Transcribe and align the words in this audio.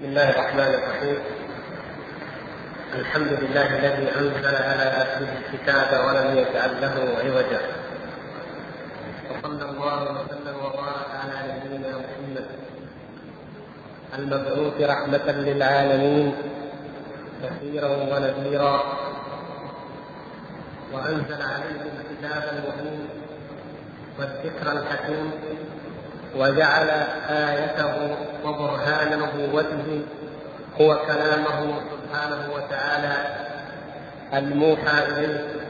بسم 0.00 0.08
الله 0.08 0.30
الرحمن 0.30 0.72
الرحيم. 0.80 1.18
الحمد 2.94 3.32
لله 3.32 3.68
الذي 3.78 4.06
أنزل 4.16 4.54
على 4.56 4.84
عبده 4.96 5.28
الكتاب 5.40 5.90
ولم 6.06 6.28
يجعل 6.40 6.72
له 6.80 6.94
عوجا. 7.20 7.60
وصلى 9.28 9.64
الله 9.70 10.00
وسلم 10.16 10.56
وبارك 10.64 11.10
على 11.20 11.36
نبينا 11.52 11.90
محمد. 12.00 12.46
المبعوث 14.18 14.76
رحمة 14.80 15.26
للعالمين 15.32 16.34
بشيرا 17.42 17.90
ونذيرا. 18.10 18.76
وأنزل 20.92 21.40
عليه 21.52 21.80
الكتاب 21.92 22.42
المبين 22.56 23.08
والذكر 24.18 24.66
الحكيم. 24.72 25.28
وجعل 26.36 26.88
آيته 27.28 28.16
وبرهان 28.44 29.18
نبوته 29.18 30.02
هو 30.80 30.98
كلامه 31.06 31.80
سبحانه 31.90 32.52
وتعالى 32.54 33.16
الموحى 34.34 35.02
إليه. 35.08 35.60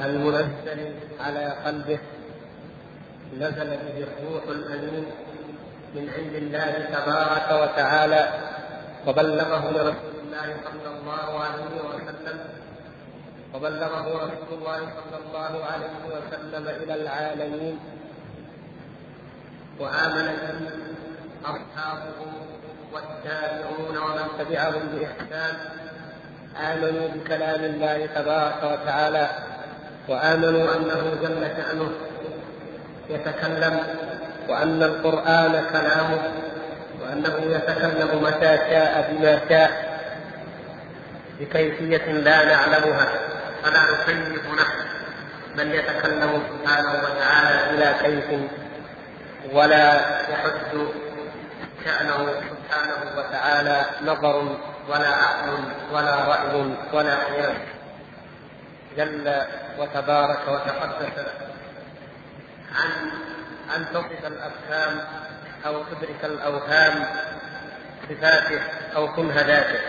المنزل 0.00 0.94
على 1.20 1.54
قلبه. 1.66 1.98
نزل 3.38 3.70
به 3.70 4.06
الروح 4.08 4.44
الأمين 4.48 5.06
من 5.94 6.10
عند 6.16 6.34
الله 6.34 6.72
تبارك 6.92 7.62
وتعالى. 7.62 8.32
وبلغه 9.06 9.70
لرسول 9.70 10.14
الله 10.24 10.56
صلى 10.64 10.90
الله 11.00 11.40
عليه 11.40 11.72
وسلم. 11.88 12.38
وبلغه 13.54 14.06
رسول 14.24 14.58
الله 14.58 14.78
صلى 14.78 15.18
الله 15.26 15.64
عليه 15.64 15.96
وسلم 16.08 16.68
إلى 16.82 16.94
العالمين. 16.94 17.78
وآمن 19.80 20.26
به 20.42 20.70
أصحابه 21.44 22.18
والتابعون 22.92 23.96
ومن 23.96 24.26
تبعهم 24.38 24.82
بإحسان. 24.92 25.54
آمنوا 26.72 27.08
بكلام 27.14 27.64
الله 27.64 28.06
تبارك 28.14 28.60
وتعالى 28.62 29.28
وآمنوا 30.08 30.76
أنه 30.76 31.02
جل 31.22 31.48
شأنه. 31.56 31.90
يتكلم 33.10 33.80
وأن 34.48 34.82
القرآن 34.82 35.64
كلامه 35.72 36.22
وأنه 37.02 37.34
يتكلم 37.56 38.22
متى 38.22 38.56
شاء 38.56 39.12
بما 39.12 39.40
شاء 39.48 39.70
بكيفية 41.40 42.12
لا 42.12 42.44
نعلمها. 42.44 43.08
فلا 43.62 43.82
نكيف 43.90 44.46
نحن 44.46 44.80
بل 45.56 45.74
يتكلم 45.74 46.42
سبحانه 46.50 46.92
وتعالى 47.04 47.76
بلا 47.76 47.92
كيف 48.02 48.24
ولا 49.52 50.20
يحد 50.30 50.86
شأنه 51.84 52.34
سبحانه 52.50 53.18
وتعالى 53.18 53.84
نظر 54.02 54.56
ولا 54.88 55.08
عقل 55.08 55.58
ولا 55.92 56.14
رأي 56.14 56.74
ولا 56.92 57.24
قياس 57.24 57.56
جل 58.96 59.42
وتبارك 59.78 60.48
وتقدس 60.48 61.26
عن 62.74 62.90
أن 63.76 63.86
تصف 63.94 64.26
الأفهام 64.26 65.00
أو 65.66 65.82
تدرك 65.82 66.24
الأوهام 66.24 67.04
صفاته 68.08 68.60
أو 68.96 69.12
كنه 69.12 69.34
ذاته. 69.34 69.80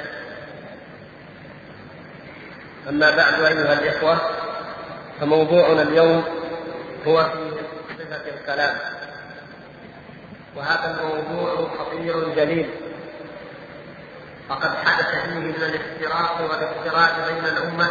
أما 2.90 3.16
بعد 3.16 3.34
أيها 3.34 3.74
الإخوة 3.74 4.22
فموضوعنا 5.20 5.82
اليوم 5.82 6.24
هو 7.08 7.24
في 7.24 7.52
صفة 8.00 8.30
الكلام. 8.40 9.01
وهذا 10.56 11.02
الموضوع 11.02 11.70
خطير 11.80 12.36
جليل. 12.36 12.70
فقد 14.50 14.70
حدث 14.86 15.08
فيه 15.08 15.40
من 15.40 15.56
الافتراق 15.56 16.42
والافتراق 16.42 17.28
بين 17.28 17.46
الأمة 17.46 17.90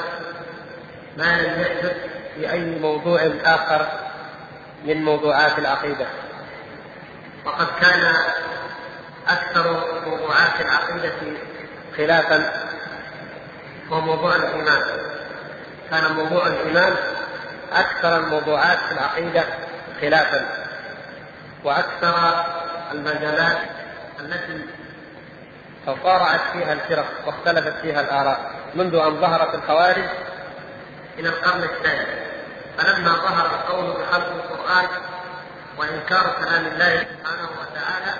ما 1.17 1.43
لم 1.43 1.61
يحدث 1.61 1.97
في 2.35 2.53
أي 2.53 2.65
موضوع 2.65 3.31
آخر 3.45 3.87
من 4.85 5.03
موضوعات 5.03 5.59
العقيدة. 5.59 6.07
وقد 7.45 7.67
كان 7.81 8.15
أكثر 9.29 9.85
موضوعات 10.07 10.61
العقيدة 10.61 11.13
خلافا 11.97 12.53
هو 13.93 14.01
موضوع 14.01 14.37
الإيمان. 14.37 14.83
كان 15.91 16.13
موضوع 16.13 16.47
الإيمان 16.47 16.97
أكثر 17.73 18.17
الموضوعات 18.17 18.79
في 18.79 18.93
العقيدة 18.93 19.45
خلافا 20.01 20.49
وأكثر 21.65 22.45
المجالات 22.93 23.59
التي 24.21 24.65
تصارعت 25.87 26.41
فيها 26.53 26.73
الفرق 26.73 27.07
واختلفت 27.27 27.81
فيها 27.83 28.01
الآراء 28.01 28.51
منذ 28.75 28.95
أن 28.95 29.21
ظهرت 29.21 29.55
الخوارج 29.55 30.09
إلى 31.19 31.29
القرن 31.29 31.63
الثاني. 31.63 32.21
فلما 32.79 33.13
ظهر 33.13 33.47
القول 33.47 34.03
بخلق 34.03 34.33
القرآن 34.33 34.89
وإنكار 35.79 36.37
كلام 36.45 36.67
الله 36.67 36.97
سبحانه 36.97 37.49
وتعالى 37.61 38.15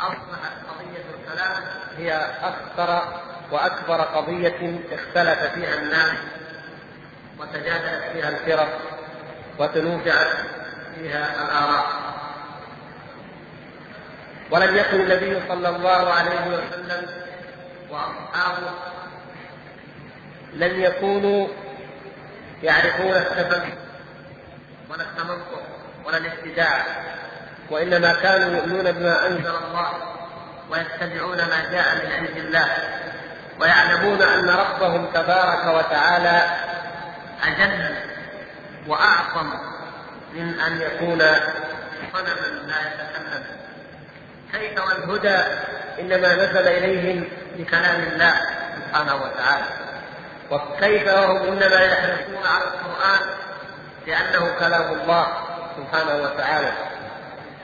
أصبحت 0.00 0.52
قضية 0.68 1.04
الكلام 1.14 1.62
هي 1.96 2.30
أخطر 2.42 3.02
وأكبر 3.50 4.00
قضية 4.00 4.80
اختلف 4.92 5.52
فيها 5.54 5.74
الناس 5.74 6.16
وتجادلت 7.38 8.04
فيها 8.12 8.28
الفرق 8.28 8.78
وتنوزعت 9.58 10.36
فيها 10.94 11.44
الآراء. 11.44 12.03
ولم 14.50 14.76
يكن 14.76 15.00
النبي 15.00 15.42
صلى 15.48 15.68
الله 15.68 16.12
عليه 16.12 16.46
وسلم 16.46 17.06
وأصحابه 17.90 18.70
لم 20.52 20.80
يكونوا 20.80 21.48
يعرفون 22.62 23.12
التفكر 23.14 23.72
ولا 24.90 25.02
التمنطق 25.02 25.62
ولا 26.04 26.16
الابتداع 26.16 26.82
وإنما 27.70 28.20
كانوا 28.22 28.56
يؤمنون 28.56 28.92
بما 28.92 29.26
أنزل 29.26 29.56
الله 29.56 29.92
ويتبعون 30.70 31.36
ما 31.36 31.70
جاء 31.72 31.94
من 31.94 32.12
عند 32.12 32.36
الله 32.36 32.68
ويعلمون 33.60 34.22
أن 34.22 34.48
ربهم 34.48 35.06
تبارك 35.14 35.66
وتعالى 35.66 36.42
أجل 37.44 37.96
وأعظم 38.86 39.50
من 40.34 40.60
أن 40.60 40.80
يكون 40.80 41.18
صنما 42.12 42.46
لا 42.66 42.76
يتكلم. 42.80 43.44
كيف 44.52 44.86
والهدى 44.86 45.38
إنما 46.00 46.34
نزل 46.34 46.68
إليهم 46.68 47.28
بكلام 47.56 48.00
الله 48.02 48.34
سبحانه 48.76 49.14
وتعالى. 49.14 49.64
وكيف 50.50 51.08
وهم 51.08 51.36
إنما 51.36 51.80
يحرصون 51.80 52.46
على 52.46 52.64
القرآن 52.64 53.20
لأنه 54.06 54.54
كلام 54.58 54.92
الله 54.92 55.26
سبحانه 55.76 56.22
وتعالى. 56.22 56.72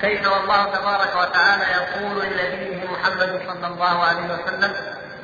كيف 0.00 0.32
والله 0.32 0.64
تبارك 0.64 1.16
وتعالى 1.16 1.64
يقول 1.64 2.26
لنبيه 2.26 2.86
محمد 2.90 3.40
صلى 3.46 3.66
الله 3.66 4.04
عليه 4.04 4.34
وسلم 4.34 4.72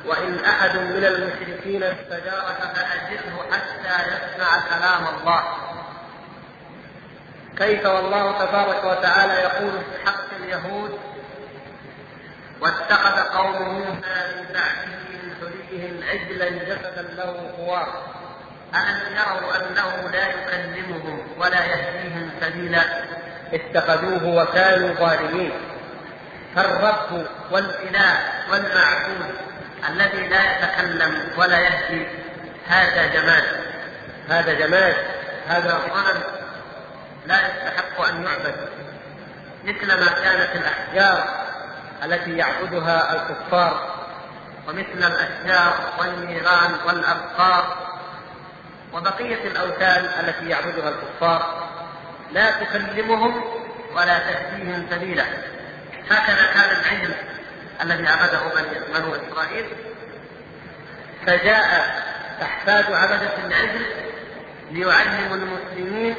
وإن 0.05 0.45
أحد 0.45 0.75
من 0.77 1.05
المشركين 1.05 1.83
استجارك 1.83 2.57
فأجره 2.75 3.45
حتى 3.51 4.09
يسمع 4.09 4.59
كلام 4.69 5.17
الله. 5.17 5.43
كيف 7.57 7.85
والله 7.85 8.45
تبارك 8.45 8.83
وتعالى 8.83 9.33
يقول 9.33 9.71
في 9.71 10.05
حق 10.05 10.35
اليهود 10.39 10.99
واتخذ 12.61 13.19
قوم 13.37 13.61
موسى 13.61 14.17
من 14.35 14.45
بعده 14.53 14.97
من 15.09 15.35
حليهم 15.39 16.03
عجلا 16.09 16.49
جسدا 16.49 17.01
له 17.01 17.51
خوار 17.57 18.03
ألم 18.75 18.99
يروا 19.15 19.55
أنه 19.55 20.09
لا 20.11 20.27
يكلمهم 20.27 21.27
ولا 21.37 21.65
يهديهم 21.65 22.31
سبيلا. 22.41 22.83
اتخذوه 23.53 24.25
وكانوا 24.25 24.93
ظالمين. 24.93 25.51
فالرب 26.55 27.25
والإله 27.51 28.19
والمعبود 28.51 29.35
الذي 29.89 30.27
لا 30.27 30.41
يتكلم 30.43 31.21
ولا 31.37 31.59
يهدي. 31.59 32.07
هذا 32.67 33.05
جمال. 33.05 33.43
هذا 34.29 34.53
جمال. 34.53 34.95
هذا 35.47 35.79
صنم 35.93 36.23
لا 37.27 37.35
يستحق 37.35 38.01
أن 38.01 38.23
يعبد. 38.23 38.55
مثل 39.63 39.87
ما 39.87 40.11
كانت 40.11 40.55
الأحجار. 40.55 41.46
التي 42.03 42.37
يعبدها 42.37 43.13
الكفار 43.13 43.97
ومثل 44.67 44.97
الأشجار 44.97 45.73
والنيران 45.99 46.75
والأبقار 46.87 47.77
وبقية 48.93 49.47
الأوثان 49.47 50.25
التي 50.25 50.49
يعبدها 50.49 50.89
الكفار. 50.89 51.67
لا 52.31 52.51
تكلمهم 52.51 53.43
ولا 53.95 54.19
تهديهم 54.19 54.87
سبيلا. 54.91 55.23
هكذا 56.09 56.45
كان 56.53 56.69
العجل 56.69 57.13
الذي 57.83 58.07
عبده 58.07 58.39
بنو 58.93 59.15
إسرائيل. 59.15 59.65
فجاء 61.25 61.95
أحفاد 62.41 62.91
عبدة 62.91 63.37
العجل 63.45 63.85
ليعلموا 64.71 65.35
المسلمين 65.35 66.15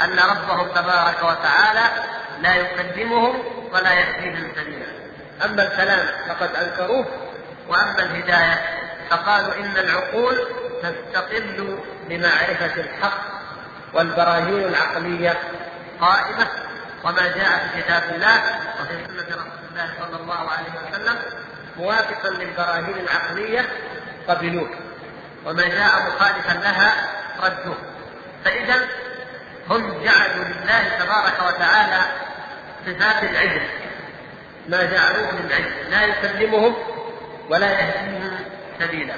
أن 0.00 0.18
ربهم 0.18 0.68
تبارك 0.68 1.22
وتعالى 1.22 1.90
لا 2.40 2.54
يكلمهم 2.54 3.42
ولا 3.72 3.92
يهديهم 3.92 4.52
سبيلا. 4.56 5.01
أما 5.44 5.62
الكلام 5.62 6.06
فقد 6.28 6.50
أنكروه 6.54 7.06
وأما 7.68 7.98
الهداية 8.02 8.60
فقالوا 9.10 9.54
إن 9.54 9.76
العقول 9.76 10.46
تستقل 10.82 11.78
بمعرفة 12.08 12.80
الحق 12.80 13.22
والبراهين 13.94 14.64
العقلية 14.64 15.38
قائمة 16.00 16.46
وما 17.04 17.22
جاء 17.22 17.68
في 17.74 17.82
كتاب 17.82 18.02
الله 18.14 18.42
وفي 18.80 18.94
سنة 19.06 19.36
رسول 19.36 19.68
الله 19.70 19.88
صلى 20.00 20.20
الله 20.20 20.50
عليه 20.50 20.90
وسلم 20.90 21.16
موافقا 21.76 22.28
للبراهين 22.28 22.94
العقلية 23.06 23.68
قبلوه 24.28 24.70
وما 25.44 25.62
جاء 25.68 25.92
مخالفا 26.06 26.52
لها 26.52 26.94
ردوه. 27.42 27.76
فإذا 28.44 28.76
هم 29.70 30.02
جعلوا 30.04 30.44
لله 30.44 30.82
تبارك 30.98 31.54
وتعالى 31.54 32.02
صفات 32.86 33.22
العلم 33.22 33.62
ما 34.68 34.84
جعلوه 34.84 35.30
للعلم 35.32 35.90
لا 35.90 36.04
يكلمهم 36.04 36.74
ولا 37.50 37.70
يهديهم 37.70 38.30
سبيلا. 38.78 39.14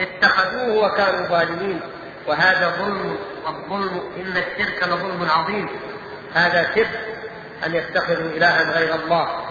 اتخذوه 0.00 0.84
وكانوا 0.84 1.26
ظالمين. 1.26 1.80
وهذا 2.26 2.68
ظلم 2.68 3.18
والظلم 3.44 4.12
إن 4.16 4.36
الشرك 4.36 4.82
لظلم 4.82 5.28
عظيم. 5.30 5.68
هذا 6.34 6.74
شرك 6.74 7.00
أن 7.66 7.74
يتخذوا 7.74 8.30
إلها 8.30 8.72
غير 8.78 8.94
الله. 8.94 9.44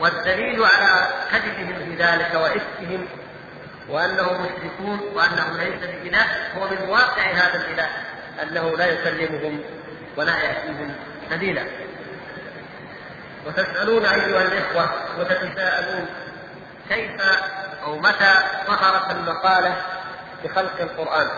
والدليل 0.00 0.64
على 0.64 1.08
كذبهم 1.32 1.74
في 1.84 2.02
ذلك 2.02 2.34
وإفكهم 2.34 3.06
وأنهم 3.88 4.42
مشركون 4.42 5.00
وانه 5.14 5.56
ليس 5.56 5.90
بإله 6.02 6.26
هو 6.56 6.68
من 6.68 6.88
واقع 6.88 7.22
هذا 7.22 7.64
الإله 7.64 7.88
أنه 8.42 8.76
لا 8.76 8.86
يكلمهم 8.86 9.60
ولا 10.16 10.42
ياتيهم 10.42 10.94
سبيلا. 11.30 11.62
وتسألون 13.48 14.04
أيها 14.04 14.42
الإخوة 14.42 14.90
وتتساءلون 15.18 16.06
كيف 16.88 17.20
أو 17.82 17.98
متى 17.98 18.34
ظهرت 18.66 19.10
المقاله 19.10 19.76
بخلق 20.44 20.80
القرآن؟ 20.80 21.28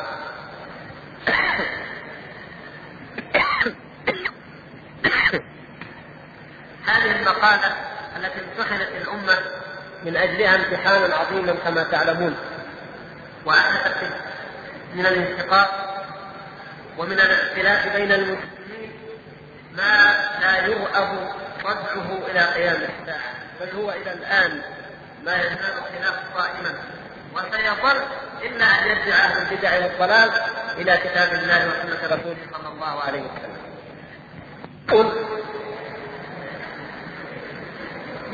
هذه 6.86 7.20
المقاله 7.20 7.76
التي 8.16 8.40
امتحنت 8.40 8.88
الأمة 9.02 9.38
من 10.04 10.16
أجلها 10.16 10.56
امتحانا 10.56 11.16
عظيما 11.16 11.52
كما 11.52 11.82
تعلمون 11.82 12.36
وأحدثت 13.44 14.12
من 14.94 15.06
الانشقاق 15.06 15.70
ومن 16.98 17.20
الاختلاف 17.20 17.96
بين 17.96 18.12
المسلمين 18.12 18.92
ما 19.72 20.14
لا 20.40 20.66
يرأب 20.66 21.30
ردعه 21.64 22.18
إلى 22.30 22.40
قيام 22.40 22.74
الساعة 22.76 23.32
بل 23.60 23.76
هو 23.76 23.90
إلى 23.90 24.12
الآن 24.12 24.62
ما 25.24 25.36
يزال 25.36 25.72
الخلاف 25.78 26.36
قائما 26.36 26.74
وسيظل 27.34 28.00
إلا 28.42 28.64
أن 28.64 28.88
يرجع 28.88 29.14
أهل 29.14 29.42
البدع 29.52 29.78
والضلال 29.78 30.30
إلى 30.78 30.96
كتاب 30.96 31.32
الله 31.32 31.68
وسنة 31.68 32.06
رسوله 32.06 32.36
صلى 32.52 32.68
الله 32.68 33.00
عليه 33.02 33.20
وسلم. 33.20 33.56
قل 34.90 35.12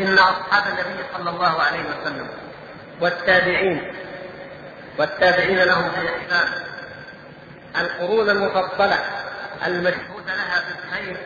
إن 0.01 0.19
أصحاب 0.19 0.65
النبي 0.67 1.03
صلى 1.17 1.31
الله 1.31 1.63
عليه 1.63 1.81
وسلم 1.81 2.29
والتابعين 3.01 3.93
والتابعين 4.99 5.59
لهم 5.59 5.91
في 5.91 6.01
الإسلام 6.01 6.49
القرون 7.81 8.31
المفضلة 8.31 8.99
المشهود 9.67 10.27
لها 10.27 10.65
بالخير 10.69 11.17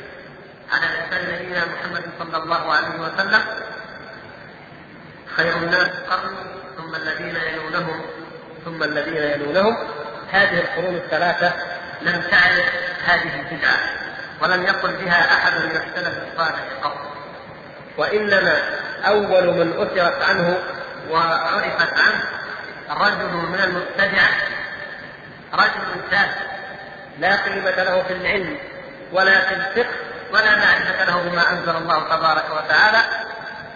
على 0.72 0.86
لسان 0.86 1.34
نبينا 1.34 1.64
محمد 1.64 2.02
صلى 2.18 2.36
الله 2.36 2.72
عليه 2.72 2.88
وسلم. 2.88 3.42
خير 5.36 5.56
الناس 5.56 5.88
قرني 5.88 6.36
ثم 6.76 6.94
الذين 6.94 7.36
يلونهم 7.36 8.02
ثم 8.64 8.82
الذين 8.82 9.16
يلونهم. 9.16 9.76
هذه 10.30 10.60
القرون 10.60 10.94
الثلاثة 10.94 11.52
لم 12.02 12.22
تعرف 12.30 12.66
هذه 13.04 13.40
البدعة 13.40 13.78
ولم 14.42 14.62
يقل 14.62 14.92
بها 14.92 15.34
أحد 15.34 15.52
من 15.52 15.70
السلف 15.70 16.18
الصالح 16.32 16.60
قط. 16.82 16.96
وإنما 17.96 18.62
أول 19.06 19.46
من 19.46 19.72
أثرت 19.72 20.22
عنه 20.22 20.58
وعرفت 21.10 21.98
عنه 21.98 22.22
رجل 22.90 23.34
من 23.34 23.60
المبتدعة 23.64 24.30
رجل 25.54 26.10
تافه 26.10 26.40
لا 27.18 27.36
قيمة 27.36 27.70
له 27.70 28.02
في 28.02 28.12
العلم 28.12 28.58
ولا 29.12 29.40
في 29.40 29.54
الفقه 29.54 29.94
ولا 30.32 30.56
معرفة 30.56 31.04
له 31.04 31.22
بما 31.22 31.50
أنزل 31.50 31.76
الله 31.76 32.16
تبارك 32.16 32.44
وتعالى 32.50 32.98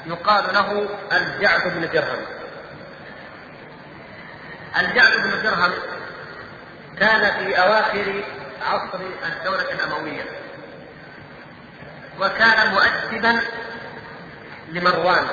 يقال 0.06 0.55
له 0.55 0.89
الجعد 1.12 1.61
بن 1.65 1.89
درهم. 1.93 2.25
الجعد 4.81 5.12
بن 5.17 5.43
درهم 5.43 5.73
كان 7.01 7.33
في 7.33 7.59
أواخر 7.59 8.25
عصر 8.67 8.99
الدولة 9.27 9.73
الأموية 9.73 10.25
وكان 12.21 12.75
مؤدبا 12.75 13.41
لمروان. 14.69 15.27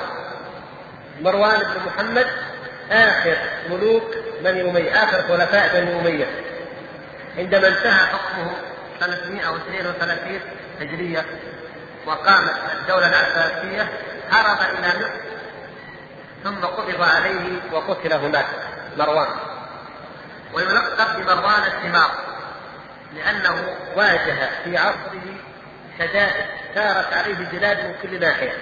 مروان 1.20 1.60
بن 1.60 1.80
محمد 1.86 2.26
آخر 2.90 3.36
ملوك 3.70 4.14
بني 4.40 4.70
أمية 4.70 5.04
آخر 5.04 5.22
خلفاء 5.22 5.80
بني 5.80 6.00
أمية. 6.00 6.26
عندما 7.38 7.68
انتهى 7.68 8.06
حكمه 8.06 8.52
332 9.00 10.40
الهجرية 10.80 11.26
وقامت 12.06 12.54
الدولة 12.80 13.08
العباسية 13.08 13.88
هرب 14.30 14.78
إلى 14.78 14.88
مصر 14.88 15.10
ثم 16.44 16.64
قبض 16.64 17.02
عليه 17.02 17.72
وقتل 17.72 18.12
هناك 18.12 18.46
مروان. 18.96 19.28
ويلقب 20.52 21.16
بمروان 21.16 21.62
الثمار 21.62 22.10
لأنه 23.14 23.76
واجه 23.96 24.48
في 24.64 24.76
عصره 24.76 25.34
شدائد 25.98 26.44
سارت 26.74 27.12
عليه 27.12 27.34
بلاد 27.34 27.78
من 27.78 27.94
كل 28.02 28.20
ناحية. 28.20 28.52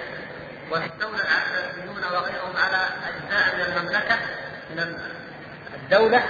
واستولى 0.71 1.21
العباسيون 1.21 2.03
وغيرهم 2.13 2.57
على 2.57 2.77
أجزاء 3.07 3.55
من 3.55 3.61
المملكة 3.61 4.15
من 4.75 4.99
الدولة 5.75 6.23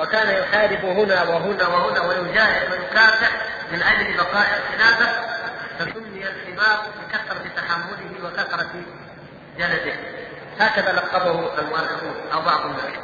وكان 0.00 0.42
يحارب 0.42 0.84
هنا 0.84 1.22
وهنا 1.22 1.68
وهنا 1.68 2.00
ويجاهد 2.00 2.72
ويكافح 2.72 3.30
من 3.72 3.82
أجل 3.82 4.16
بقاء 4.16 4.46
الخلافة 4.58 5.30
فسمي 5.78 6.24
الحمار 6.28 6.86
بكثرة 7.00 7.50
تحمله 7.56 8.24
وكثرة 8.24 8.70
جلده. 9.58 9.94
هكذا 10.60 10.92
لقبه 10.92 11.58
المؤرخون 11.58 12.14
أو 12.32 12.40
بعض 12.40 12.60
الناس. 12.66 12.98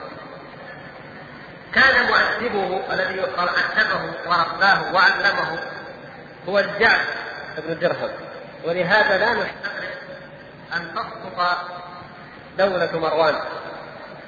كان 1.75 2.07
مؤدبه 2.07 2.95
الذي 2.95 3.21
ادبه 3.39 4.13
ورباه 4.27 4.95
وعلمه 4.95 5.59
هو 6.49 6.59
الجعد 6.59 7.07
بن 7.59 7.79
درهم. 7.79 8.11
ولهذا 8.65 9.19
لا 9.19 9.33
نستغرب 9.33 9.97
أن 10.77 10.95
تسقط 10.95 11.59
دولة 12.59 12.99
مروان. 12.99 13.35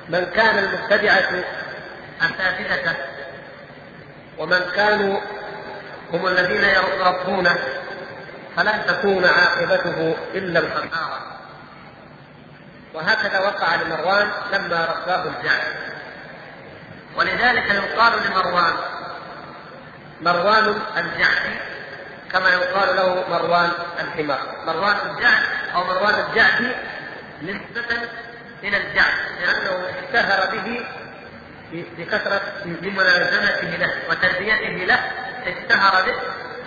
من 0.09 0.25
كان 0.25 0.59
المبتدعة 0.59 1.45
أساتذته 2.21 2.97
ومن 4.39 4.61
كانوا 4.75 5.21
هم 6.13 6.27
الذين 6.27 6.65
يربونه 6.65 7.59
فلن 8.57 8.87
تكون 8.87 9.25
عاقبته 9.25 10.17
إلا 10.35 10.61
الخسارة. 10.61 11.39
وهكذا 12.95 13.41
وقع 13.41 13.75
لمروان 13.75 14.31
لما 14.53 14.85
رباه 14.85 15.23
الجعد 15.23 15.63
ولذلك 17.17 17.71
يقال 17.71 18.13
لمروان 18.27 18.75
مروان 20.21 20.81
الجعدي 20.97 21.57
كما 22.33 22.49
يقال 22.49 22.97
له 22.97 23.25
مروان 23.31 23.71
الحمار. 24.01 24.41
مروان 24.67 24.97
الجعد 24.97 25.43
أو 25.75 25.85
مروان 25.85 26.15
الجعدي 26.15 26.73
نسبة 27.43 28.09
إلى 28.63 28.77
الجعد 28.77 29.15
لأنه 29.41 29.87
اشتهر 29.89 30.51
به 30.57 30.87
بكثرة 31.73 32.41
بملازمته 32.65 33.77
له 33.77 33.93
وتربيته 34.11 34.85
له 34.85 35.01
اشتهر 35.47 36.03
به 36.03 36.15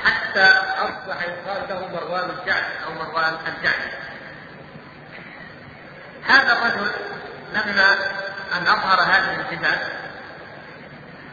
حتى 0.06 0.48
أصبح 0.78 1.22
يقال 1.22 1.70
له 1.70 1.88
مروان 1.94 2.30
الجعد 2.30 2.64
أو 2.86 2.94
مروان 2.94 3.34
الجعد. 3.48 3.92
هذا 6.28 6.54
الرجل 6.54 6.92
لما 7.54 7.94
أن 8.58 8.68
أظهر 8.68 9.02
هذه 9.02 9.36
البدعة 9.40 9.80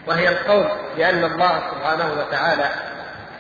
وهي 0.06 0.28
القول 0.28 0.68
بأن 0.96 1.24
الله 1.24 1.70
سبحانه 1.70 2.12
وتعالى 2.12 2.70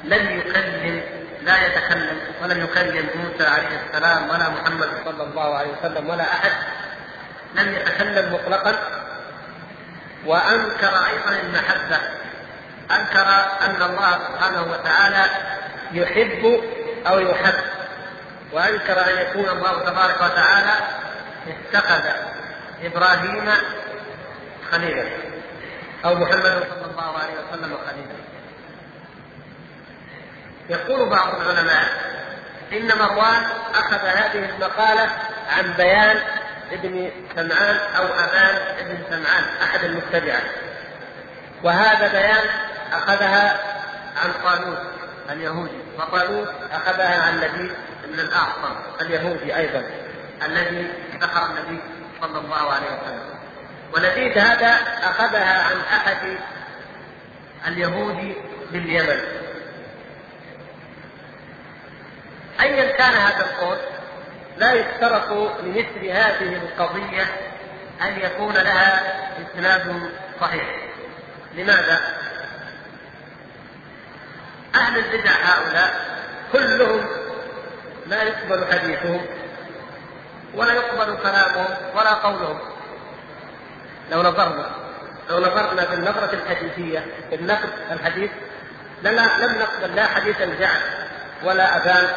لم 0.04 0.38
يكلم 0.38 1.02
لا 1.42 1.66
يتكلم 1.66 2.18
ولم 2.42 2.64
يكلم 2.64 3.08
موسى 3.14 3.46
عليه 3.46 3.80
السلام 3.86 4.30
ولا 4.30 4.48
محمد 4.48 4.88
صلى 5.04 5.22
الله 5.22 5.58
عليه 5.58 5.70
وسلم 5.78 6.08
ولا 6.10 6.22
أحد. 6.22 6.52
لم 7.54 7.74
يتكلم 7.74 8.32
مطلقا 8.32 8.78
وأنكر 10.26 11.06
أيضا 11.06 11.40
المحبة. 11.42 11.98
أنكر 12.90 13.28
أن 13.60 13.82
الله 13.82 14.18
سبحانه 14.28 14.62
وتعالى 14.72 15.24
يحب 15.92 16.60
أو 17.06 17.18
يحب. 17.18 17.54
وأنكر 18.52 19.00
أن 19.00 19.18
يكون 19.18 19.48
الله 19.48 19.84
تبارك 19.84 20.16
وتعالى 20.16 20.74
اتخذ 21.48 22.04
إبراهيم 22.82 23.50
خليلا 24.72 25.04
أو 26.04 26.14
محمد 26.14 26.64
صلى 26.70 26.90
الله 26.90 27.18
عليه 27.18 27.34
وسلم 27.34 27.78
خليلا. 27.86 28.18
يقول 30.68 31.08
بعض 31.08 31.40
العلماء 31.40 31.88
إن 32.72 32.98
مروان 32.98 33.46
أخذ 33.74 34.06
هذه 34.06 34.50
المقالة 34.50 35.10
عن 35.56 35.72
بيان 35.76 36.20
ابن 36.72 37.10
سمعان 37.36 37.76
أو 37.76 38.04
أبان 38.04 38.56
ابن 38.78 38.98
سمعان 39.10 39.44
أحد 39.62 39.84
المتبعة 39.84 40.42
وهذا 41.62 42.08
بيان 42.12 42.44
أخذها 42.92 43.60
عن 44.16 44.32
قانون 44.32 44.78
اليهودي 45.30 45.78
وقالوت 45.98 46.48
أخذها 46.72 47.22
عن 47.22 47.40
لبيد 47.40 47.72
بن 48.04 48.20
الأعصم 48.20 48.74
اليهودي 49.00 49.56
أيضا 49.56 49.82
الذي 50.46 50.92
ذكر 51.20 51.46
النبي 51.46 51.80
صلى 52.20 52.38
الله 52.38 52.72
عليه 52.72 52.86
وسلم. 52.86 53.38
ولبيد 53.94 54.38
هذا 54.38 54.78
أخذها 55.02 55.62
عن 55.62 55.76
أحد 55.96 56.38
اليهود 57.66 58.34
باليمن. 58.72 59.20
أيا 62.60 62.92
كان 62.92 63.14
هذا 63.14 63.40
القول؟ 63.44 63.78
لا 64.58 64.72
يشترط 64.72 65.30
لمثل 65.62 66.06
هذه 66.06 66.56
القضية 66.56 67.22
أن 68.02 68.20
يكون 68.20 68.54
لها 68.54 69.02
إسناد 69.42 70.10
صحيح. 70.40 70.64
لماذا؟ 71.54 72.00
أهل 74.74 74.98
البدع 74.98 75.30
هؤلاء 75.30 76.00
كلهم 76.52 77.06
لا 78.06 78.22
يقبل 78.22 78.66
حديثهم 78.72 79.26
ولا 80.54 80.72
يقبل 80.72 81.16
كلامهم 81.22 81.76
ولا 81.94 82.14
قولهم. 82.14 82.58
لو 84.10 84.22
نظرنا 84.22 84.70
لو 85.30 85.38
نظرنا 85.38 85.84
بالنظرة 85.84 86.32
الحديثية 86.32 87.04
في 87.30 87.34
النقد 87.34 87.68
الحديث 87.90 88.30
لم 89.02 89.14
نقبل 89.14 89.94
لا 89.96 90.06
حديث 90.06 90.40
الجعد 90.40 90.80
ولا 91.44 91.76
أذان 91.76 92.08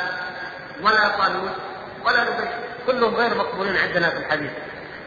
ولا 0.81 1.07
قانون. 1.07 1.70
ولا 2.05 2.23
نبي. 2.23 2.49
كلهم 2.87 3.15
غير 3.15 3.35
مقبولين 3.35 3.77
عندنا 3.77 4.09
في 4.09 4.17
الحديث. 4.17 4.51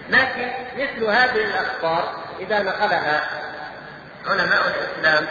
لكن 0.09 0.53
مثل 0.77 1.05
هذه 1.05 1.45
الأخبار 1.45 2.25
إذا 2.41 2.63
نقلها 2.63 3.31
علماء 4.27 4.63
الإسلام 4.69 5.27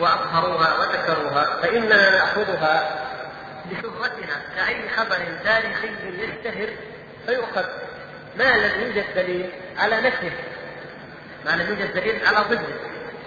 وأظهروها 0.00 0.78
وذكروها 0.78 1.60
فإننا 1.62 2.10
نأخذها 2.10 3.04
بشهرتها 3.64 4.42
كأي 4.56 4.88
خبر 4.96 5.18
تاريخي 5.44 5.88
يشتهر 6.18 6.68
فيؤخذ. 7.26 7.64
ما 8.36 8.56
لم 8.56 8.80
يوجد 8.80 9.04
دليل 9.14 9.50
على 9.78 10.00
نفسه 10.00 10.32
ما 11.44 11.50
لم 11.50 11.68
يوجد 11.68 11.94
دليل 11.94 12.26
على 12.26 12.38
ضده. 12.38 12.74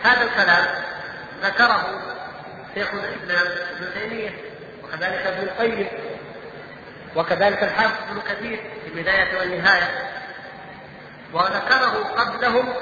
هذا 0.04 0.24
الكلام 0.24 0.66
ذكره 1.44 2.02
شيخ 2.76 2.90
الإسلام 2.94 3.48
ابن 3.48 3.94
تيمية 3.94 4.30
وكذلك 4.84 5.26
ابن 5.28 5.48
القيم 5.48 5.88
وكذلك 7.16 7.64
الحافظ 7.64 8.10
ابن 8.10 8.22
كثير 8.22 8.64
في 8.84 8.88
البداية 8.88 9.40
والنهاية. 9.40 10.12
وذكره 11.34 12.04
قبلهم 12.18 12.74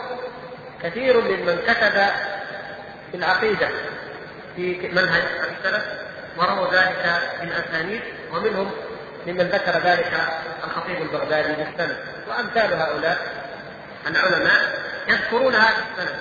كثير 0.84 1.22
ممن 1.22 1.58
كتب 1.68 2.08
في 3.12 3.18
العقيدة 3.18 3.70
في 4.56 4.90
منهج 4.92 5.24
السلف 5.24 5.84
ورووا 6.38 6.74
ذلك 6.74 7.22
بالأسانيد 7.42 8.02
ومنهم 8.32 8.72
ممن 9.28 9.48
ذكر 9.48 9.80
ذلك 9.80 10.14
الخطيب 10.64 11.02
البغدادي 11.02 11.54
بالسند. 11.54 11.98
وأمثال 12.28 12.74
هؤلاء 12.74 13.18
العلماء 14.08 14.84
يذكرون 15.08 15.56
هذا 15.56 15.84
السند. 15.92 16.16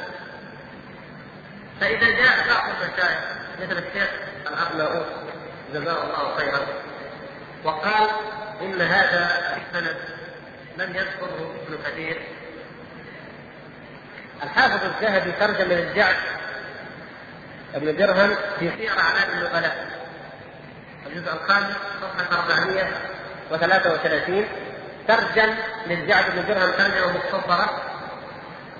فإذا 1.81 2.11
جاء 2.11 2.37
بعض 2.49 2.71
المشايخ 2.71 3.19
مثل 3.61 3.79
الشيخ 3.79 4.11
الأرناؤوط 4.47 5.07
جزاه 5.75 6.05
الله 6.05 6.37
خيرا. 6.37 6.59
وقال 7.65 8.09
إن 8.61 8.81
هذا 8.81 9.31
السند 9.57 9.97
لم 10.79 10.97
يذكره 10.97 11.55
ابن 11.67 11.79
كثير. 11.85 12.23
الحافظ 14.43 14.85
الذهبي 14.85 15.33
ترجم 15.33 15.73
للجعد 15.73 16.17
ابن 17.75 17.97
درهم 17.97 18.37
في 18.59 18.71
سير 18.79 18.91
أعلام 18.99 19.31
النبلاء 19.33 19.87
الجزء 21.07 21.33
الخامس 21.33 21.77
صفحة 22.03 22.39
433 22.39 24.47
ترجم 25.09 25.55
للجعد 25.87 26.25
بن 26.31 26.45
درهم 26.49 26.71
ترجمة 26.71 27.13
مختصرة. 27.17 27.83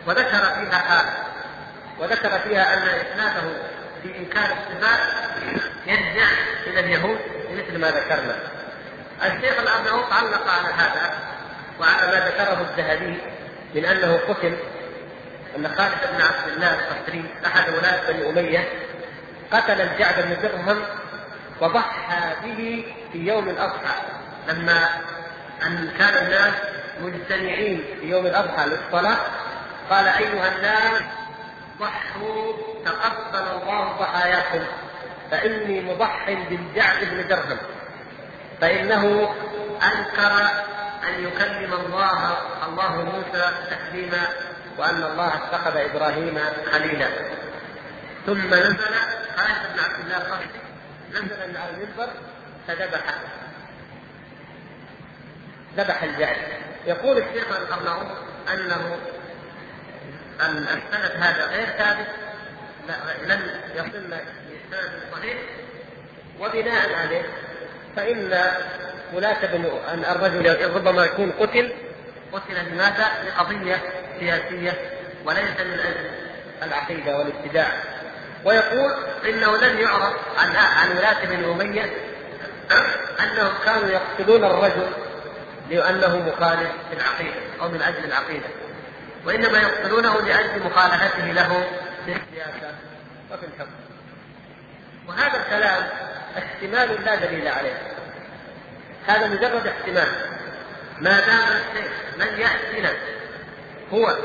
وذكر 0.07 0.55
فيها 0.55 0.79
حال 0.79 1.07
وذكر 1.99 2.39
فيها 2.39 2.75
أن 2.75 2.83
إسناده 2.83 3.43
في 4.03 4.19
إنكار 4.19 4.45
الصفات 4.45 5.01
يرجع 5.87 6.29
إلى 6.67 6.81
اليهود 6.81 7.19
مثل 7.53 7.79
ما 7.79 7.91
ذكرنا. 7.91 8.37
الشيخ 9.23 9.61
الأرناؤوط 9.61 10.13
علق 10.13 10.49
على 10.49 10.75
هذا 10.75 11.15
وعلى 11.81 12.07
ما 12.07 12.27
ذكره 12.29 12.61
الذهبي 12.61 13.19
من 13.75 13.85
أنه 13.85 14.21
قتل 14.29 14.57
أن 15.57 15.69
خالد 15.69 15.99
بن 16.13 16.23
عبد 16.23 16.49
الله 16.57 16.75
القسري 16.75 17.25
أحد 17.47 17.75
ولاة 17.75 18.13
بني 18.13 18.31
أمية 18.31 18.69
قتل 19.53 19.81
الجعد 19.81 20.15
بن 20.23 20.37
درهم 20.43 20.83
وضحى 21.61 22.35
به 22.45 22.85
في 23.13 23.19
يوم 23.19 23.49
الأضحى. 23.49 23.95
لما 24.49 24.89
أن 25.67 25.93
كان 25.99 26.27
الناس 26.27 26.55
مجتمعين 27.01 27.85
في 28.01 28.07
يوم 28.07 28.27
الأضحى 28.27 28.67
للصلاة 28.67 29.17
قال 29.91 30.07
أيها 30.07 30.57
الناس 30.57 31.03
ضحوا 31.81 32.53
تقبل 32.85 33.63
الله 33.63 33.93
ضحاياكم 33.93 34.65
فإني 35.31 35.81
مضح 35.81 36.31
بالجعد 36.51 37.05
بن 37.05 37.29
درهم. 37.29 37.59
فإنه 38.63 39.35
أنكر 39.83 40.33
أن 41.09 41.25
يكلم 41.25 41.73
الله 41.73 42.37
الله 42.67 43.05
موسى 43.05 43.53
تكليما 43.71 44.27
وأن 44.79 45.03
الله 45.03 45.35
اتخذ 45.35 45.77
إبراهيم 45.77 46.39
خليلا. 46.73 47.09
ثم 48.27 48.55
نزل 48.55 48.77
خالد 49.37 49.73
بن 49.75 49.81
عبد 49.81 50.01
الله 50.05 50.17
القرشي 50.17 50.63
نزل 51.11 51.49
من 51.49 51.57
على 51.57 51.71
المنبر 51.71 52.09
فذبح 52.69 53.03
ذبح 55.77 56.03
الجعد 56.03 56.37
يقول 56.87 57.19
الشيخ 57.19 57.47
القرناؤوط 57.57 58.17
أنه 58.55 58.99
أن 60.41 60.57
السند 60.57 61.23
هذا 61.23 61.47
غير 61.47 61.67
ثابت 61.67 62.07
لم 63.27 63.51
يصلنا 63.75 64.21
بإسناد 64.49 64.93
صحيح. 65.13 65.37
وبناء 66.41 66.95
عليه 66.95 67.25
فإن 67.97 68.53
بن 69.43 69.81
أن 69.89 70.05
الرجل 70.05 70.75
ربما 70.75 71.05
يكون 71.05 71.33
قتل 71.33 71.73
قتل 72.33 72.55
لماذا؟ 72.73 73.09
لقضية 73.27 73.83
سياسية 74.21 74.73
وليس 75.25 75.61
من 75.61 75.79
أجل 75.81 76.11
العقيدة 76.63 77.19
والابتداع 77.19 77.73
ويقول 78.45 78.93
إنه 79.25 79.57
لم 79.57 79.79
يعرف 79.81 80.15
عن 80.39 80.57
عن 80.57 80.97
ولاة 80.97 81.25
بن 81.25 81.45
أمية 81.45 81.91
أنهم 83.21 83.53
كانوا 83.65 83.89
يقتلون 83.89 84.45
الرجل 84.45 84.87
لأنه 85.71 86.17
مخالف 86.17 86.71
في 86.91 86.97
العقيدة 86.97 87.41
أو 87.61 87.69
من 87.69 87.83
أجل 87.83 88.05
العقيدة 88.05 88.49
وإنما 89.27 89.59
يقتلونه 89.59 90.21
لأجل 90.21 90.63
مخالفته 90.63 91.25
له 91.25 91.49
في 92.05 92.13
السياسة 92.13 92.75
وفي 93.33 93.47
الحكم 93.47 93.71
وهذا 95.09 95.45
الكلام 95.45 95.89
احتمال 96.39 97.05
لا 97.05 97.15
دليل 97.15 97.49
عليه. 97.49 97.79
هذا 99.07 99.27
مجرد 99.27 99.67
احتمال. 99.67 100.09
ما 101.01 101.21
دام 101.21 101.39
الشيء 101.39 101.91
لن 102.17 102.41
يأتينا 102.41 102.91
هو 103.93 104.17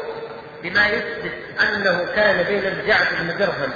بما 0.64 0.88
يثبت 0.88 1.34
أنه 1.62 2.06
كان 2.16 2.44
بين 2.44 2.68
الجعد 2.68 3.08
بن 3.20 3.38
درهم 3.38 3.74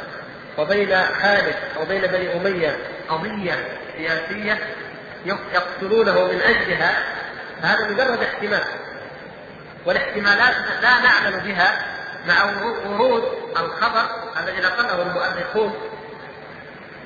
وبين 0.58 1.04
خالد 1.22 1.56
وبين 1.82 2.02
بني 2.02 2.34
أمية 2.34 2.78
قضية 3.10 3.66
سياسية 3.98 4.60
يقتلونه 5.26 6.24
من 6.24 6.42
أجلها 6.42 7.04
هذا 7.62 7.90
مجرد 7.90 8.24
احتمال. 8.24 8.64
والاحتمالات 9.86 10.56
لا 10.82 11.00
نعمل 11.00 11.40
بها 11.40 11.86
مع 12.28 12.44
ورود 12.86 13.24
الخبر 13.58 14.06
الذي 14.40 14.62
نقله 14.62 15.02
المؤرخون 15.02 15.74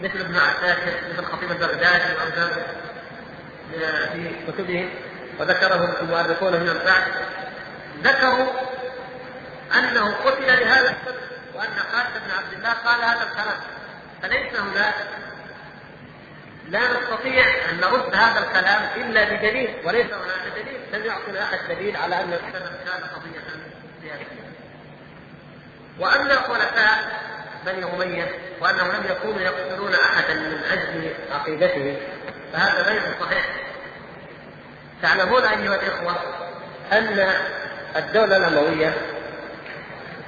مثل 0.01 0.19
ابن 0.19 0.37
عساكر 0.37 0.93
مثل 1.09 1.19
الخطيب 1.19 1.51
البغدادي 1.51 2.03
في 4.13 4.35
كتبهم 4.47 4.89
وذكره 5.39 5.97
المؤرخون 6.01 6.53
من 6.53 6.81
بعد 6.85 7.03
ذكروا 8.03 8.47
أنه 9.75 10.11
قتل 10.11 10.47
لهذا 10.47 10.89
السبب 10.89 11.25
وأن 11.55 11.79
خالد 11.91 12.23
بن 12.25 12.31
عبد 12.31 12.53
الله 12.53 12.73
قال 12.73 13.01
هذا 13.01 13.23
الكلام. 13.23 13.59
فليس 14.21 14.59
هناك؟ 14.59 14.95
لا 16.69 16.79
نستطيع 16.79 17.45
أن 17.69 17.77
نرد 17.77 18.15
هذا 18.15 18.39
الكلام 18.39 18.89
إلا 18.95 19.23
بدليل 19.23 19.75
وليس 19.85 20.05
هناك 20.05 20.53
دليل. 20.55 20.79
لم 20.93 21.05
يعطنا 21.05 21.43
أحد 21.43 21.59
دليل 21.69 21.97
على 21.97 22.21
أن 22.21 22.33
السلف 22.33 22.71
كان 22.85 23.03
قضية 23.15 23.39
سياسيه. 24.01 24.45
وأما 25.99 26.35
خلفاء 26.35 27.21
بني 27.65 27.85
أمية 27.93 28.31
وأنهم 28.61 28.87
لم 28.91 29.03
يكونوا 29.11 29.41
يقتلون 29.41 29.93
أحدا 29.93 30.33
من 30.33 30.63
أجل 30.71 31.13
عقيدته 31.31 31.97
فهذا 32.53 32.81
غير 32.81 33.01
صحيح. 33.21 33.45
تعلمون 35.01 35.43
أيها 35.43 35.75
الإخوة 35.75 36.15
أن 36.91 37.33
الدولة 37.95 38.37
الأموية 38.37 38.93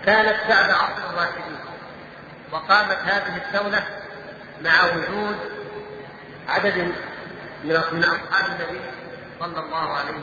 كانت 0.05 0.37
بعد 0.49 0.69
عصر 0.69 1.09
الراشدين 1.09 1.57
وقامت 2.51 2.97
هذه 3.05 3.41
الدولة 3.45 3.83
مع 4.61 4.85
وجود 4.85 5.37
عدد 6.49 6.91
من 7.63 8.03
أصحاب 8.03 8.45
النبي 8.45 8.81
صلى 9.39 9.59
الله 9.59 9.93
عليه 9.93 10.13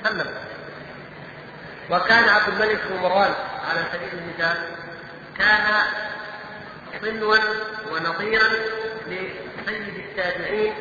وسلم 0.00 0.34
وكان 1.90 2.28
عبد 2.28 2.48
الملك 2.48 2.78
بن 2.90 2.96
مروان 2.96 3.34
على 3.70 3.84
سبيل 3.92 4.08
المثال 4.12 4.56
كان 5.38 5.82
صنوا 7.02 7.36
ونظيرا 7.92 8.48
لسيد 9.06 9.94
التابعين 9.96 10.74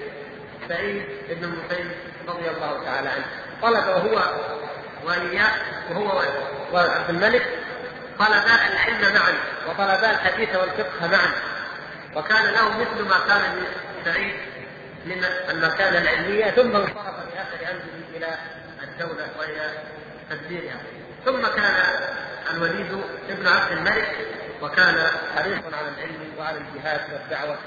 سعيد 0.70 1.06
بن 1.30 1.44
المسيب 1.44 1.92
رضي 2.28 2.50
الله 2.50 2.84
تعالى 2.86 3.10
عنه. 3.10 3.26
طلب 3.62 3.88
وهو 3.88 4.34
وإياه 5.06 5.52
وهو 5.90 6.22
وعبد 6.74 7.10
الملك. 7.10 7.46
طلبا 8.20 8.56
العلم 8.68 9.14
معا 9.14 9.34
وطلبا 9.68 10.12
الحديث 10.12 10.56
والفقه 10.56 11.08
معا. 11.08 11.32
وكان 12.16 12.46
له 12.46 12.78
مثل 12.78 13.04
ما 13.10 13.20
كان 13.28 13.64
لسعيد 14.02 14.36
من 15.06 15.26
المكانة 15.50 15.98
العلمية 16.02 16.52
ثم 16.52 16.76
انصرف 16.76 16.98
آخر 17.38 17.72
أمره 17.72 18.18
إلى 18.18 18.38
الدولة 18.84 19.28
وإلى 19.40 19.70
تدبيرها. 20.30 20.78
ثم 21.26 21.42
كان 21.48 21.76
الوليد 22.54 23.02
ابن 23.30 23.48
عبد 23.48 23.72
الملك 23.72 24.16
وكان 24.62 25.08
حريصا 25.36 25.78
على 25.78 25.88
العلم 25.98 26.34
وعلى 26.40 26.58
الجهاد 26.58 27.02
والدعوة. 27.14 27.58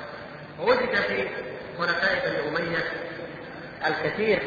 ووجد 0.60 0.94
في 0.94 1.28
خلفاء 1.78 2.28
بني 2.28 2.48
أمية 2.48 2.84
الكثير 3.86 4.42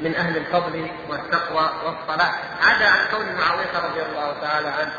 من 0.00 0.14
أهل 0.14 0.36
الفضل 0.36 0.90
والتقوى 1.08 1.70
والصلاح. 1.84 2.40
عدا 2.62 2.88
عن 2.88 3.06
كون 3.10 3.26
معاوية 3.34 3.78
رضي 3.78 4.02
الله 4.02 4.40
تعالى 4.40 4.68
عنه 4.68 4.92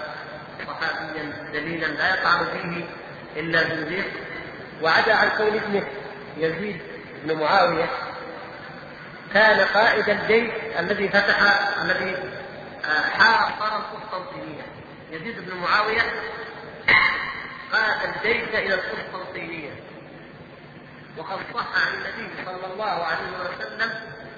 صحابيا 0.68 1.34
دليلا 1.54 1.86
لا 1.86 2.14
يطعن 2.14 2.46
فيه 2.46 2.86
إلا 3.42 3.64
زنديق 3.64 4.06
وعدا 4.82 5.14
عن 5.16 5.30
كون 5.38 5.48
ابنه 5.48 5.88
يزيد 6.38 6.82
بن 7.24 7.40
معاوية 7.40 7.90
كان 9.34 9.60
قائد 9.60 10.10
الجيش 10.10 10.52
الذي 10.80 11.10
فتح 11.10 11.42
الذي 11.82 12.16
آه، 12.86 13.10
حاصر 13.10 13.76
القسطنطينية. 13.76 14.64
يزيد 15.12 15.50
بن 15.50 15.58
معاوية 15.58 16.02
الجيش 18.04 18.50
إلى 18.50 18.74
القسطنطينية 18.74 19.72
وقد 21.18 21.40
صح 21.54 21.68
عن 21.76 21.94
النبي 21.94 22.30
صلى 22.46 22.74
الله 22.74 22.86
عليه 22.86 23.32
وسلم 23.42 23.92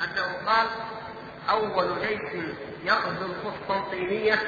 أنه 0.04 0.51
قال 0.51 0.68
أول 1.50 1.88
جيش 2.01 2.44
يغزو 2.86 3.25
القسطنطينية 3.25 4.39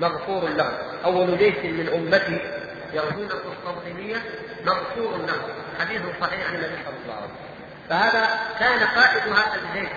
مغفور 0.00 0.48
له. 0.48 0.98
أول 1.04 1.38
جيش 1.38 1.56
من 1.56 1.88
أمتي 1.88 2.40
يغزون 2.92 3.30
القسطنطينية 3.30 4.22
مغفور 4.64 5.16
له. 5.16 5.54
حديث 5.80 6.02
صحيح 6.20 6.48
عن 6.48 6.54
النبي 6.54 6.76
صلى 6.84 6.94
الله 7.04 7.14
عليه 7.14 7.24
وسلم. 7.24 7.46
فهذا 7.88 8.40
كان 8.58 8.86
قائد 8.86 9.32
هذا 9.32 9.60
الجيش 9.62 9.90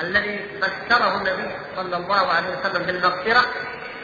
الذي 0.00 0.40
بشره 0.60 1.16
النبي 1.16 1.54
صلى 1.76 1.96
الله 1.96 2.26
عليه 2.26 2.48
وسلم 2.58 2.82
بالمغفرة. 2.82 3.46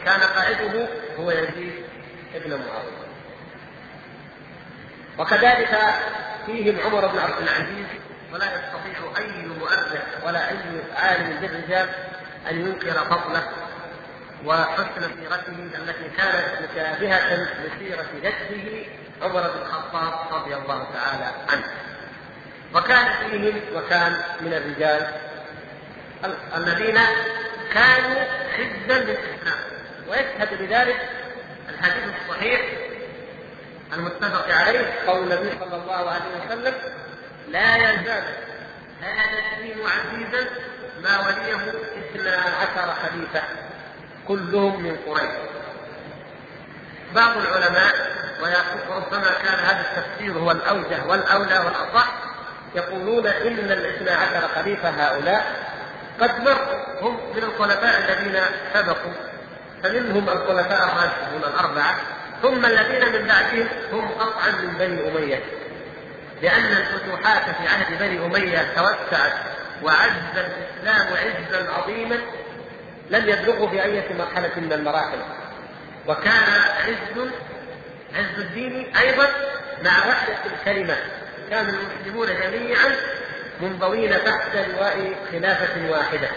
كان 0.05 0.19
قائده 0.21 0.87
هو 1.19 1.31
يزيد 1.31 1.86
ابن 2.35 2.49
معاوية 2.49 3.07
وكذلك 5.17 5.79
فيهم 6.45 6.79
عمر 6.85 7.07
بن 7.07 7.19
عبد 7.19 7.41
العزيز 7.41 7.87
ولا 8.33 8.45
يستطيع 8.45 9.17
أي 9.17 9.45
مؤرخ 9.59 10.25
ولا 10.25 10.49
أي 10.49 10.55
عالم 10.95 11.39
بالرجال 11.41 11.89
أن 12.51 12.61
ينكر 12.61 12.93
فضله 12.93 13.49
وحسن 14.45 15.01
سيرته 15.19 15.77
التي 15.77 16.09
كانت 16.17 16.71
مشابهة 16.71 17.47
لسيرة 17.63 18.05
جده 18.23 18.85
عمر 19.21 19.41
بن 19.41 19.61
الخطاب 19.61 20.33
رضي 20.33 20.55
الله 20.55 20.87
تعالى 20.93 21.31
عنه. 21.49 21.63
وكان 22.75 23.05
فيهم 23.13 23.61
وكان 23.75 24.21
من 24.41 24.53
الرجال 24.53 25.11
الذين 26.55 26.99
كانوا 27.73 28.23
حزبا 28.57 28.93
للإسلام 28.93 29.59
ويشهد 30.09 30.57
بذلك 30.59 31.09
الحديث 31.69 32.03
الصحيح 32.21 32.61
المتفق 33.93 34.55
عليه 34.55 34.93
قول 35.07 35.23
النبي 35.23 35.51
صلى 35.59 35.75
الله 35.75 36.09
عليه 36.09 36.45
وسلم 36.45 36.73
لا 37.47 37.77
يزال 37.77 38.23
هذا 39.01 39.39
الدين 39.53 39.77
عزيزا 39.85 40.49
ما 41.03 41.19
وليه 41.19 41.55
اثنا 41.97 42.35
عشر 42.35 42.93
خليفه 42.93 43.41
كلهم 44.27 44.83
من 44.83 44.97
قريش. 45.07 45.31
بعض 47.15 47.37
العلماء 47.37 47.93
وربما 48.41 49.31
كان 49.43 49.59
هذا 49.59 49.81
التفسير 49.81 50.39
هو 50.39 50.51
الأوجه 50.51 51.05
والأولى 51.05 51.57
والأصح 51.59 52.07
يقولون 52.75 53.27
إن 53.27 53.71
الاثنا 53.71 54.11
عشر 54.11 54.47
خليفه 54.55 54.89
هؤلاء 54.89 55.67
قد 56.21 56.41
مروا 56.41 57.01
هم 57.01 57.19
من 57.35 57.43
الخلفاء 57.43 57.99
الذين 57.99 58.41
سبقوا 58.73 59.13
فمنهم 59.83 60.29
الخلفاء 60.29 60.83
الراشدون 60.83 61.53
الأربعة 61.53 61.95
ثم 62.41 62.65
الذين 62.65 63.13
من 63.13 63.27
بعدهم 63.27 63.67
هم 63.91 64.07
قطعا 64.07 64.51
من 64.51 64.73
بني 64.79 65.07
أمية. 65.07 65.39
لأن 66.41 66.77
الفتوحات 66.77 67.43
في 67.43 67.67
عهد 67.67 67.99
بني 67.99 68.25
أمية 68.25 68.73
توسعت 68.75 69.33
وعز 69.83 70.11
الإسلام 70.35 71.07
عزا 71.13 71.71
عظيما 71.71 72.19
لم 73.09 73.29
يبلغوا 73.29 73.69
في 73.69 73.83
أي 73.83 74.03
مرحلة 74.17 74.51
من 74.57 74.73
المراحل. 74.73 75.17
وكان 76.07 76.61
عز 76.87 77.29
عز 78.15 78.39
الدين 78.39 78.95
أيضا 78.97 79.27
مع 79.83 80.07
وحدة 80.07 80.37
الكلمة. 80.45 80.95
كان 81.49 81.69
المسلمون 81.69 82.27
جميعا 82.27 82.95
منضوين 83.61 84.11
تحت 84.11 84.55
لواء 84.55 85.15
خلافة 85.31 85.89
واحدة. 85.91 86.27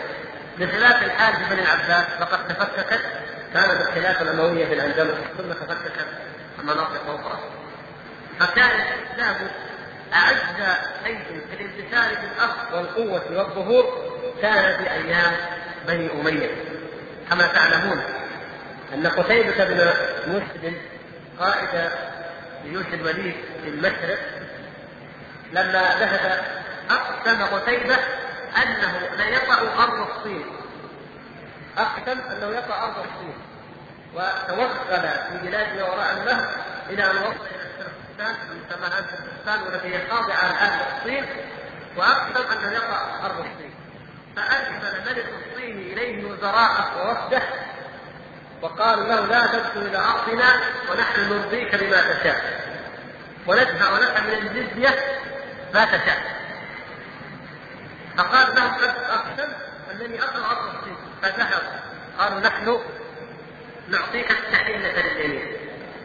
بخلاف 0.61 1.03
الحال 1.03 1.35
في 1.35 1.55
بني 1.55 1.62
العباس 1.62 2.05
فقد 2.20 2.49
تفككت 2.49 3.01
كانت 3.55 3.88
الخلافة 3.88 4.23
الأموية 4.23 4.66
في 4.66 4.75
الأندلس 4.75 5.18
ثم 5.38 5.53
تفككت 5.53 6.07
مناطق 6.62 7.01
أخرى. 7.09 7.38
فكان 8.40 8.70
الإسلام 8.70 9.37
أعز 10.12 10.77
شيء 11.05 11.18
في 11.51 11.62
الانتشار 11.62 12.16
في 12.16 12.27
الأرض 12.37 12.73
والقوة 12.73 13.38
والظهور 13.38 14.11
كان 14.42 14.77
في 14.77 14.90
أيام 14.90 15.33
بني 15.88 16.11
أمية. 16.12 16.51
كما 17.31 17.46
تعلمون 17.46 18.03
أن 18.94 19.07
قتيبة 19.07 19.64
بن 19.64 19.92
مسلم 20.27 20.77
قائد 21.40 21.90
جيوش 22.64 22.87
الوليد 22.92 23.35
في 23.62 23.68
المشرق 23.68 24.18
لما 25.53 25.94
ذهب 26.01 26.42
أقسم 26.90 27.42
قتيبة 27.42 27.96
أنه 28.57 29.09
ليطأ 29.17 29.83
أرض 29.85 30.09
الصين. 30.11 30.45
أقسم 31.79 32.21
أنه 32.31 32.59
يطأ 32.59 32.75
أرض 32.85 32.99
الصين. 32.99 33.35
وتوغل 34.15 35.09
في 35.31 35.39
بلاد 35.43 35.77
ما 35.77 35.85
وراء 35.85 36.17
النهر 36.21 36.49
إلى 36.91 37.11
أن 37.11 37.17
وصل 37.17 37.47
إلى 37.47 37.71
تركستان 37.79 38.35
المسمى 38.51 38.87
الآن 38.87 39.05
تركستان 39.07 39.63
والتي 39.63 39.97
هي 39.97 40.09
خاضعة 40.11 40.51
الآن 40.51 40.81
للصين 40.81 41.27
وأقسم 41.97 42.59
أنه 42.59 42.73
يطأ 42.73 43.21
أرض 43.25 43.39
الصين. 43.39 43.75
فأرسل 44.37 45.01
ملك 45.11 45.27
الصين 45.47 45.79
إليه 45.79 46.25
وزراءه 46.25 46.97
ووفده 46.97 47.43
وقالوا 48.63 49.05
له 49.05 49.27
لا 49.27 49.47
تدخل 49.47 49.81
إلى 49.81 49.99
أرضنا 49.99 50.61
ونحن 50.91 51.21
نرضيك 51.21 51.75
بما 51.75 52.01
تشاء. 52.01 52.61
وندفع 53.47 53.99
لك 53.99 54.21
من 54.21 54.33
الجزية 54.33 54.99
ما 55.75 55.85
تشاء. 55.85 56.39
فقال 58.16 58.55
لهم 58.55 58.75
قد 58.75 58.94
أقسم 59.11 59.53
أنني 59.90 60.23
أقرأ 60.23 60.46
عرض 60.46 60.75
الصين 60.75 60.96
فذهبوا 61.23 61.81
قالوا 62.18 62.40
نحن 62.40 62.79
نعطيك 63.88 64.31
التحله 64.31 64.92
لليمين 65.03 65.57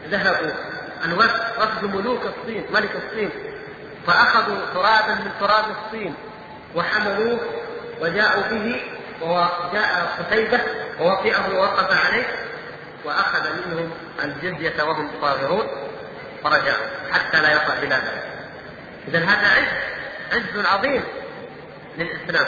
ذهبوا. 0.08 0.52
الوفد 1.04 1.40
وفد 1.58 1.84
ملوك 1.84 2.22
الصين 2.22 2.66
ملك 2.70 2.90
الصين. 2.96 3.30
فأخذوا 4.06 4.58
ترابا 4.74 5.14
من 5.14 5.30
تراب 5.40 5.64
الصين. 5.70 6.14
وحملوه 6.74 7.40
وجاءوا 8.00 8.42
به 8.42 8.82
وجاء 9.20 10.16
قتيبة 10.18 10.60
ووطئه 11.00 11.54
ووقف 11.54 12.06
عليه. 12.06 12.26
وأخذ 13.04 13.42
منهم 13.52 13.90
الجزية 14.24 14.82
وهم 14.82 15.10
صاغرون. 15.20 15.66
فرجعوا. 16.44 16.86
حتى 17.12 17.40
لا 17.40 17.52
يطأ 17.52 17.74
بلاده 17.80 18.12
إذا 19.08 19.18
هذا 19.18 19.48
عز 19.48 19.72
عز 20.32 20.66
عظيم. 20.66 21.04
للإسلام 21.98 22.46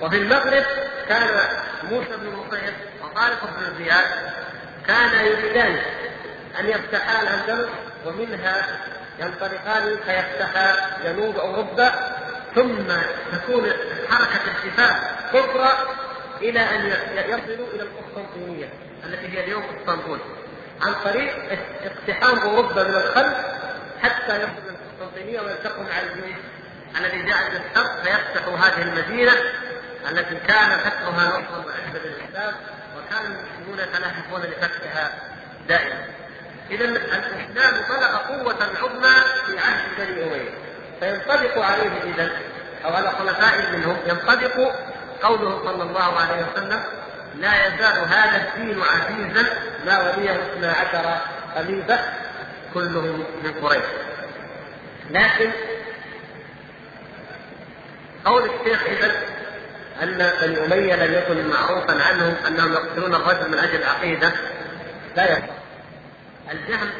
وفي 0.00 0.16
المغرب 0.16 0.64
كان 1.08 1.48
موسى 1.90 2.16
بن 2.16 2.28
نصير 2.28 2.72
وطارق 3.02 3.44
بن 3.44 3.84
زياد 3.84 4.06
كان 4.86 5.26
يريدان 5.26 5.76
أن 6.60 6.68
يفتحا 6.68 7.22
الأندلس 7.22 7.68
ومنها 8.06 8.66
ينطلقان 9.18 9.96
فيفتحا 10.06 10.76
جنوب 11.04 11.36
أوروبا 11.36 11.92
ثم 12.54 12.86
تكون 13.32 13.72
حركة 14.10 14.40
الشفاء 14.56 15.14
كبرى 15.32 15.72
إلى 16.42 16.60
أن 16.60 16.86
يصلوا 17.28 17.66
إلى 17.74 17.82
القسطنطينية 17.82 18.68
التي 19.04 19.28
هي 19.28 19.44
اليوم 19.44 19.62
إسطنبول. 19.62 20.18
عن 20.82 20.94
طريق 21.04 21.34
اقتحام 21.84 22.38
أوروبا 22.38 22.82
من 22.82 22.94
الخلف 22.94 23.34
حتى 24.02 24.36
يصلوا 24.36 24.58
إلى 24.68 24.76
القسطنطينية 24.76 25.40
ويلتقوا 25.40 25.84
مع 25.84 26.00
الجيش. 26.00 26.36
الذي 26.96 27.22
جاء 27.22 27.50
من 27.50 27.56
الشرق 27.56 28.02
فيفتحوا 28.02 28.56
هذه 28.56 28.82
المدينة 28.82 29.32
التي 30.10 30.34
كان 30.34 30.78
فتحها 30.78 31.28
نصرا 31.28 31.64
وعزا 31.66 31.98
للإسلام 32.04 32.54
وكان 32.96 33.24
المسلمون 33.26 33.78
يتلهفون 33.78 34.40
لفتحها 34.40 35.12
دائما. 35.68 36.04
إذا 36.70 36.84
الإسلام 36.84 37.74
بلغ 37.88 38.16
قوة 38.16 38.64
عظمى 38.82 39.14
في 39.46 39.58
عهد 39.58 39.84
بني 39.98 40.24
أمية. 40.24 40.50
فينطبق 41.00 41.64
عليه 41.64 42.02
إذا 42.14 42.30
أو 42.84 42.94
على 42.94 43.10
خلفاء 43.10 43.72
منهم 43.72 43.96
ينطبق 44.06 44.74
قوله 45.22 45.64
صلى 45.64 45.82
الله 45.82 46.20
عليه 46.20 46.46
وسلم 46.52 46.82
لا 47.38 47.66
يزال 47.66 48.08
هذا 48.08 48.36
الدين 48.36 48.82
عزيزا 48.82 49.46
ما 49.86 49.98
وليه 49.98 50.30
اثنا 50.30 50.72
عشر 50.72 51.20
خليفة 51.54 51.98
كلهم 52.74 53.24
من 53.44 53.54
قريش. 53.62 53.84
لكن 55.10 55.50
قول 58.24 58.50
الشيخ 58.50 58.82
إذا 58.82 59.12
أن 60.02 60.32
بني 60.42 60.64
أمية 60.64 60.94
لم 60.94 61.14
يكن 61.14 61.48
معروفا 61.48 62.02
عنهم 62.02 62.34
أنهم 62.46 62.72
يقتلون 62.72 63.14
الرجل 63.14 63.50
من 63.50 63.58
أجل 63.58 63.76
العقيدة 63.76 64.32
لا 65.16 65.32
يصح 65.32 65.44
الجهم 66.50 66.90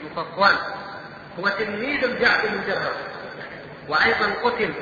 بن 0.00 0.08
صفوان 0.16 0.56
هو 1.40 1.48
تلميذ 1.48 2.04
الجعد 2.04 2.46
بن 2.46 2.60
درهم 2.66 2.92
وأيضا 3.88 4.32
قتل 4.42 4.74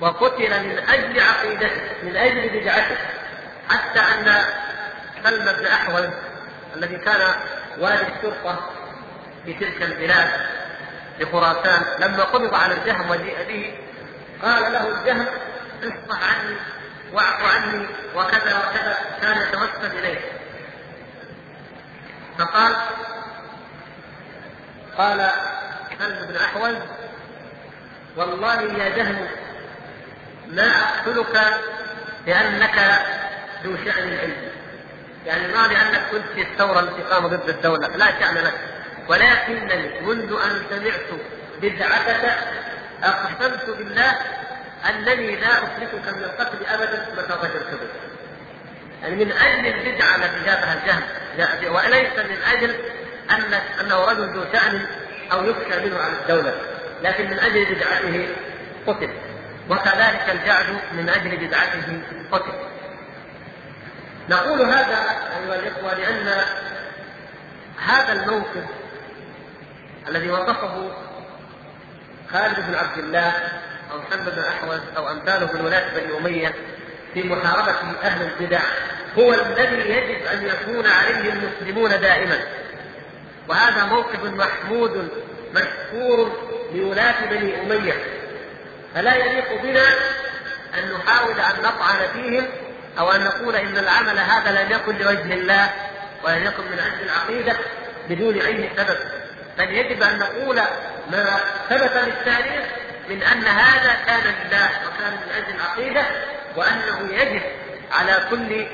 وقتل 0.00 0.64
من 0.64 0.78
أجل 0.78 1.20
عقيدته 1.20 1.70
من 2.02 2.16
أجل 2.16 2.60
بدعته 2.60 2.96
حتى 3.68 4.00
أن 4.00 4.44
سلم 5.24 5.52
بن 5.52 5.66
أحول 5.66 6.10
الذي 6.76 6.96
كان 6.96 7.34
والي 7.78 8.02
الشرطة 8.16 8.70
في 9.44 9.52
تلك 9.52 9.82
البلاد 9.82 10.28
في 11.18 11.26
خراسان 11.26 11.82
لما 11.98 12.24
قبض 12.24 12.54
على 12.54 12.74
الجهم 12.74 13.10
وجيء 13.10 13.36
به 13.48 13.74
قال 14.42 14.72
له 14.72 14.88
الجهم 14.88 15.26
اصفح 15.82 16.22
عني 16.22 16.56
واعف 17.12 17.54
عني 17.54 17.86
وكذا 18.14 18.58
وكذا 18.58 18.96
كان 19.22 19.42
يتوسل 19.42 19.98
إليه. 19.98 20.18
فقال 22.38 22.76
قال 24.98 25.30
سلم 25.98 26.26
بن 26.26 26.36
أحول 26.36 26.78
والله 28.16 28.62
يا 28.62 28.88
جهم 28.88 29.28
ما 30.48 30.70
أقتلك 30.82 31.60
لأنك 32.26 32.78
ذو 33.64 33.76
شأن 33.76 34.08
العلم. 34.08 34.48
يعني 35.26 35.48
ما 35.48 35.66
لانك 35.66 36.10
كنت 36.10 36.26
في 36.34 36.42
الثورة 36.42 36.80
التي 36.80 37.02
قاموا 37.02 37.28
ضد 37.28 37.48
الدولة 37.48 37.88
لا 37.88 38.20
شأن 38.20 38.34
لك. 38.34 38.54
ولكنني 39.08 40.00
منذ 40.00 40.32
أن 40.44 40.62
سمعت 40.70 41.20
بدعتك 41.62 42.38
اقسمت 43.02 43.70
بالله 43.70 44.14
انني 44.88 45.36
لا 45.36 45.48
أشركك 45.48 46.08
من 46.16 46.22
القتل 46.24 46.66
ابدا 46.66 47.06
متى 47.12 47.48
ذكرت 47.48 47.90
يعني 49.02 49.24
من 49.24 49.32
أجل 49.32 49.66
البدعه 49.66 50.16
التي 50.16 50.44
جابها 50.46 50.74
الجهم 50.74 51.74
وليس 51.74 52.18
من 52.18 52.38
أجل 52.54 52.74
ان 53.30 53.54
أنه 53.80 54.04
رجل 54.04 54.28
ذو 54.28 54.44
شأن 54.52 54.86
أو 55.32 55.44
يخشى 55.44 55.86
منه 55.86 55.98
عن 55.98 56.12
الدولة 56.12 56.54
لكن 57.02 57.30
من 57.30 57.38
أجل 57.38 57.74
بدعته 57.74 58.28
قتل. 58.86 59.10
وكذلك 59.70 60.24
الجعد 60.28 60.66
من 60.92 61.08
أجل 61.08 61.36
بدعته 61.36 62.00
قتل. 62.32 62.52
نقول 64.28 64.62
هذا 64.62 64.96
أيها 65.38 65.54
الإخوة 65.54 65.94
لأن 65.94 66.44
هذا 67.86 68.12
الموقف 68.12 68.64
الذي 70.08 70.30
وصفه 70.30 70.90
خالد 72.32 72.56
بن 72.68 72.74
عبد 72.74 72.98
الله 72.98 73.32
أو 73.92 73.98
محمد 73.98 74.34
بن 74.34 74.42
أحوز 74.42 74.80
أو 74.96 75.10
امثاله 75.10 75.52
من 75.52 75.60
ولاة 75.60 75.84
بني 75.94 76.18
أمية 76.18 76.54
في 77.14 77.22
محاربة 77.22 77.74
أهل 78.02 78.22
البدع 78.22 78.60
هو 79.18 79.34
الذي 79.34 79.90
يجب 79.90 80.26
أن 80.26 80.46
يكون 80.46 80.86
عليه 80.86 81.32
المسلمون 81.32 81.90
دائما. 81.90 82.38
وهذا 83.48 83.84
موقف 83.84 84.24
محمود 84.24 85.08
مشكور 85.54 86.32
لولاة 86.74 87.26
بني 87.30 87.62
أمية. 87.62 87.94
فلا 88.94 89.14
يليق 89.14 89.62
بنا 89.62 89.88
أن 90.78 90.92
نحاول 90.92 91.40
أن 91.40 91.62
نطعن 91.62 92.08
فيهم 92.12 92.46
أو 92.98 93.12
أن 93.12 93.24
نقول 93.24 93.56
إن 93.56 93.78
العمل 93.78 94.18
هذا 94.18 94.62
لم 94.62 94.72
يكن 94.72 94.98
لوجه 94.98 95.34
الله 95.34 95.70
ولم 96.24 96.44
يكن 96.44 96.62
من 96.62 96.78
أجل 96.78 97.04
العقيدة 97.04 97.56
بدون 98.08 98.40
أي 98.40 98.70
سبب. 98.76 99.17
بل 99.58 99.70
يجب 99.74 100.02
أن 100.02 100.18
نقول 100.18 100.56
ما 101.10 101.40
ثبت 101.68 101.92
للتاريخ 101.96 102.64
من 103.08 103.22
أن 103.22 103.44
هذا 103.44 103.96
كان 104.06 104.20
لله 104.20 104.70
وكان 104.86 105.12
من 105.12 105.32
أجل 105.36 105.54
العقيدة 105.56 106.06
وأنه 106.56 107.14
يجب 107.14 107.42
على 107.92 108.26
كل 108.30 108.66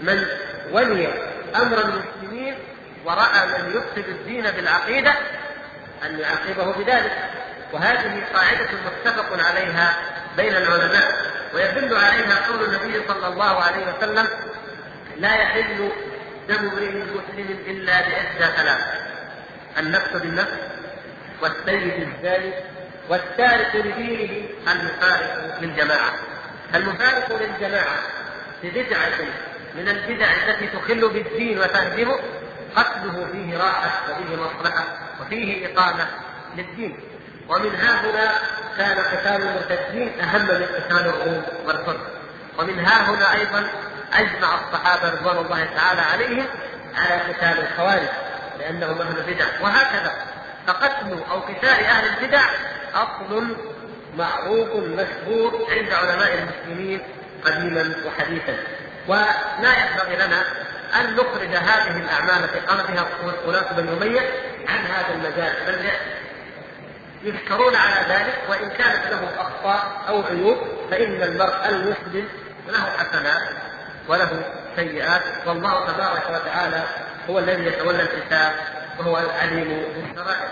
من 0.00 0.26
ولي 0.72 1.08
أمر 1.56 1.78
المسلمين 1.78 2.54
وراى 3.04 3.46
من 3.46 3.70
يفسد 3.76 4.08
الدين 4.08 4.50
بالعقيدة 4.50 5.14
أن 6.04 6.18
يعاقبه 6.18 6.72
بذلك. 6.72 7.12
وهذه 7.72 8.22
قاعدة 8.34 8.68
متفق 8.86 9.46
عليها 9.46 9.96
بين 10.36 10.56
العلماء 10.56 11.12
ويدل 11.54 11.96
عليها 11.96 12.46
قول 12.48 12.64
النبي 12.64 13.08
صلى 13.08 13.26
الله 13.26 13.62
عليه 13.62 13.86
وسلم 13.96 14.28
لا 15.16 15.34
يحل 15.34 15.92
دم 16.48 16.54
امرئ 16.54 16.90
مسلم 16.90 17.58
إلا 17.66 18.00
بإحدى 18.00 18.56
ثلاث. 18.56 19.07
النفس 19.78 20.16
بالنفس 20.16 20.52
والسيد 21.42 22.08
الزاني 22.08 22.52
والتارك 23.08 23.74
لدينه 23.74 24.48
المفارق 24.72 25.58
للجماعة. 25.60 26.12
المفارق 26.74 27.40
للجماعة 27.42 27.98
ببدعة 28.62 29.10
من 29.74 29.88
البدع 29.88 30.26
التي 30.46 30.66
تخل 30.66 31.08
بالدين 31.08 31.58
وتهدمه 31.58 32.18
قتله 32.76 33.28
فيه 33.32 33.58
راحة 33.58 33.90
وفيه 34.10 34.36
مصلحة 34.36 34.84
وفيه 35.20 35.66
إقامة 35.66 36.06
للدين. 36.56 37.00
ومن 37.48 37.74
ها 37.74 38.00
هنا 38.00 38.32
كان 38.78 38.98
قتال 38.98 39.42
المرتدين 39.42 40.20
أهم 40.20 40.42
من 40.42 40.66
قتال 40.76 41.06
الروم 41.06 41.42
والفرس 41.66 42.00
ومن 42.58 42.78
ها 42.78 43.10
هنا 43.10 43.34
أيضا 43.34 43.70
أجمع 44.12 44.54
الصحابة 44.54 45.10
رضوان 45.10 45.36
الله 45.36 45.68
تعالى 45.76 46.00
عليهم 46.00 46.46
على 46.96 47.14
قتال 47.14 47.64
الخوارج. 47.64 48.08
لأنهم 48.58 49.00
أهل 49.00 49.34
بدع 49.34 49.46
وهكذا 49.62 50.12
فقتل 50.66 51.18
أو 51.30 51.40
قتال 51.40 51.84
أهل 51.84 52.08
البدع 52.08 52.44
أصل 52.94 53.56
معروف 54.16 54.68
مشهور 54.76 55.66
عند 55.70 55.92
علماء 55.92 56.34
المسلمين 56.34 57.00
قديما 57.44 57.94
وحديثا. 58.06 58.56
ولا 59.08 59.28
ينبغي 59.60 60.16
لنا 60.16 60.42
أن 61.00 61.14
نخرج 61.14 61.56
هذه 61.56 61.96
الأعمال 61.96 62.44
التي 62.44 62.58
قام 62.58 62.76
بها 62.76 63.06
ولاة 63.46 63.72
بني 63.72 63.92
أمية 63.92 64.20
عن 64.68 64.78
هذا 64.78 65.14
المجال. 65.14 65.52
بل 65.66 65.90
يذكرون 67.22 67.74
على 67.76 68.14
ذلك 68.14 68.38
وإن 68.48 68.68
كانت 68.68 69.06
له 69.06 69.40
أخطاء 69.40 70.02
أو 70.08 70.22
عيوب 70.22 70.58
فإن 70.90 71.22
المرء 71.22 71.68
المسلم 71.68 72.28
له 72.68 72.90
حسنات 72.98 73.48
وله 74.08 74.42
سيئات. 74.76 75.22
والله 75.46 75.86
تبارك 75.86 76.30
وتعالى 76.30 76.82
هو 77.30 77.38
الذي 77.38 77.66
يتولى 77.66 78.02
الحساب 78.02 78.52
وهو 78.98 79.18
العليم 79.18 79.82
بالسرائر 79.94 80.48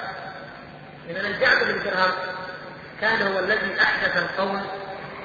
إذا 1.10 1.20
الجعد 1.20 1.64
بن 1.64 1.82
درهم 1.84 2.12
كان 3.00 3.22
هو 3.22 3.38
الذي 3.38 3.82
أحدث 3.82 4.16
القول 4.16 4.60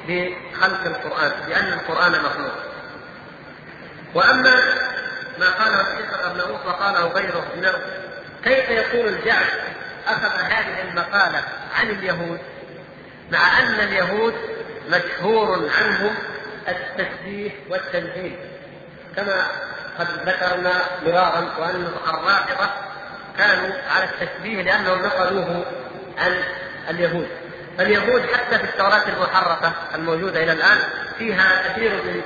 بخلق 0.07 0.85
القرآن 0.85 1.31
بأن 1.47 1.73
القرآن 1.73 2.11
مخلوق. 2.11 2.53
وأما 4.15 4.59
ما 5.39 5.49
قاله 5.49 5.81
الشيخ 5.81 6.13
الأرناؤوط 6.13 6.65
وقاله 6.65 7.07
غيره 7.07 7.47
من 7.55 7.71
كيف 8.43 8.69
يكون 8.69 9.07
الجعد؟ 9.07 9.45
أخذ 10.07 10.41
هذه 10.41 10.81
المقالة 10.81 11.43
عن 11.79 11.89
اليهود 11.89 12.39
مع 13.31 13.59
أن 13.59 13.79
اليهود 13.79 14.33
مشهور 14.89 15.69
عنهم 15.77 16.15
التشبيه 16.67 17.51
والتنزيل 17.69 18.37
كما 19.15 19.47
قد 19.99 20.07
ذكرنا 20.25 20.73
مرارا 21.05 21.53
وأن 21.59 21.91
الرافضة 22.07 22.69
كانوا 23.37 23.69
على 23.95 24.03
التشبيه 24.03 24.61
لأنهم 24.61 25.01
نقلوه 25.05 25.65
عن 26.17 26.35
اليهود 26.89 27.27
فاليهود 27.77 28.21
حتى 28.21 28.57
في 28.57 28.63
التوراة 28.63 29.07
المحرفة 29.07 29.71
الموجودة 29.95 30.43
إلى 30.43 30.51
الآن 30.51 30.77
فيها 31.17 31.67
كثير 31.67 31.91
من 31.91 32.21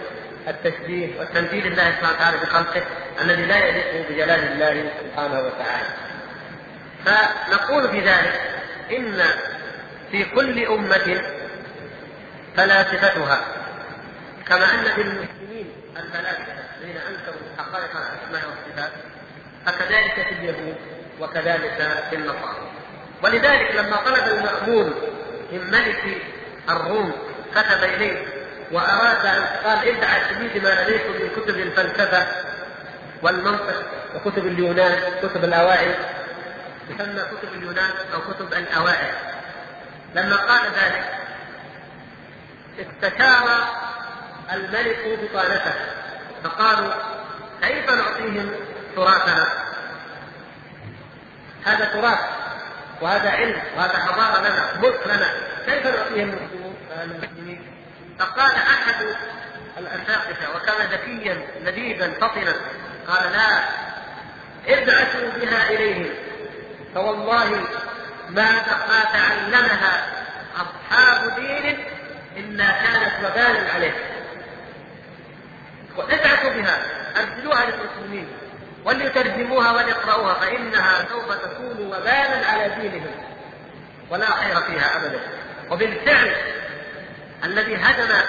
التشبيه 0.48 1.20
والتمثيل 1.20 1.68
الله 1.68 1.92
سبحانه 1.92 2.14
وتعالى 2.16 2.38
بخلقه 2.38 2.82
الذي 3.22 3.46
لا 3.46 3.58
يليق 3.58 4.10
بجلال 4.10 4.52
الله 4.52 4.92
سبحانه 5.04 5.40
وتعالى. 5.40 5.88
فنقول 7.06 7.90
في 7.90 8.00
ذلك 8.00 8.42
إن 8.92 9.24
في 10.12 10.24
كل 10.26 10.66
أمة 10.66 11.22
فلاسفتها 12.58 13.42
كما 14.48 14.66
أن 14.74 14.84
في 14.84 15.02
المسلمين 15.02 15.72
الفلاسفة 15.98 16.65
الذين 16.86 17.02
أنكروا 17.02 17.42
حقائق 17.58 17.92
الأسماء 17.92 18.50
والصفات 18.50 18.92
فكذلك 19.66 20.14
في 20.14 20.32
اليهود 20.32 20.76
وكذلك 21.20 22.04
في 22.10 22.16
النصارى. 22.16 22.72
ولذلك 23.24 23.76
لما 23.76 23.96
طلب 23.96 24.28
المأمون 24.28 24.94
من 25.52 25.72
ملك 25.72 26.22
الروم 26.70 27.12
كتب 27.52 27.84
إليه 27.84 28.26
وأراد 28.72 29.26
أن 29.26 29.44
قال 29.44 29.90
ابعث 29.90 30.38
لي 30.38 30.60
بما 30.60 30.82
لديكم 30.82 31.12
من 31.12 31.30
كتب 31.30 31.60
الفلسفة 31.60 32.28
والمنطق 33.22 33.84
وكتب 34.16 34.48
اليونان 34.48 35.00
كتب 35.24 35.44
الأوائل. 35.44 35.96
تسمى 36.90 37.22
كتب 37.22 37.54
اليونان 37.54 37.92
أو 38.14 38.22
كتب 38.34 38.54
الأوائل. 38.54 39.14
لما 40.16 40.36
قال 40.36 40.62
ذلك 40.66 41.06
استشار 42.80 43.68
الملك 44.54 45.20
بطانته. 45.22 45.74
فقالوا 46.46 46.94
كيف 47.62 47.90
نعطيهم 47.90 48.52
تراثنا؟ 48.96 49.48
هذا 51.66 51.86
تراث 51.86 52.20
وهذا 53.02 53.30
علم 53.30 53.62
وهذا 53.78 53.98
حضارة 53.98 54.40
لنا 54.40 54.82
ملك 54.82 55.00
لنا. 55.06 55.34
كيف 55.66 55.88
نعطيهم؟ 55.88 56.50
المسلمين 57.04 57.62
فقال 58.20 58.52
أحد 58.52 59.06
الاساقفه 59.78 60.56
وكان 60.56 60.88
ذكيا 60.88 61.48
لذيذا 61.62 62.12
فطنا 62.12 62.56
قال 63.08 63.32
لا 63.32 63.60
ابعثوا 64.68 65.30
بها 65.42 65.70
اليهم 65.70 66.10
فوالله 66.96 67.50
ما 68.30 68.52
ما 68.88 69.04
تعلمها 69.14 70.08
أصحاب 70.56 71.36
دين 71.36 71.86
إلا 72.38 72.66
كانت 72.66 73.26
وبالا 73.26 73.74
عليه. 73.74 74.15
وابعثوا 75.98 76.50
بها. 76.50 76.86
أرسلوها 77.18 77.66
للمسلمين. 77.66 78.28
وليترجموها 78.86 79.72
وليقرأوها 79.72 80.34
فإنها 80.34 81.06
سوف 81.10 81.32
تكون 81.34 81.88
وبالا 81.88 82.48
على 82.48 82.76
دينهم. 82.82 83.12
ولا 84.10 84.26
خير 84.26 84.56
فيها 84.56 84.98
أبدا. 84.98 85.20
وبالفعل 85.72 86.36
الذي 87.44 87.76
هدم 87.76 88.22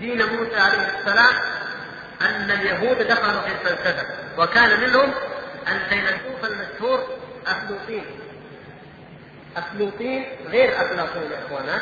دين 0.00 0.26
موسى 0.26 0.56
عليه 0.56 0.88
السلام 0.98 1.34
أن 2.22 2.50
اليهود 2.50 2.98
دخلوا 2.98 3.40
في 3.40 3.52
الفلسفة. 3.52 4.06
وكان 4.38 4.80
منهم 4.80 5.14
الفيلسوف 5.68 6.44
المشهور 6.44 7.06
أفلوطين 7.46 8.04
أفلوطين 9.56 10.26
غير 10.48 10.80
أفلاطون 10.80 11.22
يا 11.22 11.46
إخوانا. 11.46 11.80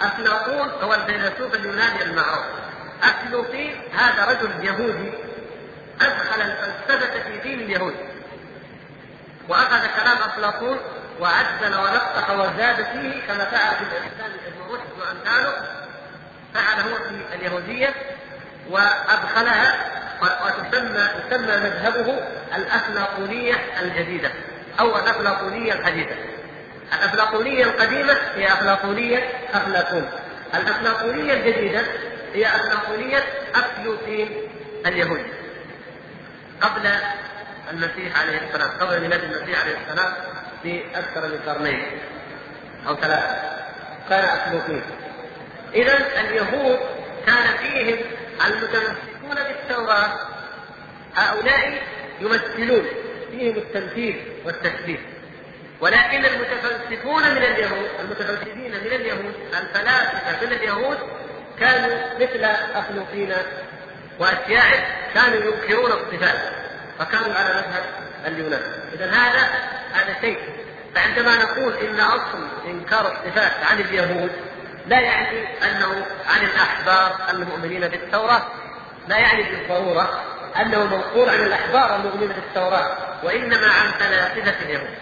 أفلاطون 0.00 0.70
هو 0.82 0.94
الفيلسوف 0.94 1.54
اليوناني 1.54 2.02
المعروف. 2.02 2.44
أفلوطين 3.02 3.80
هذا 3.92 4.24
رجل 4.24 4.64
يهودي 4.64 5.12
أدخل 6.00 6.40
الفلسفة 6.40 7.22
في 7.22 7.38
دين 7.42 7.60
اليهود. 7.60 7.94
وأخذ 9.48 9.86
كلام 9.96 10.16
أفلاطون 10.16 10.78
وعدل 11.20 11.74
ونقح 11.74 12.30
وزاد 12.30 12.76
فيه 12.76 13.26
كما 13.28 13.44
فعل 13.44 13.76
في 13.76 13.82
الإسلام 13.82 14.32
ابن 14.46 14.74
رشد 14.74 15.00
وأمثاله. 15.00 15.52
فعل 16.54 16.80
هو 16.80 16.96
في 16.96 17.36
اليهودية 17.36 17.94
وأدخلها 18.70 19.74
وتسمى 20.22 21.08
يسمى 21.26 21.56
مذهبه 21.56 22.20
الأفلاطونية 22.56 23.54
الجديدة 23.82 24.30
أو 24.80 24.98
الأفلاطونية 24.98 25.72
الحديثة. 25.72 26.14
الأفلاطونية 26.92 27.64
القديمة 27.64 28.16
هي 28.34 28.52
أفلاطونية 28.52 29.30
أفلاطون. 29.54 30.10
الأفلاطونية 30.54 31.32
الجديدة 31.32 31.82
هي 32.34 32.46
أفلاطونية 32.46 33.24
أفلوطين 33.54 34.28
اليهودي 34.86 35.32
قبل 36.60 36.90
المسيح 37.70 38.20
عليه 38.20 38.38
السلام 38.38 38.70
قبل 38.80 39.00
ميلاد 39.00 39.24
المسيح 39.24 39.60
عليه 39.60 39.76
السلام 39.86 40.12
بأكثر 40.64 41.28
من 41.28 41.38
قرنين 41.46 41.82
أو 42.88 42.96
ثلاثة 42.96 43.54
كان 44.08 44.24
أسلوكين 44.24 44.82
إذا 45.74 46.20
اليهود 46.20 46.78
كان 47.26 47.56
فيهم 47.56 47.98
المتمسكون 48.46 49.34
بالتوراة 49.48 50.18
هؤلاء 51.16 51.82
يمثلون 52.20 52.86
فيهم 53.30 53.56
التمثيل 53.56 54.32
والتشبيه. 54.44 54.98
ولكن 55.80 56.24
المتفلسفون 56.24 57.22
من 57.22 57.42
اليهود 57.42 57.88
المتفلسفين 58.00 58.70
من 58.70 58.92
اليهود 58.92 59.34
الفلاسفة 59.60 60.46
من 60.46 60.52
اليهود 60.52 60.98
كانوا 61.60 61.96
مثل 62.20 62.44
أخلوقين 62.74 63.32
وأشياء 64.18 64.86
كانوا 65.14 65.36
ينكرون 65.36 65.92
الصفات 65.92 66.38
فكانوا 66.98 67.34
على 67.34 67.54
مذهب 67.54 67.84
اليونان. 68.26 68.62
اذا 68.92 69.10
هذا 69.10 69.48
هذا 69.92 70.20
شيء. 70.20 70.38
فعندما 70.94 71.36
نقول 71.36 71.72
إن 71.76 72.00
أصل 72.00 72.48
إنكار 72.66 73.12
الصفات 73.12 73.52
عن 73.70 73.80
اليهود 73.80 74.30
لا 74.86 75.00
يعني 75.00 75.46
أنه 75.62 76.06
عن 76.26 76.44
الأحبار 76.44 77.30
المؤمنين 77.30 77.88
بالتوراة 77.88 78.42
لا 79.08 79.18
يعني 79.18 79.42
بالضرورة 79.42 80.22
أنه 80.60 80.84
منقول 80.84 81.28
عن 81.28 81.40
الأحبار 81.40 81.96
المؤمنين 81.96 82.28
بالتوراة 82.28 82.96
وإنما 83.22 83.70
عن 83.70 83.90
فلاسفة 83.90 84.64
اليهود. 84.64 84.94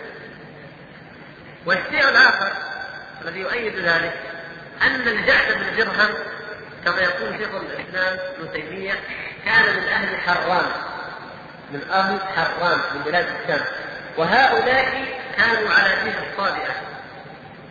والشيء 1.67 2.09
الآخر 2.09 2.53
الذي 3.23 3.41
يؤيد 3.41 3.79
ذلك 3.79 4.21
أن 4.83 5.09
الجعد 5.09 5.53
بن 5.53 5.77
درهم 5.77 6.15
كما 6.85 7.01
يقول 7.01 7.39
شيخ 7.39 7.49
الإسلام 7.55 8.19
ابن 8.39 8.53
تيمية 8.53 8.95
كان 9.45 9.77
من 9.77 9.89
أهل 9.89 10.21
حران 10.21 10.67
من 11.71 11.91
أهل 11.91 12.21
حران 12.21 12.79
من 12.95 13.03
بلاد 13.05 13.27
الشام. 13.43 13.65
وهؤلاء 14.17 15.05
كانوا 15.37 15.71
على 15.71 15.97
دين 16.05 16.15
الصابئه 16.31 16.75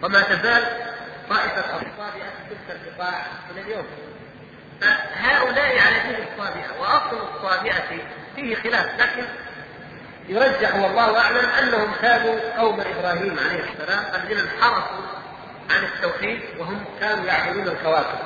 وما 0.04 0.21
تزال 0.21 0.63
طائفة 1.30 1.60
الصابئة 1.62 2.30
في 2.50 2.56
تلك 2.67 2.80
البقاع 2.88 3.26
إلى 3.52 3.62
اليوم. 3.62 3.86
فهؤلاء 4.82 5.80
على 5.80 6.00
دين 6.08 6.28
الصابئة 6.28 6.80
وأصل 6.80 7.28
الصابئة 7.36 7.84
فيه 8.36 8.56
خلاف. 8.56 9.00
لكن 9.00 9.26
يرجح 10.30 10.76
والله 10.76 11.19
أعلم 11.19 11.50
أنهم 11.60 11.91
كانوا 12.02 12.58
قوم 12.58 12.82
إبراهيم 12.82 13.39
عليه 13.39 13.63
السلام 13.63 14.04
الذين 14.15 14.39
انحرفوا 14.39 15.06
عن 15.69 15.84
التوحيد 15.84 16.41
وهم 16.60 16.86
كانوا 17.00 17.26
يعبدون 17.26 17.67
الكواكب. 17.67 18.19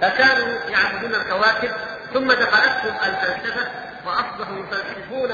فكانوا 0.00 0.58
يعبدون 0.68 1.14
الكواكب 1.14 1.70
ثم 2.14 2.32
دخلتهم 2.32 2.96
الفلسفة 3.04 3.70
وأصبحوا 4.06 4.58
يفلسفون 4.58 5.30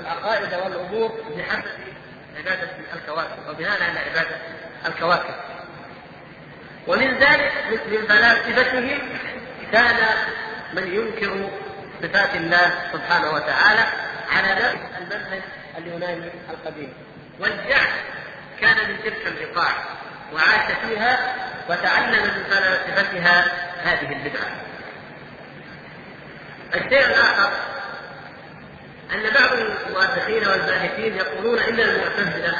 العقائد 0.00 0.54
والأمور 0.54 1.24
بحسب 1.36 1.64
عبادة 2.38 2.70
الكواكب 2.94 3.48
وبناء 3.48 3.82
على 3.82 3.98
عبادة 3.98 4.36
الكواكب. 4.86 5.34
ومن 6.86 7.18
ذلك 7.18 7.52
من 7.90 8.06
فلاسفتهم 8.06 8.98
كان 9.72 9.96
من 10.72 10.94
ينكر 10.94 11.50
صفات 12.02 12.34
الله 12.34 12.70
سبحانه 12.92 13.30
وتعالى 13.30 13.84
على 14.30 14.54
نفس 14.54 14.76
المنهج 15.00 15.42
اليوناني 15.78 16.30
القديم. 16.50 16.92
والجعد 17.40 17.88
كان 18.60 18.90
من 18.90 18.96
تلك 19.04 19.26
البقاع 19.26 19.72
وعاش 20.34 20.72
فيها 20.86 21.34
وتعلم 21.68 22.22
من 22.22 22.44
فلاسفتها 22.50 23.44
هذه 23.82 24.12
البدعة. 24.12 24.50
الشيء 26.74 27.06
الآخر 27.06 27.52
أن 29.12 29.22
بعض 29.34 29.52
المؤرخين 29.52 30.48
والباحثين 30.48 31.16
يقولون 31.16 31.58
إن 31.58 31.80
المعتزلة 31.80 32.54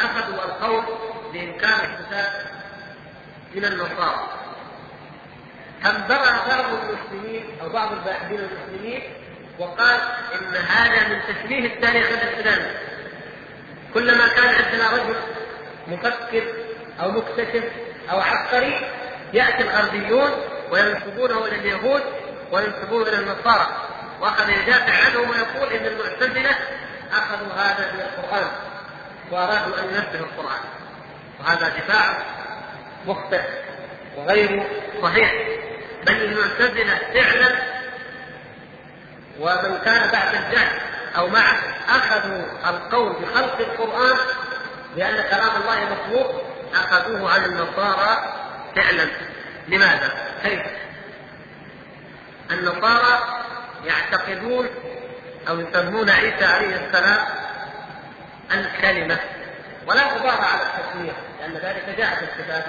أخذوا 0.00 0.44
القول 0.44 0.84
بإنكار 1.32 1.74
الصفات 1.74 2.32
من 3.54 3.64
النصارى. 3.64 4.28
فانبرع 5.82 6.46
بعض 6.48 6.64
المسلمين 6.72 7.44
أو 7.62 7.68
بعض 7.68 7.92
الباحثين 7.92 8.38
المسلمين 8.38 9.02
وقال 9.58 10.00
إن 10.34 10.56
هذا 10.56 11.08
من 11.08 11.20
تشبيه 11.28 11.66
التاريخ 11.74 12.06
الإسلامي. 12.08 12.70
كلما 13.94 14.28
كان 14.28 14.64
عندنا 14.64 14.90
رجل 14.92 15.16
مفكر 15.88 16.69
أو 17.02 17.10
مكتشف 17.10 17.64
أو 18.10 18.20
عبقري 18.20 18.90
يأتي 19.32 19.62
الغربيون 19.62 20.30
وينسبونه 20.70 21.44
إلى 21.44 21.56
اليهود 21.56 22.02
وينسبونه 22.52 23.08
إلى 23.08 23.18
النصارى. 23.18 23.66
وأخذ 24.20 24.48
يدافع 24.48 24.92
عنهم 24.92 25.30
ويقول 25.30 25.72
إن 25.72 25.86
المعتزلة 25.86 26.50
أخذوا 27.12 27.52
هذا 27.52 27.92
من 27.92 28.00
القرآن 28.00 28.46
وأرادوا 29.30 29.78
أن 29.78 29.84
ينزهوا 29.84 30.26
القرآن. 30.26 30.60
وهذا 31.40 31.68
دفاع 31.68 32.18
مخطئ 33.06 33.40
وغير 34.16 34.66
صحيح. 35.02 35.32
بل 36.06 36.12
المعتزلة 36.12 36.98
فعلا 37.14 37.80
ومن 39.40 39.78
كان 39.84 40.10
بعد 40.10 40.34
الجهل 40.34 40.80
أو 41.16 41.28
معه 41.28 41.58
أخذوا 41.88 42.42
القول 42.68 43.12
بخلق 43.12 43.58
القرآن 43.58 44.16
بأن 44.96 45.14
كلام 45.14 45.62
الله 45.62 45.78
مخلوق 45.84 46.49
أخذوه 46.74 47.32
عن 47.32 47.44
النصارى 47.44 48.34
فعلا 48.76 49.08
لماذا؟ 49.68 50.12
كيف؟ 50.42 50.60
النصارى 52.50 53.40
يعتقدون 53.84 54.68
أو 55.48 55.60
يسمون 55.60 56.10
عيسى 56.10 56.44
عليه 56.44 56.86
السلام 56.86 57.24
الكلمة 58.52 59.18
ولا 59.86 60.02
غبار 60.02 60.40
على 60.40 60.62
التسمية 60.62 61.12
لأن 61.40 61.52
ذلك 61.52 61.98
جاء 61.98 62.14
في 62.14 62.24
الكتاب 62.24 62.64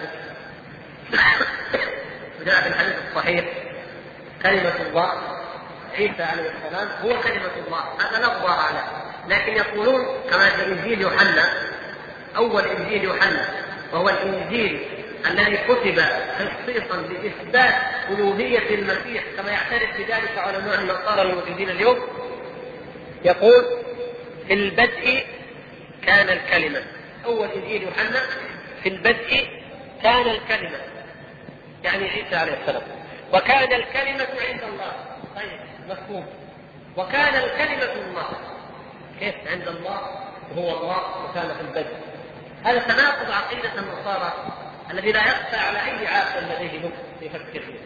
جاء 2.45 2.61
في 2.61 2.67
الحديث 2.67 2.95
الصحيح 3.09 3.45
كلمة 4.43 4.75
الله 4.89 5.13
عيسى 5.93 6.23
عليه 6.23 6.51
السلام 6.51 6.89
هو 7.03 7.21
كلمة 7.21 7.51
الله 7.67 7.83
هذا 7.99 8.19
لا 8.19 8.27
غبار 8.27 8.59
عليه 8.59 8.83
لكن 9.27 9.53
يقولون 9.55 10.05
كما 10.29 10.49
في 10.49 10.65
إنجيل 10.65 11.01
يوحنا 11.01 11.53
أول 12.35 12.63
إنجيل 12.65 13.03
يوحنا 13.03 13.45
وهو 13.93 14.09
الإنجيل 14.09 14.87
الذي 15.27 15.57
كتب 15.57 15.99
خصيصا 16.37 16.95
لإثبات 16.97 17.73
ألوهية 18.09 18.75
المسيح 18.75 19.23
كما 19.37 19.51
يعترف 19.51 19.97
بذلك 19.97 20.37
علماء 20.37 20.79
النصارى 20.81 21.21
الموجودين 21.21 21.69
اليوم. 21.69 22.07
يقول 23.25 23.65
في 24.47 24.53
البدء 24.53 25.25
كان 26.05 26.29
الكلمة. 26.29 26.83
أول 27.25 27.47
إنجيل 27.47 27.83
يوحنا 27.83 28.21
في 28.83 28.89
البدء 28.89 29.47
كان 30.03 30.27
الكلمة. 30.29 30.77
يعني 31.83 32.09
عيسى 32.09 32.35
عليه 32.35 32.53
السلام. 32.61 32.83
وكان 33.33 33.73
الكلمة 33.73 34.27
عند 34.49 34.63
الله. 34.63 34.93
طيب 35.35 35.59
مفهوم. 35.89 36.25
وكان 36.97 37.35
الكلمة 37.43 37.93
الله. 37.93 38.29
كيف 39.19 39.35
عند 39.51 39.67
الله؟ 39.67 39.99
هو 40.57 40.77
الله 40.77 41.25
وكان 41.25 41.47
في 41.55 41.61
البدء. 41.61 42.10
هذا 42.63 42.79
تناقض 42.79 43.31
عقيدة 43.31 43.71
النصارى 43.79 44.33
الذي 44.91 45.11
لا 45.11 45.19
يخفى 45.19 45.55
على 45.55 45.79
أي 45.79 46.07
عاقل 46.07 46.43
لديه 46.45 46.89
يفكر 47.21 47.61
فيه 47.61 47.79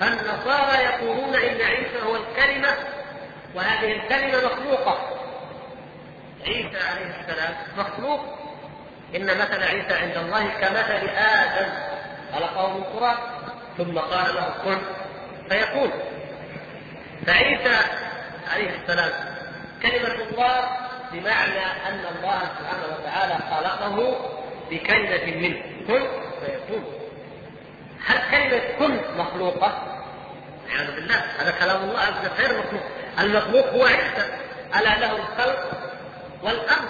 فالنصارى 0.00 0.84
يقولون 0.84 1.34
إن 1.34 1.60
عيسى 1.60 2.02
هو 2.02 2.16
الكلمة 2.16 2.68
وهذه 3.54 3.92
الكلمة 3.92 4.46
مخلوقة. 4.46 4.98
عيسى 6.46 6.78
عليه 6.90 7.20
السلام 7.20 7.54
مخلوق. 7.76 8.20
إن 9.16 9.26
مثل 9.26 9.62
عيسى 9.62 9.94
عند 9.94 10.16
الله 10.16 10.48
كمثل 10.48 11.08
آدم. 11.08 11.72
خلقه 12.34 12.78
من 12.78 12.84
تراب 12.84 13.16
ثم 13.78 13.98
قال 13.98 14.34
له 14.34 14.54
كن 14.64 14.78
فيكون 15.48 15.92
فعيسى 17.26 17.76
عليه 18.52 18.70
السلام 18.70 19.10
كلمة 19.82 20.14
الله 20.14 20.87
بمعنى 21.12 21.64
أن 21.88 22.04
الله 22.16 22.40
سبحانه 22.58 22.96
وتعالى 22.98 23.34
خلقه 23.50 24.16
بكلمة 24.70 25.36
منه. 25.36 25.62
كن 25.86 26.06
فيكون. 26.40 26.84
هل 28.06 28.18
كلمة 28.30 28.62
كن 28.78 29.18
مخلوقة؟ 29.18 29.98
نعوذ 30.68 30.94
بالله 30.94 31.14
هذا 31.38 31.50
كلام 31.50 31.82
الله 31.82 32.00
عز 32.00 32.12
وجل 32.18 32.30
غير 32.38 32.58
مخلوق. 32.58 32.82
المخلوق 33.18 33.66
هو 33.66 33.84
عيسى. 33.84 34.38
ألا 34.76 34.98
له 34.98 35.16
الخلق 35.16 35.70
والأمر؟ 36.42 36.88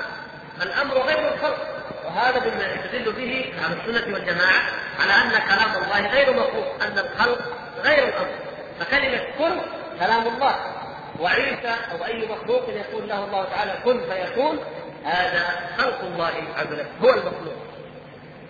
الأمر 0.62 0.94
غير 0.94 1.34
الخلق. 1.34 1.58
وهذا 2.06 2.40
مما 2.40 2.74
يستدل 2.74 3.12
به 3.12 3.52
أهل 3.58 3.72
السنة 3.80 4.14
والجماعة 4.14 4.62
على 5.00 5.12
أن 5.12 5.30
كلام 5.30 5.82
الله 5.82 6.10
غير 6.10 6.32
مخلوق 6.32 6.82
أن 6.82 6.98
الخلق 6.98 7.38
غير 7.84 8.08
الأمر. 8.08 8.34
فكلمة 8.80 9.20
كن 9.38 9.60
كلام 10.00 10.26
الله. 10.26 10.77
وعيسى 11.20 11.74
أو 11.92 12.04
أي 12.04 12.28
مخلوق 12.28 12.68
يقول 12.68 13.08
له 13.08 13.24
الله 13.24 13.44
تعالى 13.44 13.72
كن 13.84 14.00
فيكون 14.00 14.58
هذا 15.04 15.44
خلق 15.78 16.00
الله 16.00 16.32
عز 16.56 16.66
وجل 16.72 16.86
هو 17.02 17.10
المخلوق. 17.10 17.56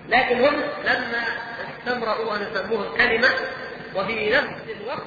لكن 0.08 0.44
هم 0.44 0.54
لما 0.84 1.22
استمرأوا 1.78 2.36
أن 2.36 2.42
يسموه 2.42 2.92
الكلمة 2.92 3.28
وفي 3.94 4.30
نفس 4.30 4.62
الوقت 4.80 5.06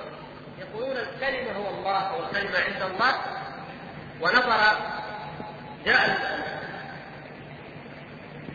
يقولون 0.60 0.98
الكلمة 0.98 1.52
هو 1.58 1.70
الله 1.70 2.16
والكلمة 2.16 2.60
عند 2.60 2.92
الله 2.92 3.14
ونظر 4.22 4.78
جاء 5.86 6.20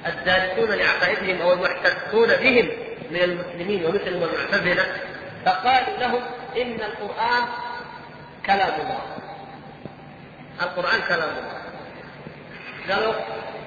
الدارسون 0.06 0.70
لعقائدهم 0.78 1.42
أو 1.42 1.52
المحتكون 1.52 2.28
بهم 2.28 2.68
من 3.10 3.22
المسلمين 3.22 3.84
ومثلهم 3.84 4.22
المعتزله 4.22 4.84
فقالوا 5.46 5.98
لهم 5.98 6.22
إن 6.56 6.80
القرآن 6.80 7.44
كلام 8.46 8.80
الله. 8.80 9.00
القرآن 10.62 11.00
كلام 11.08 11.30
الله. 11.38 11.62
قالوا 12.90 13.14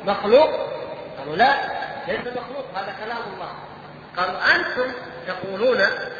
مخلوق؟ 0.05 0.49
قالوا 1.17 1.35
لا 1.35 1.55
ليس 2.07 2.19
مخلوق 2.19 2.65
هذا 2.75 2.95
كلام 3.05 3.17
الله. 3.33 3.51
قالوا 4.17 4.55
أنتم 4.55 4.91
تقولون 5.27 5.79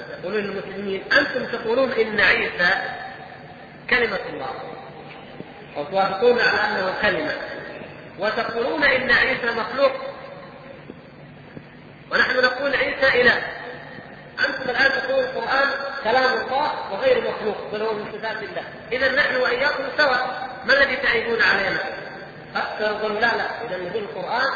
يقولون 0.09 0.43
للمسلمين 0.43 1.03
أنتم 1.13 1.45
تقولون 1.45 1.91
إن 1.91 2.19
عيسى 2.19 2.69
كلمة 3.89 4.19
الله. 4.29 4.53
وتوافقون 5.77 6.39
على 6.39 6.59
أنه 6.59 6.93
كلمة. 7.01 7.33
وتقولون 8.19 8.83
إن 8.83 9.11
عيسى 9.11 9.45
مخلوق. 9.45 9.91
ونحن 12.11 12.37
نقول 12.43 12.75
عيسى 12.75 13.21
إله. 13.21 13.58
أنتم 14.45 14.69
الان 14.69 15.01
تقولون 15.01 15.23
القرآن 15.23 15.69
كلام 16.03 16.33
الله 16.33 16.91
وغير 16.91 17.31
مخلوق 17.31 17.57
بل 17.71 17.81
هو 17.81 17.93
من 17.93 18.05
صفات 18.13 18.43
الله. 18.43 18.63
اذا 18.91 19.15
نحن 19.15 19.35
وإياكم 19.35 19.83
سواء 19.97 20.49
ما 20.65 20.73
الذي 20.73 20.95
تعيبون 20.95 21.41
علينا؟ 21.41 21.79
يقول 22.79 23.13
لا 23.15 23.19
لا 23.19 23.65
إذا 23.65 23.77
نقول 23.77 24.03
القرآن 24.03 24.53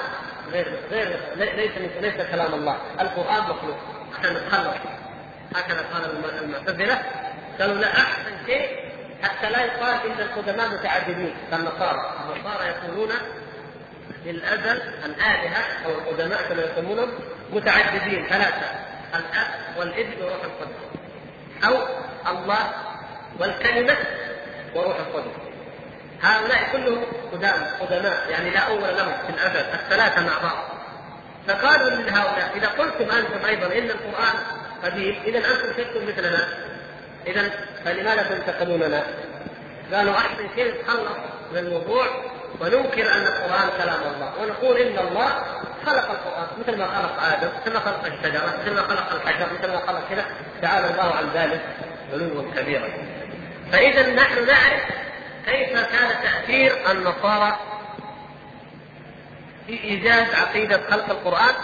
غير 0.52 0.80
غير 0.91 1.19
ليس 1.36 1.72
ليس 2.02 2.28
كلام 2.32 2.54
الله. 2.54 2.78
القرآن 3.00 3.43
مخلوق. 3.43 3.78
عشان 4.19 4.34
نتخلص 4.34 4.78
هكذا 5.56 5.86
قال 5.93 6.04
المعتزلة. 6.43 7.02
قالوا 7.60 7.76
لا 7.76 7.88
أحسن 7.88 8.46
شيء 8.46 8.93
حتى 9.24 9.50
لا 9.50 9.65
يقال 9.65 9.96
إن 10.06 10.19
القدماء 10.19 10.67
متعددين 10.67 11.36
كالنصارى، 11.52 12.13
النصارى 12.24 12.67
يقولون 12.67 13.10
للازل 14.26 14.82
الآلهة 15.06 15.63
أو 15.86 15.91
القدماء 15.91 16.41
كما 16.50 16.63
يسمونهم 16.63 17.10
متعددين 17.52 18.26
ثلاثة. 18.26 18.67
الاب 19.15 19.78
والابن 19.78 20.21
وروح 20.21 20.43
القدس 20.43 20.76
أو 21.65 21.78
الله 22.28 22.71
والكلمة 23.39 23.97
وروح 24.76 24.97
القدس 24.97 25.32
هؤلاء 26.21 26.69
كلهم 26.71 27.04
قدام 27.32 27.65
قدماء 27.80 28.30
يعني 28.30 28.49
لا 28.49 28.60
أول 28.60 28.97
لهم 28.97 29.13
في 29.28 29.30
الأزل 29.30 29.60
الثلاثة 29.73 30.21
مع 30.21 30.38
بعض. 30.43 30.58
فقالوا 31.47 31.89
لهؤلاء 31.89 32.52
إذا 32.56 32.67
قلتم 32.67 33.12
أنتم 33.12 33.45
أيضا 33.45 33.65
إن 33.65 33.89
القرآن 33.89 34.36
قديم 34.84 35.21
اذا 35.26 35.38
أنتم 35.38 35.73
صرتم 35.78 36.08
مثلنا. 36.08 36.47
اذا 37.28 37.49
فلماذا 37.86 38.23
تنتقدوننا؟ 38.23 39.04
قالوا 39.93 40.13
احسن 40.13 40.49
شيء 40.56 40.73
نتخلص 40.73 41.17
من 41.52 41.58
الموضوع 41.58 42.06
وننكر 42.62 43.12
أن 43.13 43.28
القرآن 43.28 43.69
كلام 43.78 44.02
الله 44.15 44.34
ونقول 44.41 44.78
إن 44.78 45.08
الله 45.08 45.43
خلق 45.86 46.12
القرآن 46.12 46.48
مثل 46.60 46.78
ما 46.78 46.88
خلق 46.88 47.24
آدم 47.24 47.50
مثل 47.62 47.74
ما 47.74 47.80
خلق 47.80 48.06
الشجرة 48.06 48.58
مثل 48.62 48.76
ما 48.76 48.82
خلق 48.82 49.13
الحجر 49.13 49.48
مثل 49.60 49.72
ما 49.72 49.80
خلق 49.80 50.10
كذا. 50.10 50.26
تعالى 50.62 50.91
الله 50.91 51.15
عن 51.15 51.30
ذلك 51.34 51.62
علوا 52.13 52.52
كبيرا. 52.56 52.89
فإذا 53.72 54.13
نحن 54.13 54.46
نعرف 54.46 54.84
كيف 55.46 55.69
كان 55.74 56.10
تأثير 56.24 56.91
النصارى 56.91 57.58
في 59.67 59.84
إيجاد 59.84 60.28
عقيدة 60.34 60.82
خلق 60.89 61.10
القرآن 61.10 61.56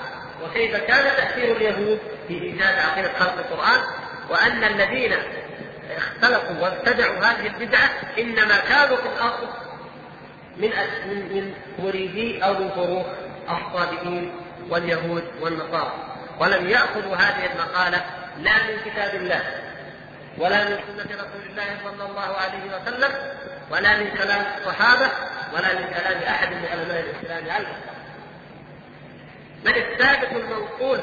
وكيف 0.44 0.76
كان 0.76 1.04
تأثير 1.18 1.56
اليهود 1.56 2.00
في 2.28 2.34
إيجاد 2.34 2.80
عقيدة 2.80 3.14
خلق 3.20 3.38
القرآن 3.38 3.82
وأن 4.30 4.64
الذين 4.64 5.14
اختلقوا 5.98 6.62
وابتدعوا 6.62 7.18
هذه 7.18 7.48
البدعة 7.48 7.90
إنما 8.20 8.58
كانوا 8.70 8.98
في 8.98 9.08
الاصل 9.08 9.48
من 10.58 10.70
من 11.34 11.54
مريدي 11.80 12.46
أو 12.46 12.54
من 12.54 12.70
فروع. 12.70 13.06
الصابئين 13.58 14.32
واليهود 14.70 15.24
والنصارى. 15.42 15.94
ولم 16.40 16.70
يأخذوا 16.70 17.16
هذه 17.16 17.50
المقالة 17.54 18.06
لا 18.38 18.54
من 18.64 18.78
كتاب 18.86 19.16
الله 19.16 19.42
ولا 20.38 20.70
من 20.70 20.80
سنة 20.88 21.16
رسول 21.16 21.42
الله 21.50 21.78
صلى 21.84 22.06
الله 22.06 22.36
عليه 22.38 22.76
وسلم 22.76 23.12
ولا 23.72 23.98
من 23.98 24.10
كلام 24.18 24.46
الصحابة 24.58 25.10
ولا 25.54 25.74
من 25.74 25.88
كلام 25.88 26.24
أحد 26.24 26.52
من 26.52 26.66
علماء 26.72 27.00
الإسلام 27.00 27.50
على 27.50 27.68
بل 29.66 29.78
الثابت 29.78 30.32
المنقول 30.32 31.00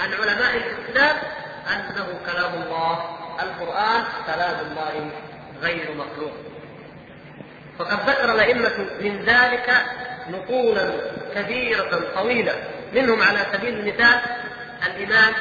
عن 0.00 0.12
علماء 0.12 0.56
الإسلام 0.56 1.16
أنه 1.74 2.06
كلام 2.32 2.62
الله 2.62 3.18
القرآن 3.42 4.04
كلام 4.26 4.56
الله 4.60 5.10
غير 5.62 5.94
مخلوق. 5.94 6.32
وقد 7.78 8.10
ذكر 8.10 8.34
الأئمة 8.34 8.86
من 9.00 9.22
ذلك 9.24 9.84
نقولا 10.30 10.90
كبيرة 11.34 12.00
طويلة. 12.14 12.52
منهم 12.92 13.22
على 13.22 13.38
سبيل 13.52 13.78
المثال 13.78 14.20
الإمام 14.86 15.34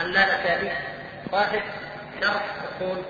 اللالكائي 0.00 0.72
صاحب 1.32 1.62
شرح 2.20 2.42
أصول 2.76 3.02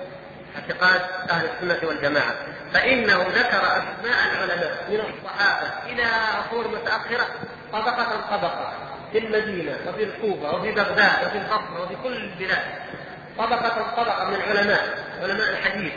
اعتقاد 0.57 1.01
أهل 1.31 1.47
السنة 1.47 1.89
والجماعة. 1.89 2.35
فإنه 2.75 3.23
ذكر 3.23 3.63
أسماء 3.63 4.19
العلماء 4.33 4.85
من 4.89 5.01
الصحابة 5.01 5.69
إلى 5.87 6.03
عصور 6.05 6.69
متأخرة 6.69 7.27
طبقة 7.73 8.37
طبقة 8.37 8.73
في 9.13 9.19
المدينة 9.19 9.77
وفي 9.89 10.05
الكوفة 10.05 10.55
وفي 10.57 10.73
بغداد 10.73 11.27
وفي 11.27 11.39
البصرة 11.39 11.83
وفي 11.83 11.97
كل 12.03 12.17
البلاد. 12.17 12.65
طبقة 13.39 13.97
طبقة 13.97 14.25
من 14.25 14.35
العلماء 14.35 15.05
علماء 15.23 15.51
الحديث 15.51 15.93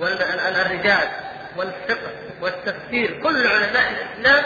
والرجال 0.00 1.08
والفقه. 1.56 2.10
والتفسير 2.42 3.22
كل 3.22 3.46
علماء 3.46 3.90
الإسلام 3.90 4.44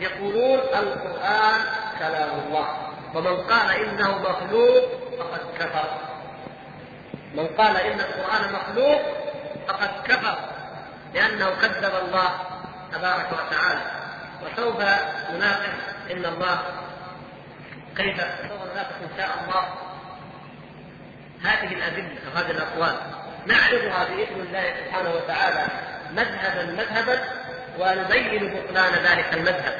يقولون 0.00 0.58
القرآن 0.58 1.60
كلام 1.98 2.30
الله. 2.46 2.68
ومن 3.14 3.36
قال 3.36 3.70
إنه 3.70 4.18
مخلوق 4.18 4.84
فقد 5.18 5.40
كفر. 5.58 5.88
من 7.34 7.46
قال 7.46 7.76
إن 7.76 8.00
القرآن 8.00 8.52
مخلوق 8.52 9.00
فقد 9.68 9.90
كفر 10.04 10.38
لأنه 11.14 11.50
كذب 11.50 11.92
الله 12.04 12.30
تبارك 12.92 13.28
وتعالى. 13.32 13.80
وسوف 14.42 14.76
نناقش 15.30 15.78
إن 16.10 16.24
الله 16.24 16.58
كيف 17.96 18.16
سوف 18.20 18.72
نناقش 18.72 18.94
إن 19.02 19.10
شاء 19.16 19.30
الله 19.44 19.64
هذه 21.44 21.74
الأدلة 21.74 22.18
وهذه 22.34 22.50
الأقوال. 22.50 22.96
نعرضها 23.46 24.04
بإذن 24.04 24.40
الله 24.40 24.74
سبحانه 24.84 25.10
وتعالى. 25.10 25.87
مذهبا 26.12 26.64
مذهبا 26.72 27.20
ونبين 27.78 28.54
بطلان 28.54 28.92
ذلك 28.92 29.34
المذهب. 29.34 29.74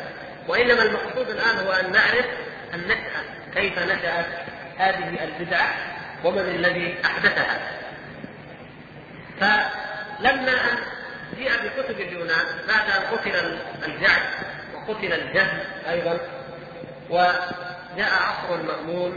وإنما 0.48 0.82
المقصود 0.82 1.30
الآن 1.30 1.66
هو 1.66 1.72
أن 1.72 1.92
نعرف 1.92 2.26
النشأة 2.74 3.22
كيف 3.54 3.78
نشأت 3.78 4.26
هذه 4.78 5.24
البدعة 5.24 5.74
ومن 6.24 6.38
الذي 6.38 6.96
أحدثها. 7.04 7.58
فلما 9.40 10.52
أن 10.52 10.78
جيء 11.36 11.50
بكتب 11.50 12.00
اليونان 12.00 12.46
بعد 12.68 12.90
أن 12.90 13.02
قتل 13.16 13.58
الجعد 13.86 14.22
وقتل 14.74 15.12
الجهل 15.12 15.60
أيضا 15.88 16.18
وجاء 17.10 18.12
عصر 18.12 18.54
المأمون 18.54 19.16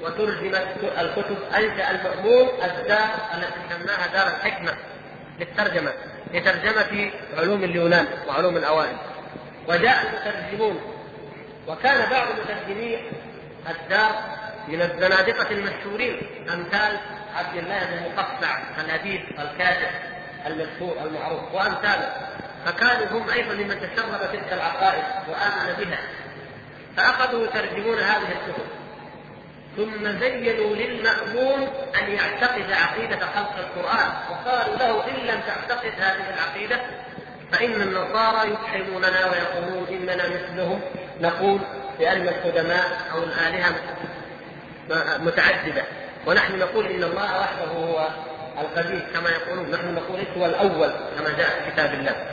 وترجمت 0.00 0.66
الكتب 0.98 1.38
أنشأ 1.54 1.90
المأمون 1.90 2.48
الدار 2.64 3.08
التي 3.34 3.60
سماها 3.70 4.06
دار 4.06 4.26
الحكمة 4.26 4.76
للترجمة. 5.38 5.92
لترجمه 6.32 7.10
علوم 7.36 7.64
اليونان 7.64 8.06
وعلوم 8.28 8.56
الأوائل. 8.56 8.96
وجاء 9.68 10.06
المترجمون 10.06 10.80
وكان 11.68 12.10
بعض 12.10 12.26
مترجمي 12.28 12.98
الدار 13.70 14.12
من 14.68 14.82
الزنادقة 14.82 15.50
المشهورين 15.50 16.16
أمثال 16.54 16.98
عبد 17.36 17.56
الله 17.56 17.84
بن 17.84 18.16
مقطع 18.16 18.58
الأديب 18.84 19.20
الكاتب 19.38 19.90
المشهور 20.46 20.96
المعروف 21.06 21.54
وامثاله 21.54 22.12
فكانوا 22.66 23.06
هم 23.06 23.30
أيضا 23.30 23.54
ممن 23.54 23.80
تشرب 23.80 24.32
تلك 24.32 24.52
العقائد 24.52 25.04
وآمن 25.28 25.74
بها. 25.78 25.98
فأخذوا 26.96 27.44
يترجمون 27.44 27.98
هذه 27.98 28.28
الكتب. 28.32 28.64
ثم 29.76 30.18
زينوا 30.20 30.76
للمأمون 30.76 31.68
أن 32.02 32.12
يعتقد 32.12 32.72
عقيدة 32.72 33.18
خلق 33.18 33.54
القرآن 33.58 34.10
وقالوا 34.30 34.76
له 34.76 35.08
إن 35.08 35.26
لم 35.26 35.40
تعتقد 35.46 35.92
هذه 35.98 36.34
العقيدة 36.34 36.80
فإن 37.52 37.82
النصارى 37.82 38.50
يفحموننا 38.50 39.26
ويقولون 39.26 39.86
إننا 39.88 40.28
مثلهم. 40.28 40.80
نقول 41.20 41.60
بأن 41.98 42.28
القدماء 42.28 42.86
أو 43.12 43.22
الآلهة 43.22 43.74
متعددة 45.18 45.84
ونحن 46.26 46.58
نقول 46.58 46.86
إن 46.86 47.02
الله 47.04 47.40
وحده 47.40 47.64
هو 47.64 48.08
القديم 48.60 49.02
كما 49.14 49.30
يقولون. 49.30 49.70
نحن 49.70 49.94
نقول 49.94 50.20
هو 50.38 50.46
الأول 50.46 50.92
كما 51.18 51.30
جاء 51.38 51.48
في 51.48 51.70
كتاب 51.70 51.94
الله. 51.94 52.26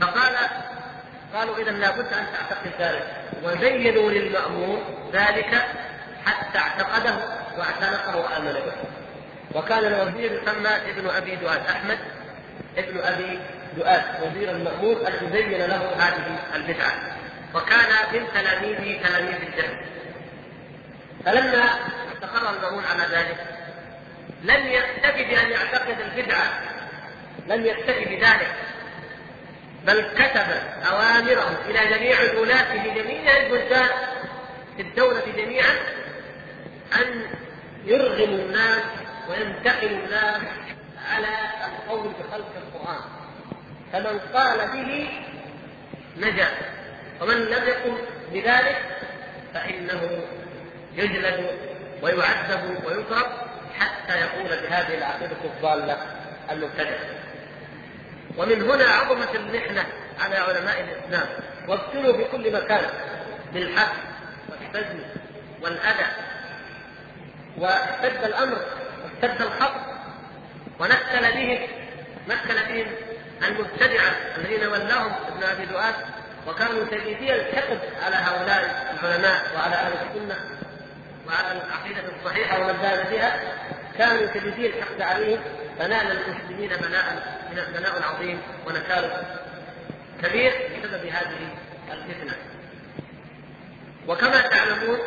فقال 0.00 0.34
قالوا 1.34 1.56
إذا 1.58 1.70
لابد 1.70 2.12
أن 2.12 2.26
تعتقد 2.32 2.70
ذلك 2.78 3.06
وزينوا 3.44 4.10
للمأمون 4.10 4.82
ذلك 5.12 5.66
حتى 6.26 6.58
اعتقده 6.58 7.16
واعتنقه 7.58 8.16
وامن 8.16 8.52
به. 8.52 8.72
وكان 9.54 9.78
الوزير 9.78 10.32
يسمى 10.32 10.68
ابن 10.68 11.08
أبي 11.08 11.36
دؤاد 11.36 11.66
أحمد 11.66 11.98
ابن 12.78 13.00
أبي 13.00 13.38
دؤاد 13.76 14.02
وزير 14.22 14.50
المامون 14.50 14.96
الذي 15.06 15.30
زين 15.32 15.50
له 15.50 15.92
هذه 15.98 16.38
البدعة 16.54 16.92
وكان 17.54 17.88
من 18.12 18.26
تلاميذ 18.34 19.02
تلاميذ 19.02 19.34
الجهل 19.34 19.78
فلما 21.24 21.64
استقر 22.14 22.56
المامون 22.56 22.84
على 22.84 23.02
ذلك 23.16 23.36
لم 24.42 24.66
يكتفي 24.66 25.24
بان 25.24 25.50
يعتقد 25.50 26.00
البدعة 26.00 26.60
لم 27.46 27.66
يكتفي 27.66 28.04
بذلك 28.04 28.54
بل 29.86 30.10
كتب 30.14 30.46
أوامره 30.90 31.58
إلى 31.66 31.86
جميع 31.86 32.40
ولاته 32.40 32.94
جميع 32.94 33.36
البلدان 33.36 33.88
في 34.76 34.82
الدولة 34.82 35.22
جميعا 35.36 35.74
أن 36.92 37.22
يرغم 37.84 38.30
الناس 38.34 38.82
ويمتحن 39.30 39.86
الناس 39.86 40.42
على 41.12 41.28
القول 41.66 42.12
بخلق 42.20 42.52
القرآن. 42.56 43.00
فمن 43.92 44.18
قال 44.34 44.58
به 44.58 45.08
نجا 46.16 46.48
ومن 47.20 47.34
لم 47.34 47.64
يقل 47.68 47.98
بذلك 48.32 48.82
فإنه 49.54 50.22
يجلد 50.94 51.50
ويعذب 52.02 52.84
ويضرب 52.86 53.26
حتى 53.78 54.20
يقول 54.20 54.48
بهذه 54.48 54.98
العقيدة 54.98 55.36
الضالة 55.44 55.96
المبتدئة. 56.50 57.16
ومن 58.36 58.62
هنا 58.62 58.84
عظمت 58.84 59.34
المحنة 59.34 59.86
على 60.20 60.36
علماء 60.36 60.80
الإسلام. 60.80 61.28
وابتلوا 61.68 62.12
في 62.12 62.24
كل 62.24 62.52
مكان 62.52 62.84
بالحق 63.54 63.92
والحزن 64.50 64.98
والأذى. 65.62 66.06
واشتد 67.58 68.24
الأمر 68.24 68.58
واشتد 69.04 69.42
الخطر 69.42 69.80
ونكل 70.80 71.32
بهم 71.34 71.68
نكل 72.28 72.54
بهم 72.68 72.86
المبتدعة 73.48 74.12
الذين 74.36 74.66
ولاهم 74.66 75.12
ابن 75.28 75.42
أبي 75.42 75.66
دؤاد 75.66 75.94
وكانوا 76.46 76.84
شديدي 76.90 77.34
الحقد 77.34 77.78
على 78.02 78.16
هؤلاء 78.16 78.94
العلماء 79.00 79.42
وعلى 79.56 79.74
أهل 79.74 79.92
السنة 79.92 80.36
وعلى 81.26 81.52
العقيدة 81.52 82.02
الصحيحة 82.16 82.60
ومن 82.60 82.78
دان 82.82 83.04
بها 83.12 83.40
كانوا 83.98 84.26
شديدي 84.34 84.66
الحقد 84.66 85.00
عليهم 85.00 85.40
فنال 85.78 86.12
المسلمين 86.12 86.68
بناء 86.68 87.36
بناء 87.74 88.02
عظيم 88.02 88.40
ونكال 88.66 89.24
كبير 90.22 90.52
بسبب 90.52 91.06
هذه 91.06 91.48
الفتنة. 91.92 92.36
وكما 94.08 94.40
تعلمون 94.40 94.98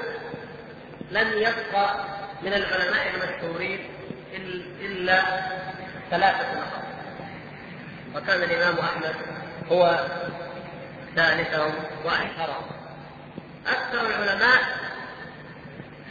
لم 1.11 1.33
يبقى 1.33 2.05
من 2.41 2.53
العلماء 2.53 3.13
المشهورين 3.15 3.79
إلا 4.81 5.23
ثلاثة 6.11 6.51
نفر 6.51 6.81
وكان 8.15 8.43
الإمام 8.43 8.79
أحمد 8.79 9.15
هو 9.71 10.05
ثالثهم 11.15 11.73
وأشهرهم 12.05 12.65
أكثر 13.67 14.01
العلماء 14.01 14.59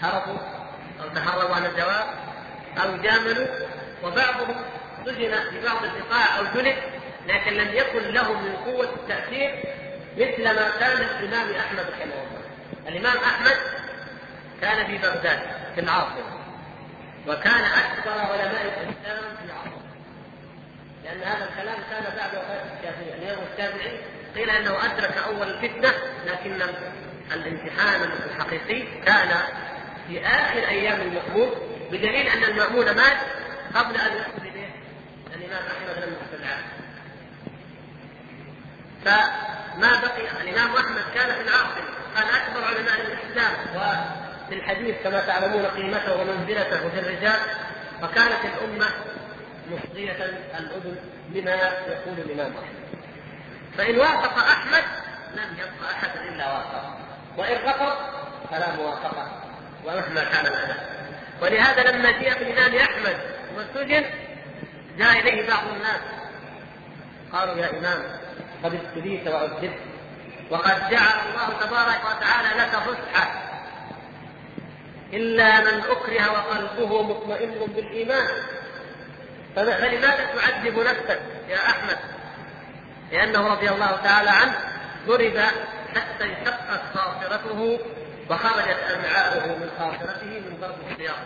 هربوا 0.03 0.39
أو 1.03 1.09
تهربوا 1.15 1.55
عن 1.55 1.67
الجواب 1.67 2.07
أو 2.83 2.97
جاملوا 2.97 3.47
وبعضهم 4.05 4.57
سجن 5.07 5.35
في 5.51 5.65
بعض 5.65 5.85
البقاع 5.85 6.39
أو 6.39 6.45
جلد 6.55 6.77
لكن 7.27 7.53
لم 7.53 7.75
يكن 7.75 7.99
له 7.99 8.33
من 8.33 8.57
قوة 8.57 8.89
التأثير 8.95 9.65
مثل 10.17 10.45
ما 10.45 10.71
كان 10.81 10.97
الإمام 10.97 11.55
أحمد 11.55 11.81
رحمه 11.81 12.15
الله. 12.15 12.43
الإمام 12.89 13.17
أحمد 13.17 13.57
كان 14.61 14.87
في 14.87 14.99
بغداد. 14.99 15.41
في 15.79 15.85
العاصمة. 15.85 16.39
وكان 17.27 17.65
أكبر 17.65 18.11
علماء 18.11 18.63
الإسلام 18.63 19.37
في 19.37 19.45
العصر 19.45 19.79
لأن 21.05 21.23
هذا 21.23 21.49
الكلام 21.49 21.79
كان 21.91 22.17
بعد 22.17 22.31
وفاة 22.31 22.63
الشافعي 22.79 23.15
الإمام 23.15 23.45
الشافعي 23.53 24.01
قيل 24.35 24.51
أنه 24.51 24.85
أدرك 24.85 25.17
أول 25.17 25.51
الفتنة 25.51 25.93
لكن 26.27 26.63
الامتحان 27.33 28.03
الحقيقي 28.03 29.03
كان 29.07 29.39
في 30.09 30.27
آخر 30.27 30.69
أيام 30.69 31.01
المأمون 31.01 31.51
بدليل 31.91 32.29
أن 32.29 32.45
المأمون 32.45 32.85
مات 32.85 33.19
قبل 33.75 33.97
أن 33.97 34.17
يأخذ 34.17 34.41
به 34.41 34.69
الإمام 35.37 35.63
أحمد 35.67 36.05
بن 36.05 36.13
مستدعى 36.23 36.59
فما 39.05 40.01
بقي 40.01 40.43
الإمام 40.43 40.77
أحمد 40.77 41.03
كان 41.15 41.35
في 41.35 41.41
العاصمة 41.41 41.89
كان 42.15 42.27
أكبر 42.27 42.65
علماء 42.65 43.01
الإسلام 43.01 43.53
في 43.53 44.28
الحديث 44.55 44.97
كما 45.05 45.21
تعلمون 45.21 45.67
قيمته 45.67 46.15
ومنزلته 46.21 46.89
في 46.89 46.99
الرجال 46.99 47.41
فكانت 48.03 48.45
الأمة 48.45 48.87
مصغية 49.71 50.25
الأذن 50.59 50.97
لما 51.31 51.55
يقول 51.89 52.19
الإمام 52.19 52.53
أحمد. 52.53 52.79
فإن 53.79 53.99
وافق 53.99 54.39
أحمد 54.39 54.85
لم 55.35 55.57
يبقى 55.59 55.93
أحد 55.93 56.11
إلا 56.17 56.53
وافق. 56.53 56.99
وإن 57.37 57.57
رفض 57.69 57.97
فلا 58.51 58.77
موافقة. 58.77 59.43
ومهما 59.85 60.25
كان 60.25 60.47
الأداء 60.47 60.99
ولهذا 61.43 61.91
لما 61.91 62.11
جاء 62.11 62.39
بالإمام 62.39 62.77
أحمد 62.77 63.17
وسجن 63.57 64.05
جاء 64.99 65.19
إليه 65.21 65.49
بعض 65.49 65.67
الناس. 65.77 66.01
قالوا 67.33 67.55
يا 67.55 67.79
إمام 67.79 68.03
قد 68.65 68.75
ابتليت 68.75 69.29
وعذبت 69.29 69.79
وقد 70.51 70.91
جعل 70.91 71.19
الله 71.31 71.49
تبارك 71.61 72.01
وتعالى 72.05 72.61
لك 72.63 72.69
فسحة. 72.69 73.48
إلا 75.13 75.61
من 75.61 75.81
أكره 75.81 76.33
وقلبه 76.33 77.03
مطمئن 77.03 77.67
بالإيمان. 77.75 78.29
فلماذا 79.57 80.11
تعذب 80.11 80.79
نفسك 80.79 81.21
يا 81.49 81.57
أحمد؟ 81.57 81.99
لأنه 83.13 83.49
رضي 83.49 83.69
الله 83.69 83.97
تعالى 84.05 84.31
عنه 84.31 84.55
ضرب 85.07 85.39
حتى 85.97 86.25
انشقت 86.25 86.81
خاصرته 86.95 87.79
وخرجت 88.31 88.79
أمعاؤه 88.97 89.47
من 89.47 89.71
خاصرته 89.79 90.27
من 90.27 90.59
ضرب 90.61 90.77
السياط 90.91 91.17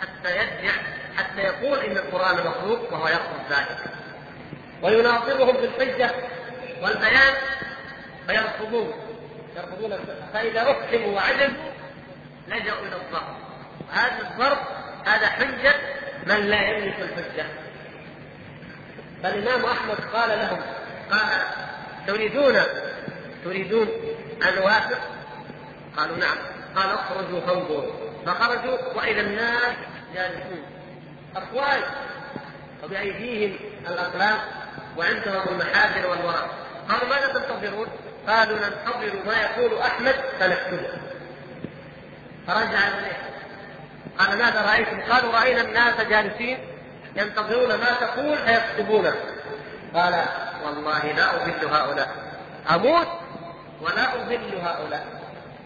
حتى 0.00 0.36
يرجع 0.36 0.72
حتى 1.16 1.40
يقول 1.40 1.78
إن 1.78 1.96
القرآن 1.96 2.46
مخلوق 2.46 2.92
وهو 2.92 3.08
يقصد 3.08 3.40
ذلك. 3.50 3.78
ويناظرهم 4.82 5.56
بالحجة 5.56 6.10
والبيان 6.82 7.34
فيرفضون 8.26 8.92
يرفضون 9.56 9.98
فإذا 10.32 10.60
أقسموا 10.60 11.16
وعجزوا 11.16 11.77
لجأوا 12.48 12.86
إلى 12.86 12.96
الضرب. 12.96 13.36
هذا 13.92 14.30
الضرب 14.30 14.58
هذا 15.06 15.26
حجة 15.26 15.74
من 16.26 16.36
لا 16.36 16.62
يملك 16.68 17.00
الحجة. 17.00 17.46
فالإمام 19.22 19.64
أحمد 19.64 19.96
قال 20.12 20.38
لهم 20.38 20.60
قال 21.10 21.40
تريدون 22.06 22.62
تريدون 23.44 23.88
أن 24.42 24.58
أوافق؟ 24.58 24.98
قالوا 25.96 26.16
نعم. 26.16 26.36
قال 26.76 26.90
اخرجوا 26.90 27.40
فانظروا. 27.40 27.92
فخرجوا 28.26 28.78
وإذا 28.94 29.20
الناس 29.20 29.74
جالسون. 30.14 30.62
أقوال 31.36 31.80
وبأيديهم 32.84 33.58
الأقلام 33.88 34.38
وعندهم 34.96 35.48
المحاجر 35.48 36.10
والورق 36.10 36.50
قالوا 36.88 37.08
ماذا 37.08 37.32
تنتظرون؟ 37.32 37.86
قالوا 38.28 38.58
ننتظر 38.58 39.26
ما 39.26 39.40
يقول 39.42 39.78
أحمد 39.78 40.14
فنكتبه 40.40 40.90
فرجع 42.48 42.88
إليه. 42.88 43.18
قال 44.18 44.38
ماذا 44.38 44.62
رأيتم؟ 44.62 45.12
قالوا 45.12 45.32
رأينا 45.32 45.60
الناس 45.60 46.00
جالسين 46.00 46.58
ينتظرون 47.16 47.68
ما 47.68 47.92
تقول 48.00 48.38
فيكتبونه. 48.38 49.14
قال 49.94 50.24
والله 50.64 51.12
لا 51.12 51.36
أذل 51.36 51.68
هؤلاء. 51.68 52.08
أموت؟ 52.70 53.08
ولا 53.80 54.14
أذل 54.14 54.60
هؤلاء. 54.62 55.06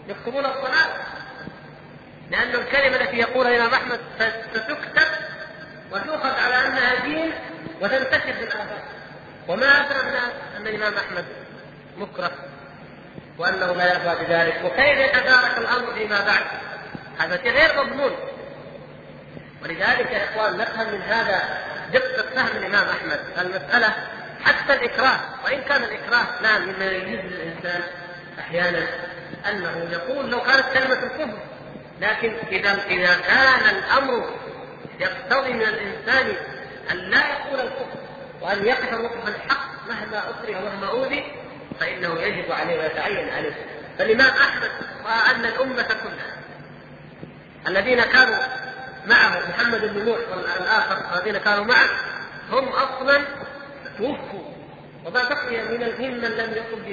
يكتبون 0.07 0.45
الصلاة 0.45 0.89
لأن 2.31 2.49
الكلمة 2.49 2.95
التي 2.95 3.17
يقولها 3.17 3.51
الإمام 3.51 3.73
أحمد 3.73 3.99
ستكتب 4.53 5.07
وتؤخذ 5.91 6.39
على 6.39 6.67
أنها 6.67 6.95
دين 7.05 7.31
وتنتشر 7.81 8.33
في 8.33 8.43
وما 9.47 9.65
أدرى 9.65 9.99
الناس 9.99 10.31
أن 10.57 10.67
الإمام 10.67 10.93
أحمد 10.93 11.25
مكره 11.97 12.31
وأنه 13.37 13.73
لا 13.73 13.93
يرضى 13.93 14.25
بذلك. 14.25 14.61
وكيف 14.65 14.97
يتدارك 14.97 15.57
الأمر 15.57 15.93
فيما 15.93 16.25
بعد؟ 16.25 16.43
هذا 17.19 17.37
شيء 17.43 17.51
غير 17.51 17.83
مضمون. 17.83 18.11
ولذلك 19.63 20.11
يا 20.11 20.23
إخوان 20.23 20.57
نفهم 20.57 20.93
من 20.93 21.01
هذا 21.01 21.41
دقة 21.93 22.29
فهم 22.35 22.57
الإمام 22.57 22.87
أحمد. 22.89 23.19
المسألة 23.37 23.93
حتى 24.45 24.73
الإكراه 24.73 25.19
وإن 25.45 25.61
كان 25.61 25.83
الإكراه 25.83 26.41
لا 26.41 26.59
مما 26.59 26.85
يجوز 26.85 27.19
للإنسان 27.33 27.81
أحيانا 28.39 28.87
أنه 29.49 29.89
يقول 29.91 30.31
لو 30.31 30.39
كانت 30.41 30.65
كلمة 30.73 31.03
الكفر. 31.03 31.37
لكن 32.01 32.33
إذا 32.51 32.85
إذا 32.87 33.13
كان 33.27 33.75
الأمر 33.75 34.29
يقتضي 34.99 35.53
من 35.53 35.61
الإنسان 35.61 36.35
أن 36.91 36.97
لا 36.97 37.27
يقول 37.27 37.59
الكفر 37.59 37.97
وأن 38.41 38.65
يقف 38.65 38.93
موقف 38.93 39.27
الحق 39.27 39.87
مهما 39.87 40.29
أكره 40.29 40.57
ومهما 40.57 40.89
أوذي 40.89 41.23
فإنه 41.79 42.19
يجب 42.19 42.51
عليه 42.51 42.79
ويتعين 42.79 43.29
عليه. 43.29 43.55
فالإمام 43.99 44.31
أحمد 44.31 44.71
رأى 45.05 45.35
أن 45.35 45.45
الأمة 45.45 45.83
كلها 45.83 46.42
الذين 47.67 48.03
كانوا 48.03 48.37
معه 49.05 49.49
محمد 49.49 49.81
بن 49.81 50.05
نوح 50.05 50.19
والآخر 50.29 50.97
الذين 51.15 51.37
كانوا 51.37 51.63
معه 51.63 51.89
هم 52.51 52.67
أصلا 52.67 53.21
توفوا. 53.97 54.53
وما 55.05 55.23
بقي 55.23 55.63
من 55.63 55.79
ممن 55.99 56.29
لم 56.29 56.53
يقم 56.53 56.83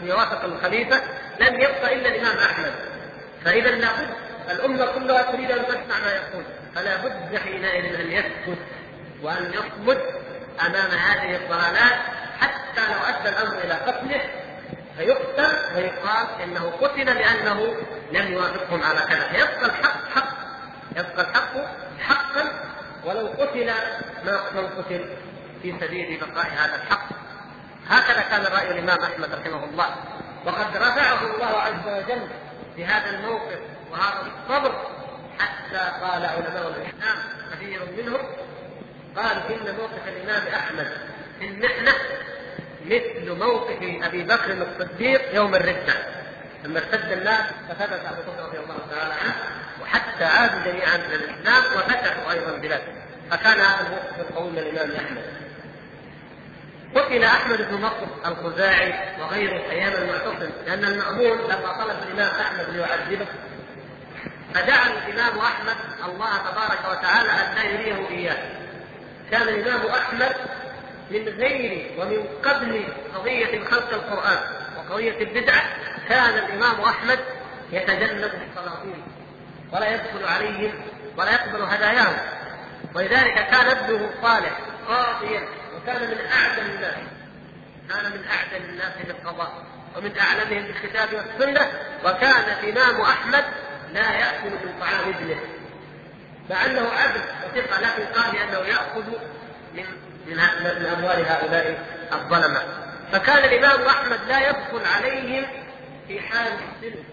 في 0.00 0.12
وسط 0.12 0.44
الخليفة 0.44 1.00
لم 1.40 1.60
يبقى 1.60 1.94
إلا 1.94 2.08
الإمام 2.08 2.38
أحمد. 2.38 2.72
فإذا 3.44 3.70
لابد 3.70 4.08
الأمة 4.50 4.86
كلها 4.86 5.22
تريد 5.22 5.50
أن 5.50 5.66
تسمع 5.66 5.98
ما 6.04 6.12
يقول. 6.12 6.44
فلا 6.74 6.96
بد 6.96 7.36
حينئذ 7.36 8.00
أن 8.00 8.12
يسكت 8.12 8.58
وأن 9.22 9.52
يصمد 9.52 9.98
أمام 10.66 10.90
هذه 10.90 11.36
الضلالات 11.36 11.98
حتى 12.40 12.80
لو 12.92 13.00
أدى 13.08 13.28
الأمر 13.28 13.58
إلى 13.64 13.74
قتله 13.74 14.20
فيقتل 14.98 15.76
ويقال 15.76 16.42
إنه 16.42 16.70
قتل 16.80 17.04
لأنه 17.04 17.76
لم 18.12 18.32
يوافقهم 18.32 18.82
على 18.82 19.00
كذا. 19.00 19.28
فيبقى 19.28 19.66
الحق 19.66 20.08
حق. 20.14 20.36
يبقى 20.96 21.30
الحق 21.30 21.52
حقا. 22.00 22.50
ولو 23.04 23.26
قتل 23.26 23.72
من 24.54 24.66
قتل 24.66 25.16
في 25.62 25.74
سبيل 25.80 26.20
بقاء 26.20 26.46
هذا 26.46 26.74
الحق. 26.74 27.08
هكذا 27.88 28.20
كان 28.20 28.52
رأي 28.52 28.70
الإمام 28.70 28.98
أحمد 28.98 29.34
رحمه 29.34 29.64
الله. 29.64 29.94
وقد 30.46 30.76
رفعه 30.76 31.34
الله 31.34 31.60
عز 31.60 31.86
وجل 31.86 32.28
في 32.76 32.84
هذا 32.84 33.10
الموقف 33.10 33.58
وهذا 33.90 34.26
الصبر 34.26 34.74
حتى 35.38 36.06
قال 36.06 36.24
علماء 36.24 36.68
الإسلام 36.68 37.18
كثير 37.52 37.80
منهم 37.98 38.20
قالوا 39.16 39.42
إن 39.50 39.74
موقف 39.76 40.08
الإمام 40.08 40.54
أحمد 40.54 40.88
في 41.38 41.46
المحنة 41.46 41.92
مثل 42.86 43.32
موقف 43.38 43.78
أبي 43.82 44.22
بكر 44.22 44.52
الصديق 44.52 45.34
يوم 45.34 45.54
الردة. 45.54 45.94
لما 46.64 46.78
ارتد 46.78 47.12
الناس 47.12 47.44
فثبت 47.68 48.00
أبو 48.06 48.22
بكر 48.22 48.42
رضي 48.42 48.58
الله 48.58 48.78
تعالى 48.90 49.14
عنه 49.14 49.34
وحتى 49.82 50.24
عادوا 50.24 50.72
جميعا 50.72 50.96
إلى 50.96 51.14
الإسلام 51.14 51.62
وفتحوا 51.76 52.32
أيضا 52.32 52.54
البلاد 52.54 52.82
فكان 53.30 53.60
هذا 53.60 53.86
الموقف 53.86 54.30
القوي 54.30 54.50
من 54.50 54.58
الإمام 54.58 54.96
أحمد. 54.96 55.22
قتل 56.94 57.24
أحمد 57.24 57.68
بن 57.70 57.74
نصر 57.74 58.06
الخزاعي 58.26 58.94
وغيره 59.20 59.70
أيام 59.70 59.92
المعتصم 59.92 60.50
لأن 60.66 60.84
المامون 60.84 61.38
لما 61.38 61.84
طلب 61.84 61.96
الإمام 62.08 62.40
أحمد 62.40 62.68
ليعذبه 62.70 63.26
فدعا 64.54 64.86
الإمام 64.86 65.38
أحمد 65.38 65.76
الله 66.08 66.36
تبارك 66.38 66.80
وتعالى 66.90 67.30
أن 67.30 67.54
لا 67.54 67.62
يريه 67.64 68.08
إياه. 68.08 68.36
كان 69.30 69.42
الإمام 69.42 69.86
أحمد 69.86 70.36
من 71.10 71.28
غير 71.28 71.90
ومن 71.98 72.24
قبل 72.44 72.84
قضية 73.14 73.64
خلق 73.64 73.92
القرآن 73.92 74.38
وقضية 74.76 75.18
البدعه 75.20 75.62
كان 76.08 76.38
الإمام 76.38 76.80
أحمد 76.80 77.18
يتجنب 77.72 78.30
السلاطين 78.50 79.02
ولا 79.72 79.94
يدخل 79.94 80.24
عليهم 80.24 80.72
ولا 81.16 81.32
يقبل 81.32 81.62
هداياهم. 81.62 82.16
ولذلك 82.94 83.34
كان 83.34 83.66
ابنه 83.68 84.10
صالح 84.22 84.58
قاضيا 84.88 85.42
وكان 85.76 86.00
من 86.02 86.18
أعدل 86.32 86.74
الناس 86.74 86.94
كان 87.88 88.12
من 88.12 88.24
أعدل 88.28 88.64
الناس 88.68 88.92
بالقضاء 89.06 89.64
ومن 89.96 90.18
أعلمهم 90.18 90.62
بالكتاب 90.66 91.08
والسنة 91.14 91.68
وكان 92.04 92.44
الإمام 92.58 93.00
أحمد 93.00 93.44
لا 93.92 94.12
يأكل 94.12 94.50
من 94.50 94.74
طعام 94.80 95.14
ابنه 95.14 95.40
مع 96.50 96.66
أنه 96.66 96.88
عبد 96.88 97.20
وثقة 97.44 97.80
لكن 97.80 98.20
قال 98.20 98.32
بأنه 98.32 98.58
يأخذ 98.58 99.04
من 99.74 99.84
من 100.34 100.86
أموال 100.86 101.26
هؤلاء 101.26 101.84
الظلمة. 102.12 102.62
فكان 103.12 103.38
الإمام 103.38 103.86
أحمد 103.86 104.18
لا 104.28 104.48
يدخل 104.48 104.86
عليهم 104.94 105.46
في 106.08 106.20
حال 106.20 106.52
السلم 106.52 107.04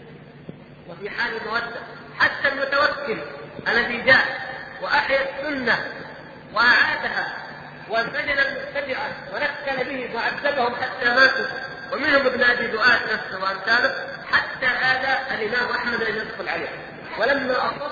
وفي 0.89 1.09
حال 1.09 1.37
المودة 1.37 1.79
حتى 2.19 2.47
المتوكل 2.47 3.17
الذي 3.67 4.01
جاء 4.01 4.25
وأحيا 4.81 5.19
السنة 5.21 5.85
وأعادها 6.53 7.33
وسجن 7.89 8.39
المبتدعه 8.39 9.09
ونكل 9.33 9.83
به 9.89 10.15
وعذبهم 10.15 10.75
حتى 10.75 11.09
ماتوا. 11.09 11.45
ومنهم 11.93 12.25
ابن 12.25 12.43
أبي 12.43 12.67
دؤاد 12.67 12.99
نفسه 13.03 13.43
وأمثاله 13.43 14.07
حتى 14.31 14.65
هذا 14.65 15.35
الإمام 15.35 15.69
أحمد 15.69 16.03
لم 16.03 16.15
يدخل 16.15 16.49
عليه. 16.49 16.69
ولما 17.19 17.57
أصر 17.57 17.91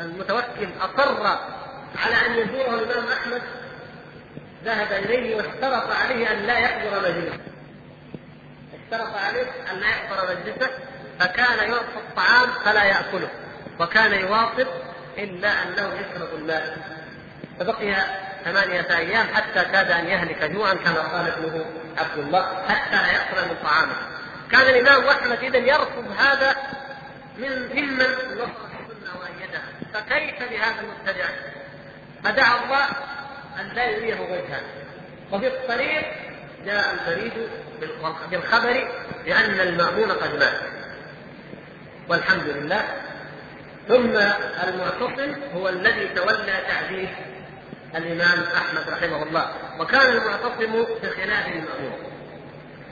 المتوكل 0.00 0.68
أصر 0.80 1.38
على 1.96 2.26
أن 2.26 2.32
يزوره 2.32 2.74
الإمام 2.74 3.04
أحمد 3.12 3.42
ذهب 4.64 4.92
إليه 4.92 5.36
واشترط 5.36 5.90
عليه 5.90 6.32
أن 6.32 6.38
لا 6.38 6.58
يحضر 6.58 7.00
مجلسه 7.00 7.38
اشترط 8.74 9.16
عليه 9.16 9.46
أن 9.72 9.80
لا 9.80 9.88
يحضر 9.88 10.34
مجلسه 10.34 10.70
فكان 11.20 11.70
يعطى 11.70 11.98
الطعام 12.08 12.48
فلا 12.64 12.84
يأكله 12.84 13.28
وكان 13.80 14.12
يواصل 14.12 14.66
إلا 15.18 15.48
أنه 15.48 15.94
يشرب 15.94 16.28
الماء 16.34 16.76
فبقي 17.60 17.94
ثمانية 18.44 18.96
أيام 18.96 19.26
حتى 19.34 19.64
كاد 19.64 19.90
أن 19.90 20.06
يهلك 20.06 20.44
جوعا 20.44 20.74
كما 20.74 21.00
قال 21.00 21.28
ابنه 21.30 21.64
عبد 21.98 22.18
الله 22.18 22.64
حتى 22.68 22.96
لا 22.96 23.12
يأكل 23.12 23.48
من 23.48 23.56
طعامه. 23.62 23.96
كان 24.52 24.60
الإمام 24.60 25.08
أحمد 25.08 25.38
إذا 25.38 25.58
يرفض 25.58 26.16
هذا 26.18 26.56
من 27.38 27.68
ممن 27.74 28.06
نصر 28.34 28.66
السنة 28.80 29.20
وأيدها 29.20 29.62
فكيف 29.94 30.50
بهذا 30.50 30.80
المبتدع؟ 30.80 31.24
فدعا 32.24 32.64
الله 32.64 32.84
أن 33.60 33.68
لا 33.74 33.84
يريه 33.84 34.20
وجها 34.20 34.60
وفي 35.32 35.46
الطريق 35.46 36.04
جاء 36.64 36.94
البريد 36.94 37.32
بالخبر 38.30 38.88
بأن 39.24 39.60
المأمون 39.60 40.10
قد 40.12 40.38
مات. 40.38 40.60
والحمد 42.08 42.48
لله. 42.48 42.84
ثم 43.88 44.16
المعتصم 44.68 45.42
هو 45.54 45.68
الذي 45.68 46.08
تولى 46.08 46.52
تعذيب 46.68 47.08
الإمام 47.96 48.42
أحمد 48.56 48.90
رحمه 48.90 49.22
الله. 49.22 49.52
وكان 49.78 50.16
المعتصم 50.16 50.84
بخلاف 51.02 51.46
المأمون. 51.46 51.98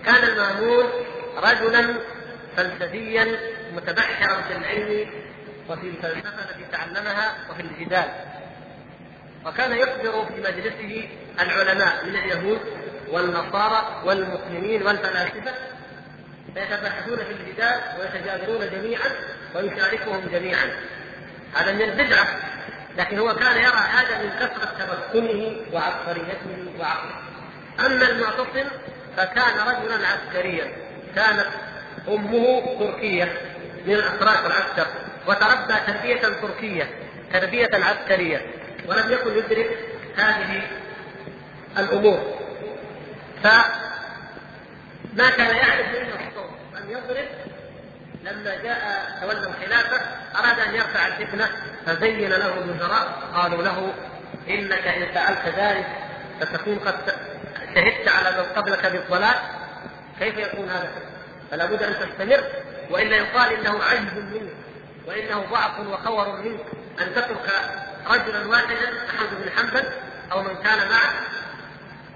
كان 0.05 0.25
المأمون 0.25 0.85
رجلا 1.37 1.95
فلسفيا 2.57 3.27
متبحرا 3.73 4.43
في 4.43 4.57
العلم 4.57 5.11
وفي 5.69 5.87
الفلسفة 5.87 6.51
التي 6.51 6.65
تعلمها 6.73 7.35
وفي 7.51 7.63
الجدال. 7.63 8.09
وكان 9.47 9.73
يحضر 9.73 10.27
في 10.27 10.41
مجلسه 10.41 11.09
العلماء 11.41 12.05
من 12.05 12.17
اليهود 12.17 12.61
والنصارى 13.09 14.03
والمسلمين 14.05 14.83
والفلاسفة 14.83 15.53
فيتبحثون 16.55 17.17
في 17.17 17.33
الجدال 17.33 17.81
ويتجادلون 18.01 18.71
جميعا 18.71 19.11
ويشاركهم 19.55 20.29
جميعا. 20.33 20.71
هذا 21.55 21.73
من 21.73 21.83
البدعة 21.83 22.27
لكن 22.99 23.19
هو 23.19 23.35
كان 23.35 23.57
يرى 23.57 23.79
هذا 23.79 24.23
من 24.23 24.31
كثرة 24.31 24.87
تمكنه 25.13 25.57
وعبقريته 25.73 26.73
وعقله. 26.81 27.15
أما 27.81 28.09
المعتصم 28.09 28.71
فكان 29.17 29.59
رجلا 29.59 30.07
عسكريا 30.07 30.73
كانت 31.17 31.47
أمه 32.09 32.77
تركية 32.79 33.33
من 33.87 33.95
الاتراك 33.95 34.47
العسكر 34.47 34.87
وتربى 35.27 35.75
تربية 35.87 36.21
تركيه 36.21 36.91
تربية 37.33 37.71
عسكرية. 37.73 38.60
ولم 38.87 39.13
يكن 39.13 39.39
يدرك 39.39 39.79
هذه 40.17 40.63
الأمور. 41.79 42.41
فما 43.43 45.31
كان 45.31 45.57
يعرف 45.57 45.95
إلا 45.95 46.29
الصوت 46.29 46.51
ان 46.83 46.91
يضرب 46.91 47.29
لما 48.25 48.55
جاء 48.63 49.11
تولى 49.21 49.47
الخلافة 49.47 50.01
أراد 50.39 50.59
أن 50.59 50.75
يرفع 50.75 51.07
الفتنة 51.07 51.49
فزين 51.87 52.29
له 52.31 52.59
الوزراء 52.59 53.23
قالوا 53.35 53.63
له 53.63 53.93
إنك 54.49 54.87
إن 54.87 55.15
فعلت 55.15 55.55
ذلك 55.57 55.87
فتكون 56.41 56.79
قد 56.79 56.95
شهدت 57.75 58.09
على 58.09 58.31
من 58.39 58.45
قبلك 58.57 58.87
بالضلال. 58.87 59.35
كيف 60.19 60.39
يكون 60.39 60.71
هذا؟ 60.71 60.91
فلا 61.51 61.67
بد 61.67 61.83
أن 61.83 61.95
تستمر. 61.95 62.45
والا 62.91 63.17
يقال 63.17 63.53
إنه 63.53 63.85
عجز 63.85 64.15
منك 64.15 64.53
وإنه 65.07 65.47
ضعف 65.51 65.81
وخور 65.81 66.43
منك 66.43 66.61
أن 67.01 67.15
تترك 67.15 67.51
رجلا 68.07 68.47
واحدا 68.47 68.93
أحمد 69.09 69.29
بن 69.31 69.51
حنبل 69.51 69.85
أو 70.33 70.43
من 70.43 70.55
كان 70.57 70.89
معه. 70.89 71.13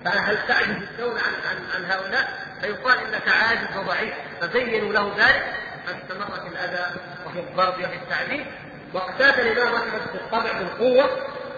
فهل 0.04 0.38
تعجز 0.48 0.70
الدولة 0.70 1.20
عن, 1.20 1.32
عن, 1.50 1.56
عن 1.74 1.90
هؤلاء؟ 1.90 2.46
فيقال 2.60 2.98
إنك 2.98 3.28
عاجز 3.28 3.76
وضعيف 3.76 4.14
فزينوا 4.40 4.92
له 4.92 5.12
ذلك. 5.18 5.44
فاستمر 5.86 6.40
في 6.40 6.48
الأذى 6.48 6.86
وفي 7.26 7.40
الضرب 7.40 7.74
وفي 7.74 7.94
التعذيب. 7.94 8.46
واقتات 8.92 9.38
الإمام 9.38 9.74
أحمد 9.74 10.12
بالطبع 10.12 10.52
بالقوة 10.52 11.10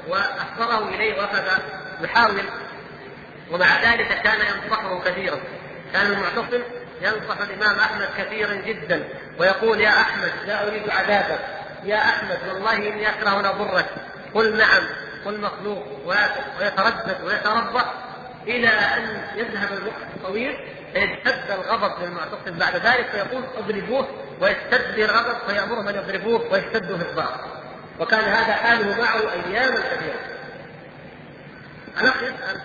وأحضره 0.08 0.88
إليه 0.88 1.20
وأخذ 1.20 1.44
يحاول. 2.00 2.44
ومع 3.50 3.82
ذلك 3.82 4.08
كان 4.22 4.38
ينصحه 4.40 5.00
كثيرا. 5.00 5.40
كان 5.92 6.06
المعتصم 6.06 6.62
ينصح 7.00 7.40
الإمام 7.40 7.78
أحمد 7.78 8.08
كثيرا 8.18 8.54
جدا 8.54 9.08
ويقول 9.38 9.80
يا 9.80 10.00
أحمد 10.00 10.32
لا 10.46 10.68
أريد 10.68 10.90
عذابك. 10.90 11.40
يا 11.84 11.96
أحمد 11.96 12.38
والله 12.48 12.76
إني 12.76 13.08
اكره 13.08 13.40
ان 13.40 13.44
اضرك 13.44 13.86
قل 14.36 14.56
نعم 14.56 14.82
قل 15.24 15.40
مخلوق 15.40 15.84
ويتردد 16.60 17.16
ويتربى 17.24 17.82
إلى 18.46 18.68
أن 18.68 19.22
يذهب 19.36 19.72
الوقت 19.72 20.02
الطويل 20.16 20.56
فيشتد 20.92 21.50
الغضب 21.50 22.02
للمعتصم 22.02 22.58
بعد 22.58 22.76
ذلك 22.76 23.06
فيقول 23.06 23.44
أضربوه 23.58 24.08
ويشتد 24.40 24.98
الغضب 24.98 25.36
فيأمرهم 25.46 25.88
أن 25.88 25.94
يضربوه 25.94 26.52
ويشتدوا 26.52 26.98
في 26.98 27.04
الضرب 27.10 27.40
وكان 28.00 28.24
هذا 28.24 28.52
حاله 28.52 29.02
معه 29.02 29.32
اياما 29.32 29.80
كثيرة. 29.80 30.20
الاخ 32.00 32.22
يسال 32.22 32.60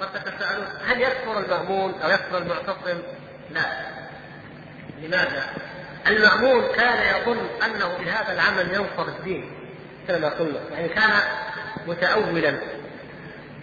قد 0.00 0.12
تتساءلون 0.12 0.66
هل 0.86 1.00
يكفر 1.00 1.38
المأمون 1.38 1.94
أو 2.02 2.10
يكفر 2.10 2.38
المعتصم؟ 2.38 3.02
لا. 3.50 3.62
لماذا؟ 4.98 5.46
المأمون 6.06 6.72
كان 6.76 7.20
يظن 7.20 7.46
أنه 7.64 7.98
بهذا 7.98 8.32
العمل 8.32 8.74
ينصر 8.74 9.08
الدين 9.08 9.57
كما 10.08 10.28
قلنا 10.28 10.60
يعني 10.72 10.88
كان 10.88 11.10
متأولا. 11.86 12.58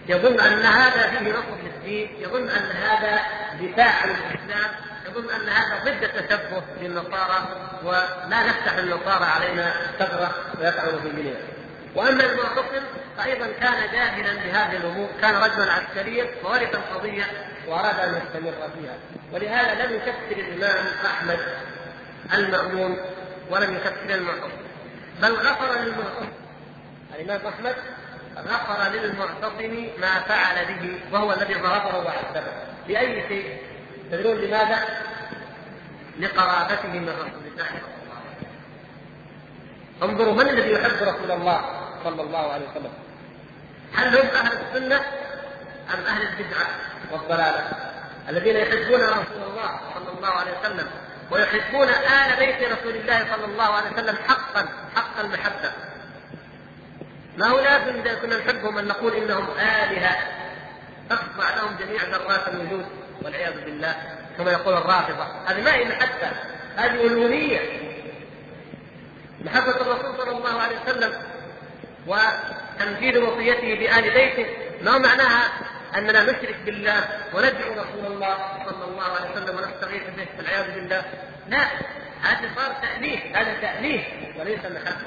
يظن 0.08 0.40
أن 0.40 0.62
هذا 0.62 1.10
فيه 1.10 1.30
نصر 1.30 1.56
للدين 1.64 2.10
يظن 2.18 2.48
أن 2.48 2.70
هذا 2.70 3.20
دفاع 3.60 4.02
عن 4.02 4.10
الإسلام 4.10 4.70
يظن 5.06 5.30
أن 5.30 5.48
هذا 5.48 5.84
ضد 5.84 6.04
التشبه 6.04 6.62
بالنصارى 6.80 7.48
ولا 7.82 8.46
نفتح 8.46 8.72
النصارى 8.72 9.24
علينا 9.24 9.74
ثغرة 9.98 10.34
ويفعل 10.60 11.00
في 11.02 11.08
ديننا 11.08 11.36
وأما 11.94 12.24
المعتصم 12.24 12.84
فايضا 13.18 13.46
كان 13.46 13.92
جاهلا 13.92 14.34
بهذه 14.34 14.76
الأمور، 14.76 15.08
كان 15.20 15.34
رجلا 15.34 15.72
عسكريا 15.72 16.26
وورث 16.44 16.74
القضية 16.74 17.24
وأراد 17.68 17.98
أن 17.98 18.08
يستمر 18.08 18.52
فيها، 18.52 18.96
ولهذا 19.32 19.86
لم 19.86 19.94
يكفر 19.94 20.40
الإمام 20.40 20.86
أحمد 21.06 21.38
المأمون 22.34 22.96
ولم 23.50 23.74
يكفر 23.74 24.14
المعتصم. 24.14 24.65
بل 25.22 25.32
غفر 25.32 25.80
للمعتصم. 25.80 26.28
الإمام 27.14 27.46
أحمد 27.46 27.76
غفر 28.36 28.90
للمعتصم 28.92 29.88
ما 30.00 30.20
فعل 30.20 30.64
به 30.64 31.00
وهو 31.12 31.32
الذي 31.32 31.54
ضربه 31.54 31.98
وعذبه 31.98 32.52
بأي 32.88 33.28
شيء؟ 33.28 33.58
تدرون 34.10 34.36
لماذا؟ 34.36 34.84
لقرابته 36.18 36.88
من 36.88 37.08
رسول 37.08 37.46
الله 37.52 37.68
صلى 37.68 37.96
الله 38.02 38.16
عليه 38.16 38.36
وسلم. 38.38 38.56
انظروا 40.02 40.34
من 40.34 40.48
الذي 40.48 40.72
يحب 40.72 41.02
رسول 41.02 41.30
الله 41.30 41.60
صلى 42.04 42.22
الله 42.22 42.52
عليه 42.52 42.66
وسلم؟ 42.70 42.92
هل 43.94 44.18
هم 44.18 44.26
أهل 44.26 44.52
السنة 44.52 44.96
أم 45.94 46.04
أهل 46.06 46.22
البدعة 46.22 46.66
والضلالة؟ 47.12 47.70
الذين 48.28 48.56
يحبون 48.56 49.00
رسول 49.00 49.42
الله 49.50 49.80
صلى 49.94 50.18
الله 50.18 50.28
عليه 50.28 50.58
وسلم 50.60 50.90
ويحبون 51.30 51.88
آل 51.88 52.36
بيت 52.38 52.72
رسول 52.72 52.96
الله 52.96 53.18
صلى 53.36 53.44
الله 53.44 53.64
عليه 53.64 53.90
وسلم 53.90 54.16
حقا 54.28 54.68
حق 54.96 55.05
المحبة. 55.20 55.72
ما 57.36 57.46
هو 57.46 57.60
لازم 57.60 58.00
إذا 58.00 58.14
كنا 58.14 58.38
نحبهم 58.38 58.78
أن 58.78 58.86
نقول 58.86 59.14
إنهم 59.14 59.50
آلهة. 59.58 60.16
تخضع 61.10 61.54
لهم 61.54 61.76
جميع 61.76 62.02
ذرات 62.02 62.48
الوجود 62.48 62.86
والعياذ 63.22 63.64
بالله 63.64 63.94
كما 64.38 64.52
يقول 64.52 64.74
الرافضة. 64.74 65.24
هذه 65.46 65.62
ما 65.62 65.74
هي 65.74 65.84
محبة 65.84 66.30
هذه 66.76 67.06
ألوهية. 67.06 67.60
محبة 69.44 69.80
الرسول 69.80 70.16
صلى 70.18 70.30
الله 70.30 70.60
عليه 70.60 70.76
وسلم 70.80 71.12
وتنفيذ 72.06 73.18
وصيته 73.18 73.74
بآل 73.74 74.10
بيته 74.10 74.46
ما 74.82 74.98
معناها؟ 74.98 75.48
أننا 75.96 76.22
نشرك 76.22 76.56
بالله 76.64 77.08
وندعو 77.34 77.72
رسول 77.72 78.12
الله 78.12 78.36
صلى 78.66 78.84
الله 78.84 79.04
عليه 79.04 79.30
وسلم 79.30 79.56
ونستغيث 79.56 80.02
به 80.16 80.26
والعياذ 80.38 80.74
بالله. 80.74 81.04
لا. 81.48 81.66
هذا 82.22 82.50
صار 82.56 82.76
تأليه 82.82 83.40
هذا 83.40 83.60
تأليه 83.60 84.02
وليس 84.40 84.58
محبة. 84.58 85.06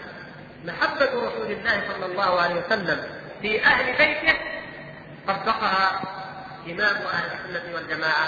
محبة 0.66 1.06
رسول 1.06 1.52
الله 1.52 1.82
صلى 1.94 2.06
الله 2.06 2.42
عليه 2.42 2.56
وسلم 2.56 3.04
في 3.42 3.66
أهل 3.66 3.86
بيته 3.86 4.38
طبقها 5.28 6.02
إمام 6.68 6.96
أهل 6.96 7.30
السنة 7.34 7.76
والجماعة 7.76 8.28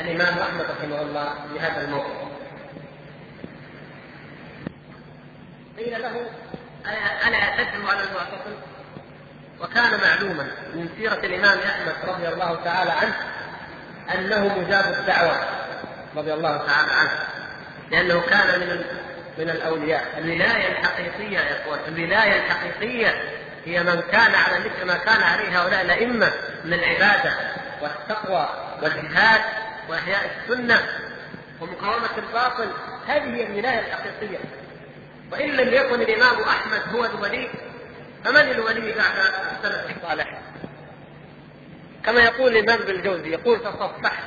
الإمام 0.00 0.38
أحمد 0.38 0.66
رحمه 0.78 1.00
الله 1.00 1.34
في 1.52 1.60
هذا 1.60 1.84
الموقف. 1.84 2.30
قيل 5.78 6.02
له 6.02 6.30
ألا 7.26 7.64
تدعو 7.64 7.88
على 7.88 8.00
المعتصم؟ 8.00 8.54
وكان 9.60 10.00
معلوما 10.00 10.50
من 10.74 10.88
سيرة 10.96 11.14
الإمام 11.26 11.58
أحمد 11.58 11.94
رضي 12.04 12.28
الله 12.28 12.64
تعالى 12.64 12.90
عنه 12.90 13.14
أنه 14.14 14.58
مجاب 14.58 14.84
الدعوة 14.98 15.36
رضي 16.16 16.34
الله 16.34 16.56
تعالى 16.56 16.92
عنه. 16.92 17.39
لأنه 17.90 18.20
كان 18.20 18.60
من 18.60 18.84
من 19.38 19.50
الأولياء. 19.50 20.18
الولاية 20.18 20.68
الحقيقية 20.68 21.38
يا 21.38 21.62
إخوان 21.62 21.78
الولاية 21.88 22.46
الحقيقية 22.46 23.22
هي 23.64 23.82
من 23.82 24.02
كان 24.12 24.34
على 24.34 24.58
مثل 24.58 24.86
ما 24.86 24.94
كان 24.94 25.22
عليه 25.22 25.60
هؤلاء 25.60 25.82
الأئمة 25.82 26.32
من 26.64 26.72
العبادة 26.72 27.32
والتقوى 27.82 28.48
والجهاد 28.82 29.40
وإحياء 29.88 30.30
السنة 30.36 30.82
ومقاومة 31.60 32.18
الباطل. 32.18 32.70
هذه 33.06 33.34
هي 33.34 33.46
الولاية 33.46 33.80
الحقيقية. 33.80 34.38
وإن 35.32 35.48
لم 35.48 35.74
يكن 35.74 36.00
الإمام 36.00 36.42
أحمد 36.42 36.94
هو 36.94 37.04
الولي 37.04 37.48
فمن 38.24 38.50
الولي 38.50 38.92
بعد 38.92 39.14
السلف 39.58 39.96
الصالح؟ 39.96 40.38
كما 42.04 42.20
يقول 42.20 42.56
الإمام 42.56 42.86
بالجوزي 42.86 43.30
يقول 43.30 43.60
تصفحت 43.60 44.24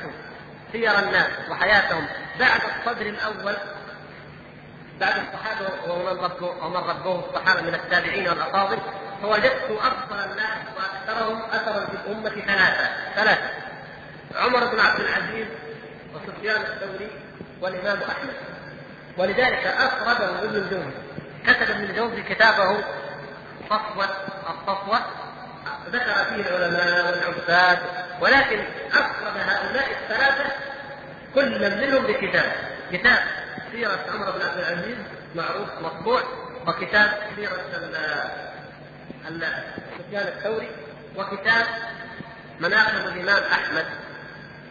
سير 0.74 0.98
الناس 0.98 1.30
وحياتهم 1.50 2.06
بعد 2.40 2.60
الصدر 2.60 3.06
الأول 3.06 3.56
بعد 5.00 5.14
الصحابة 5.16 5.92
ومن 5.92 6.18
ربه 6.18 6.46
ومن 6.46 6.76
ربه 6.76 7.24
الصحابة 7.28 7.60
من 7.60 7.74
التابعين 7.74 8.28
والأفاضل 8.28 8.78
فوجدت 9.22 9.70
أفضل 9.70 10.30
الناس 10.30 10.58
وأكثرهم 10.76 11.42
أثرا 11.42 11.86
في 11.86 11.92
الأمة 11.92 12.30
ثلاثة. 12.30 12.90
ثلاثة. 13.14 13.50
عمر 14.36 14.64
بن 14.64 14.80
عبد 14.80 15.00
العزيز 15.00 15.46
وسفيان 16.14 16.60
الثوري 16.60 17.10
والإمام 17.60 17.98
أحمد. 18.02 18.34
ولذلك 19.18 19.66
افرده 19.66 20.42
ابن 20.42 20.56
الجوزي 20.56 20.96
كتب 21.46 21.70
ابن 21.70 21.84
الجوزي 21.84 22.22
كتابه 22.22 22.84
صفوه 23.70 24.08
الصفوة. 24.50 24.98
ذكر 25.92 26.24
فيه 26.24 26.48
العلماء 26.48 27.06
والعباد 27.06 27.78
ولكن 28.20 28.64
افرد 28.92 29.36
هؤلاء 29.36 29.90
الثلاثة 29.90 30.63
كل 31.34 31.76
منهم 31.80 32.06
بكتاب 32.06 32.52
كتاب 32.92 33.18
سيرة 33.72 34.04
عمر 34.14 34.30
بن 34.30 34.42
عبد 34.42 34.58
العزيز 34.58 34.96
معروف 35.34 35.68
مطبوع 35.82 36.22
وكتاب 36.66 37.10
سيرة 37.36 37.56
سفيان 39.98 40.26
الثوري 40.26 40.68
وكتاب 41.16 41.66
مناقب 42.60 43.06
الإمام 43.06 43.42
أحمد. 43.52 43.84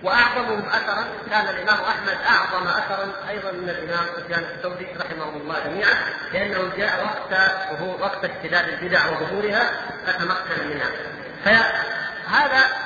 وأعظمهم 0.03 0.66
اثرا 0.66 1.05
كان 1.30 1.47
الإمام 1.47 1.80
أحمد 1.84 2.18
أعظم 2.30 2.68
اثرا 2.68 3.30
أيضا 3.30 3.51
من 3.51 3.70
الإمام 3.70 4.05
سفيان 4.18 4.39
الثوري 4.39 4.88
رحمه 4.99 5.30
الله 5.30 5.59
جميعا 5.59 5.93
لأنه 6.34 6.72
جاء 6.78 7.05
وقت 7.05 8.01
وقت 8.01 8.26
اشتداد 8.26 8.70
البدع 8.70 9.09
وظهورها 9.09 9.72
فتمكن 10.05 10.68
منها. 10.70 10.89
فهذا 11.45 12.82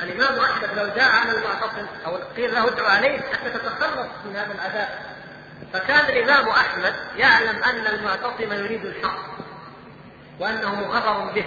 الإمام 0.00 0.40
أحمد 0.40 0.68
لو 0.78 0.86
جاء 0.86 1.10
على 1.10 1.38
المعتصم 1.38 1.86
أو 2.06 2.16
قيل 2.36 2.54
له 2.54 2.68
ادعو 2.68 2.86
عليه 2.86 3.18
حتى 3.18 3.50
تتخلص 3.50 4.08
من 4.24 4.36
هذا 4.36 4.52
العذاب. 4.54 4.88
فكان 5.72 6.04
الإمام 6.04 6.48
أحمد 6.48 6.94
يعلم 7.16 7.64
أن 7.64 7.86
المعتصم 7.86 8.52
يريد 8.52 8.84
الحق 8.84 9.18
وأنه 10.40 10.74
مغرر 10.74 11.32
به 11.32 11.46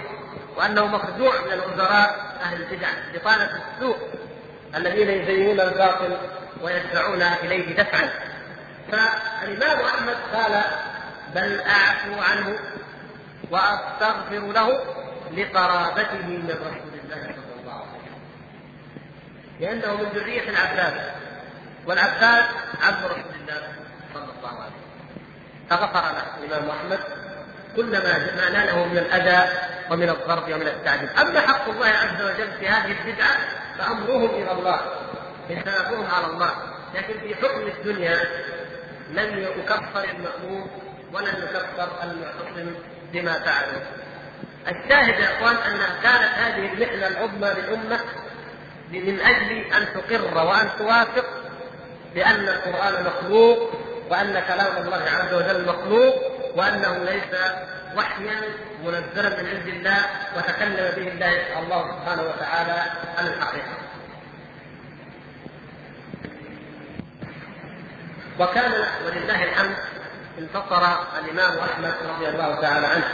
وأنه 0.56 0.86
مخدوع 0.86 1.40
من 1.40 1.52
الوزراء 1.52 2.38
أهل 2.42 2.62
البدع 2.62 2.88
بطانة 3.14 3.62
السوء 3.74 3.98
الذين 4.74 5.08
يزينون 5.08 5.60
الباطل 5.60 6.16
ويدفعون 6.62 7.22
إليه 7.22 7.76
دفعا. 7.76 8.10
فالإمام 8.92 9.80
أحمد 9.80 10.16
قال 10.34 10.62
بل 11.34 11.60
أعفو 11.60 12.20
عنه 12.20 12.58
وأستغفر 13.50 14.52
له 14.52 14.80
لقرابته 15.32 16.26
من 16.26 16.50
رسول 16.50 17.00
الله 17.04 17.22
صلى 17.22 17.60
الله 17.60 17.72
عليه 17.72 17.90
وسلم 17.90 18.20
لأنه 19.60 19.94
من 19.94 20.08
ذرية 20.14 20.50
العباس 20.50 20.92
والعباس 21.86 22.44
عبد 22.82 23.04
رسول 23.04 23.34
الله 23.40 23.72
صلى 24.14 24.22
الله 24.38 24.60
عليه 24.60 24.70
وسلم. 24.70 25.26
فغفر 25.70 26.00
له 26.00 26.44
الإمام 26.44 26.70
أحمد 26.70 26.98
كل 27.76 27.92
ما 27.92 28.50
ناله 28.50 28.84
من 28.84 28.98
الأذى 28.98 29.52
ومن 29.90 30.08
الضرب 30.08 30.44
ومن 30.52 30.66
التعذيب. 30.66 31.08
أما 31.20 31.40
حق 31.40 31.68
الله 31.68 31.86
عز 31.86 32.22
وجل 32.22 32.52
في 32.60 32.68
هذه 32.68 32.96
البدعة 33.00 33.36
فامرهم 33.78 34.30
إلى 34.30 34.52
الله 34.52 34.80
حسابهم 35.48 36.06
على 36.06 36.26
الله. 36.26 36.50
لكن 36.94 37.14
في 37.20 37.34
حكم 37.34 37.60
الدنيا 37.60 38.18
لن 39.10 39.38
يكفر 39.38 40.04
المأمور 40.04 40.70
ولن 41.12 41.34
يكفر 41.42 41.88
المعتصم 42.02 42.74
بما 43.12 43.32
فعلوا. 43.32 43.82
الشاهد 44.68 45.20
يا 45.20 45.38
إخوان 45.38 45.56
أن 45.56 45.78
كانت 46.02 46.32
هذه 46.34 46.72
المحنة 46.72 47.06
العظمى 47.06 47.48
للأمة 47.60 48.00
من 48.98 49.20
أجل 49.20 49.52
أن 49.52 49.86
تقر 49.94 50.46
وأن 50.46 50.70
توافق 50.78 51.24
بأن 52.14 52.48
القرآن 52.48 53.04
مخلوق 53.04 53.70
وأن 54.10 54.42
كلام 54.48 54.76
الله 54.82 55.02
عز 55.10 55.34
وجل 55.34 55.66
مخلوق 55.68 56.14
وأنه 56.56 56.98
ليس 56.98 57.40
وحيا 57.96 58.40
منزلا 58.84 59.42
من 59.42 59.48
عند 59.48 59.68
الله 59.68 59.98
وتكلم 60.36 60.92
به 60.96 61.12
الله 61.12 61.58
الله 61.58 61.96
سبحانه 61.96 62.22
وتعالى 62.22 62.82
عن 63.18 63.26
الحقيقة. 63.26 63.76
وكان 68.38 68.72
ولله 69.06 69.44
الحمد 69.44 69.76
انتصر 70.38 70.82
الإمام 71.18 71.58
أحمد 71.58 71.94
رضي 72.08 72.28
الله 72.28 72.60
تعالى 72.60 72.86
عنه 72.86 73.04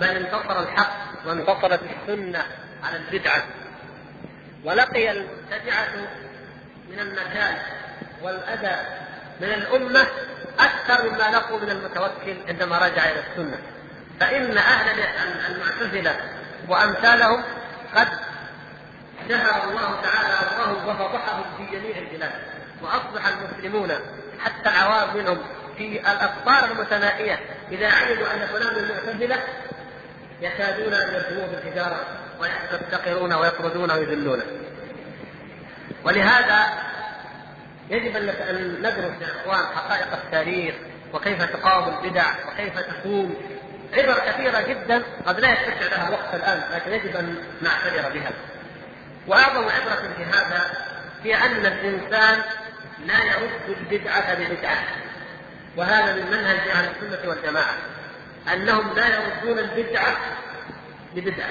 بل 0.00 0.08
انتصر 0.08 0.60
الحق 0.62 0.92
وانتصرت 1.26 1.80
السنة 1.82 2.46
على 2.84 2.96
البدعة 2.96 3.42
ولقي 4.64 5.10
المبتدعة 5.10 5.88
من 6.90 7.00
النكال 7.00 7.56
والأذى 8.22 8.76
من 9.40 9.48
الأمة 9.48 10.06
أكثر 10.58 11.10
مما 11.10 11.36
لقوا 11.36 11.60
من 11.60 11.70
المتوكل 11.70 12.36
عندما 12.48 12.78
رجع 12.78 13.04
إلى 13.04 13.20
السنة. 13.30 13.58
فإن 14.20 14.58
أهل 14.58 15.00
المعتزلة 15.50 16.16
وأمثالهم 16.68 17.42
قد 17.94 18.08
شهر 19.28 19.70
الله 19.70 20.00
تعالى 20.02 20.34
أمرهم 20.34 20.88
وفضحهم 20.88 21.44
في 21.56 21.76
جميع 21.76 21.96
البلاد 21.98 22.32
وأصبح 22.82 23.22
المسلمون 23.26 23.90
حتى 24.44 24.70
العوام 24.70 25.16
منهم 25.16 25.38
في 25.76 26.00
الأقطار 26.00 26.64
المتنائية. 26.64 27.40
إذا 27.72 27.88
علموا 27.88 28.34
أن 28.34 28.46
فلان 28.46 28.76
المعتزلة 28.76 29.42
يكادون 30.40 30.94
أن 30.94 31.14
يرجموه 31.14 31.46
بالحجارة 31.46 32.27
ويستقرون 32.40 33.32
ويطردون 33.32 33.90
ويذلونه 33.90 34.44
ولهذا 36.04 36.66
يجب 37.90 38.16
أن 38.16 38.76
ندرس 38.78 39.12
يا 39.20 39.26
إخوان 39.26 39.76
حقائق 39.76 40.12
التاريخ 40.12 40.74
وكيف 41.12 41.42
تقاوم 41.42 41.98
البدع 41.98 42.26
وكيف 42.48 42.78
تكون 42.78 43.34
عبر 43.94 44.18
كثيرة 44.26 44.60
جدا 44.60 45.02
قد 45.26 45.40
لا 45.40 45.52
يتسع 45.52 45.96
لها 45.96 46.10
وقت 46.10 46.34
الآن 46.34 46.62
لكن 46.72 46.92
يجب 46.92 47.16
أن 47.16 47.36
نعتبر 47.62 48.08
بها. 48.14 48.30
وأعظم 49.26 49.64
عبرة 49.68 50.14
في 50.16 50.24
هذا 50.24 50.62
هي 51.24 51.34
أن 51.34 51.66
الإنسان 51.66 52.42
لا 53.06 53.24
يرد 53.24 53.76
البدعة 53.78 54.34
ببدعة 54.34 54.78
وهذا 55.76 56.14
من 56.14 56.30
منهج 56.30 56.68
أهل 56.68 56.90
السنة 56.90 57.30
والجماعة 57.30 57.74
أنهم 58.52 58.94
لا 58.96 59.06
يردون 59.08 59.58
البدعة 59.58 60.16
ببدعة 61.14 61.50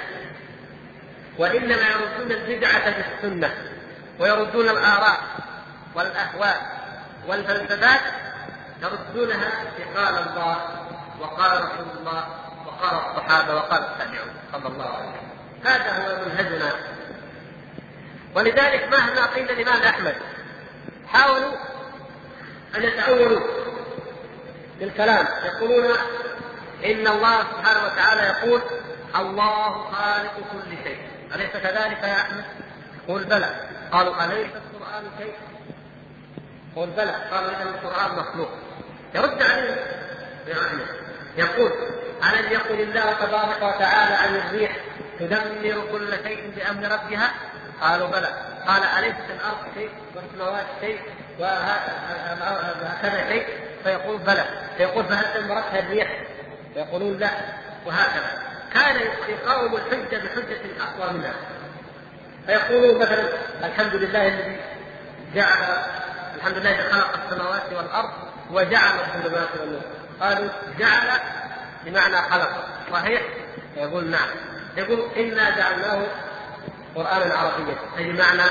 وإنما 1.38 1.90
يردون 1.90 2.32
البدعة 2.32 2.90
بالسنة 2.98 3.54
ويردون 4.20 4.70
الآراء 4.70 5.18
والأهواء 5.96 6.78
والفلسفات 7.28 8.02
يردونها 8.82 9.52
بقال 9.78 10.16
الله 10.28 10.58
وقال 11.20 11.52
رسول 11.58 11.98
الله 12.00 12.28
وقال 12.66 12.96
الصحابة 12.96 13.56
وقال 13.56 13.84
التابعون 13.84 14.34
صلى 14.52 14.68
الله 14.68 14.86
عليه 14.86 15.10
وسلم. 15.10 15.28
هذا 15.66 15.92
هو 15.92 16.26
منهجنا. 16.26 16.72
ولذلك 18.36 18.88
مهما 18.92 19.26
قيل 19.26 19.52
الإمام 19.52 19.84
أحمد؟ 19.84 20.16
حاولوا 21.08 21.54
أن 22.76 22.84
يتأولوا 22.84 23.42
بالكلام. 24.80 25.28
يقولون 25.46 25.98
إن 26.86 27.08
الله 27.08 27.40
سبحانه 27.40 27.86
وتعالى 27.86 28.22
يقول 28.22 28.62
الله 29.16 29.92
خالق 29.92 30.34
كل 30.52 30.78
شيء. 30.84 30.97
أليس 31.36 31.52
كذلك 31.52 32.04
يا 32.04 32.16
أحمد؟ 32.16 32.46
قل 33.08 33.24
بلى. 33.24 33.50
قالوا 33.92 34.26
أليس 34.26 34.48
القرآن 34.56 35.04
شيء؟ 35.18 35.34
قل 36.76 36.88
بلى. 36.88 37.16
قالوا 37.32 37.52
اذا 37.52 37.64
القرآن 37.64 38.16
مخلوق. 38.16 38.50
يرد 39.16 39.42
عليهم 39.42 39.78
يا 40.48 40.54
أحمد. 40.54 40.88
يقول 41.38 41.72
ألم 42.24 42.52
يقل 42.52 42.82
الله 42.82 43.14
تبارك 43.14 43.58
وتعالى 43.58 44.16
عن 44.16 44.36
الريح 44.36 44.78
تدمر 45.20 45.88
كل 45.92 46.12
شيء 46.24 46.54
بأمر 46.56 46.84
ربها؟ 46.92 47.32
قالوا 47.82 48.08
بلى. 48.08 48.28
قال 48.68 48.84
أليس 48.84 49.16
الأرض 49.30 49.74
شيء 49.74 49.90
والسماوات 50.16 50.66
شيء 50.82 51.00
وهكذا 51.40 53.30
شيء؟ 53.30 53.48
فيقول 53.84 54.18
بلى. 54.18 54.46
فيقول 54.78 55.06
فهل 55.06 55.44
دمرتها 55.44 55.80
الريح؟ 55.80 56.24
فيقولون 56.74 57.18
لا. 57.18 57.30
وهكذا. 57.86 58.47
كان 58.74 58.96
يقاوم 59.30 59.76
الحجة 59.76 60.18
بحجة 60.18 60.62
أقوى 60.82 61.14
منها. 61.18 61.34
فيقولون 62.46 63.00
مثلا 63.00 63.24
الحمد 63.64 63.96
لله 63.96 64.28
الذي 64.28 64.58
جعل 65.36 65.84
الحمد 66.36 66.58
لله 66.58 66.72
الذي 66.72 66.90
خلق 66.90 67.14
السماوات 67.26 67.74
والأرض 67.74 68.10
وجعل 68.52 69.00
الظلمات 69.00 69.48
والنور. 69.60 69.82
قالوا 70.22 70.50
جعل 70.80 71.20
بمعنى 71.86 72.18
خلق. 72.18 72.68
صحيح؟ 72.94 73.22
يقول 73.78 74.10
نعم. 74.10 74.30
يقول 74.78 75.08
إنا 75.18 75.50
جعلناه 75.50 76.06
قرآنا 76.96 77.36
عربيا. 77.36 77.76
أي 77.98 78.12
بمعنى 78.12 78.44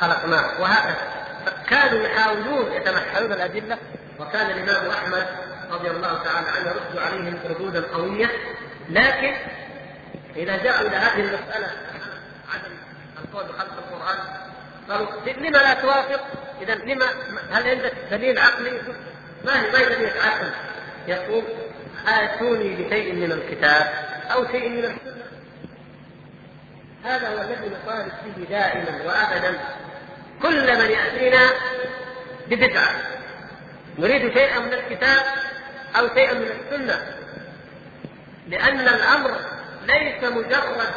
خلقناه. 0.00 0.60
وهكذا. 0.60 0.96
كانوا 1.70 2.02
يحاولون 2.02 2.72
يتمحلون 2.72 3.32
الأدلة 3.32 3.78
وكان 4.20 4.50
الإمام 4.50 4.90
أحمد 4.90 5.26
رضي 5.70 5.90
الله 5.90 6.22
تعالى 6.24 6.48
عنه 6.48 6.70
يرد 6.70 6.98
عليهم 6.98 7.38
ردودا 7.50 7.84
قوية 7.94 8.30
لكن 8.90 9.34
إذا 10.36 10.56
جاءوا 10.56 10.88
إلى 10.88 10.96
هذه 10.96 11.20
المسألة 11.20 11.70
عدم 12.54 12.74
القول 13.24 13.44
بخلق 13.44 13.78
القرآن 13.78 14.18
قالوا 14.88 15.08
لما 15.26 15.58
لا 15.58 15.74
توافق؟ 15.74 16.24
إذا 16.60 16.74
لما 16.74 17.06
هل 17.50 17.68
عندك 17.68 17.92
دليل 18.10 18.38
عقلي؟ 18.38 18.70
ما 19.44 19.62
هي 19.62 19.70
ما 19.70 19.78
هي 19.78 19.84
دليل 19.84 20.12
عقل 20.18 20.50
يقول 21.08 21.44
آتوني 22.06 22.84
بشيء 22.84 23.14
من 23.14 23.32
الكتاب 23.32 23.92
أو 24.32 24.46
شيء 24.46 24.68
من 24.68 24.84
السنة. 24.84 25.24
هذا 27.04 27.28
هو 27.28 27.40
الذي 27.40 27.68
نطالب 27.68 28.12
به 28.24 28.44
دائما 28.44 29.02
وأبدا. 29.04 29.60
كل 30.42 30.78
من 30.78 30.90
يأتينا 30.90 31.50
ببدعة. 32.48 32.94
نريد 33.98 34.34
شيئا 34.34 34.58
من 34.58 34.72
الكتاب 34.72 35.22
أو 35.98 36.08
شيئا 36.14 36.34
من 36.34 36.48
السنة. 36.48 37.06
لأن 38.48 38.80
الأمر 38.80 39.53
ليس 39.86 40.24
مجرد 40.24 40.94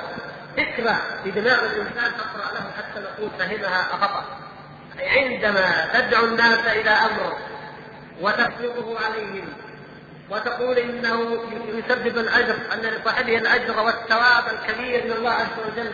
فكرة 0.57 1.01
في 1.23 1.31
دماغ 1.31 1.65
الإنسان 1.65 2.11
تقرأ 2.17 2.53
له 2.53 2.71
حتى 2.77 2.99
نقول 2.99 3.29
فهمها 3.39 3.83
خطأ 3.83 4.25
عندما 4.99 5.89
تدعو 5.93 6.25
الناس 6.25 6.67
إلى 6.67 6.89
أمر 6.89 7.37
وتفرضه 8.21 8.99
عليهم 9.05 9.53
وتقول 10.29 10.77
إنه 10.77 11.37
يسبب 11.67 12.17
الأجر 12.17 12.55
أن 12.73 12.81
لصاحبه 12.81 13.37
الأجر 13.37 13.79
والثواب 13.79 14.43
الكبير 14.51 15.05
من 15.05 15.11
الله 15.11 15.31
عز 15.31 15.59
وجل 15.67 15.91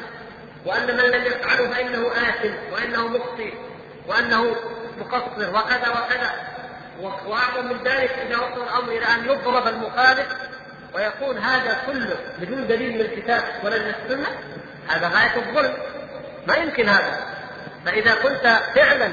وأن 0.65 0.97
من 0.97 1.03
لم 1.03 1.25
يفعله 1.25 1.69
فإنه 1.69 2.07
آثم 2.07 2.73
وإنه 2.73 3.07
مخطئ 3.07 3.53
وأنه 4.07 4.55
مقصر 4.99 5.49
وكذا 5.55 5.89
وكذا. 5.89 6.53
وأعظم 7.01 7.65
من 7.65 7.77
ذلك 7.83 8.11
إذا 8.11 8.37
وصل 8.37 8.63
الأمر 8.63 8.91
إلى 8.91 9.05
أن 9.05 9.25
يضرب 9.25 9.67
المخالف 9.67 10.27
ويكون 10.95 11.37
هذا 11.37 11.77
كله 11.85 12.17
بدون 12.39 12.67
دليل 12.67 12.93
من 12.93 13.01
الكتاب 13.01 13.43
ولا 13.63 13.79
من 13.79 13.93
السنة 14.03 14.27
هذا 14.89 15.07
غاية 15.07 15.35
الظلم. 15.35 15.73
ما 16.47 16.55
يمكن 16.55 16.89
هذا. 16.89 17.19
فإذا 17.85 18.15
كنت 18.15 18.59
فعلا 18.75 19.11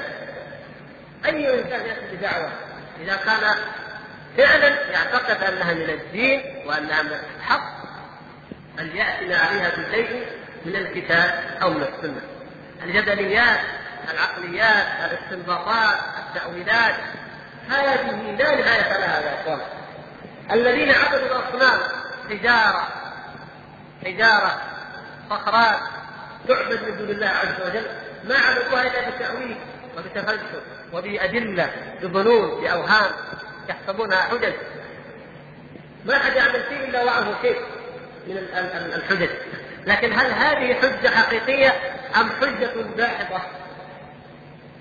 أي 1.26 1.60
إنسان 1.60 1.86
ياتي 1.86 2.16
بدعوة؟ 2.16 2.50
إذا 3.00 3.16
كان 3.16 3.54
فعلا 4.36 4.68
يعتقد 4.90 5.42
أنها 5.42 5.74
من 5.74 5.90
الدين 5.90 6.64
وأنها 6.66 7.02
من 7.02 7.12
الحق 7.36 7.80
أن 8.78 8.86
ياتي 8.96 9.34
عليها 9.34 9.70
بشيء 9.76 10.26
من 10.64 10.76
الكتاب 10.76 11.58
أو 11.62 11.70
من 11.70 11.82
السنة. 11.82 12.20
الجدليات 12.82 13.60
العقليات 14.14 14.86
الاستنباطات 15.10 15.98
التأويلات 16.18 16.94
هذه 17.70 18.10
لا 18.38 18.54
نهاية 18.54 18.98
لها 18.98 19.20
يا 19.20 19.40
إخوان. 19.40 19.60
الذين 20.52 20.90
عبدوا 20.90 21.26
الأصنام 21.26 21.80
حجارة 22.30 22.88
حجارة 24.04 24.60
صخرات 25.30 25.78
تعبد 26.48 26.82
من 26.82 26.98
دون 26.98 27.10
الله 27.10 27.26
عز 27.26 27.66
وجل 27.66 27.86
ما 28.24 28.34
عبدوها 28.38 28.82
إلا 28.82 29.10
بالتاويل 29.10 29.56
وبتفلسف 29.98 30.62
وبأدلة 30.92 31.70
بظنون 32.02 32.60
بأوهام 32.60 33.10
يحسبونها 33.68 34.22
حجج 34.22 34.52
ما 36.04 36.18
حد 36.18 36.36
يعمل 36.36 36.62
فيه 36.62 36.84
إلا 36.84 37.04
وعه 37.04 37.42
شيء 37.42 37.60
من 38.26 38.36
الحجج 38.94 39.30
لكن 39.86 40.12
هل 40.12 40.32
هذه 40.32 40.74
حجة 40.74 41.08
حقيقية 41.08 41.74
أم 42.16 42.30
حجة 42.30 42.72
داحضه؟ 42.96 43.40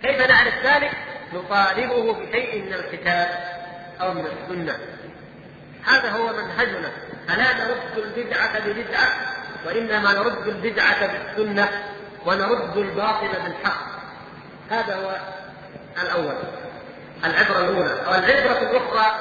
كيف 0.03 0.27
نعرف 0.27 0.65
ذلك؟ 0.65 0.91
نطالبه 1.33 2.13
بشيء 2.13 2.63
من 2.65 2.73
الكتاب 2.73 3.29
أو 4.01 4.13
من 4.13 4.25
السنة 4.25 4.77
هذا 5.89 6.09
هو 6.09 6.33
منهجنا 6.33 6.91
فلا 7.27 7.53
نرد 7.53 7.97
البدعة 7.97 8.59
ببدعة 8.59 9.09
وإنما 9.65 10.13
نرد 10.13 10.47
البدعة 10.47 11.07
بالسنة 11.07 11.69
ونرد 12.25 12.77
الباطل 12.77 13.27
بالحق. 13.27 13.89
هذا 14.71 14.95
هو 14.95 15.19
الأول. 16.01 16.35
العبرة 17.25 17.59
الأولى. 17.59 18.05
والعبرة 18.07 18.69
الأخرى 18.71 19.19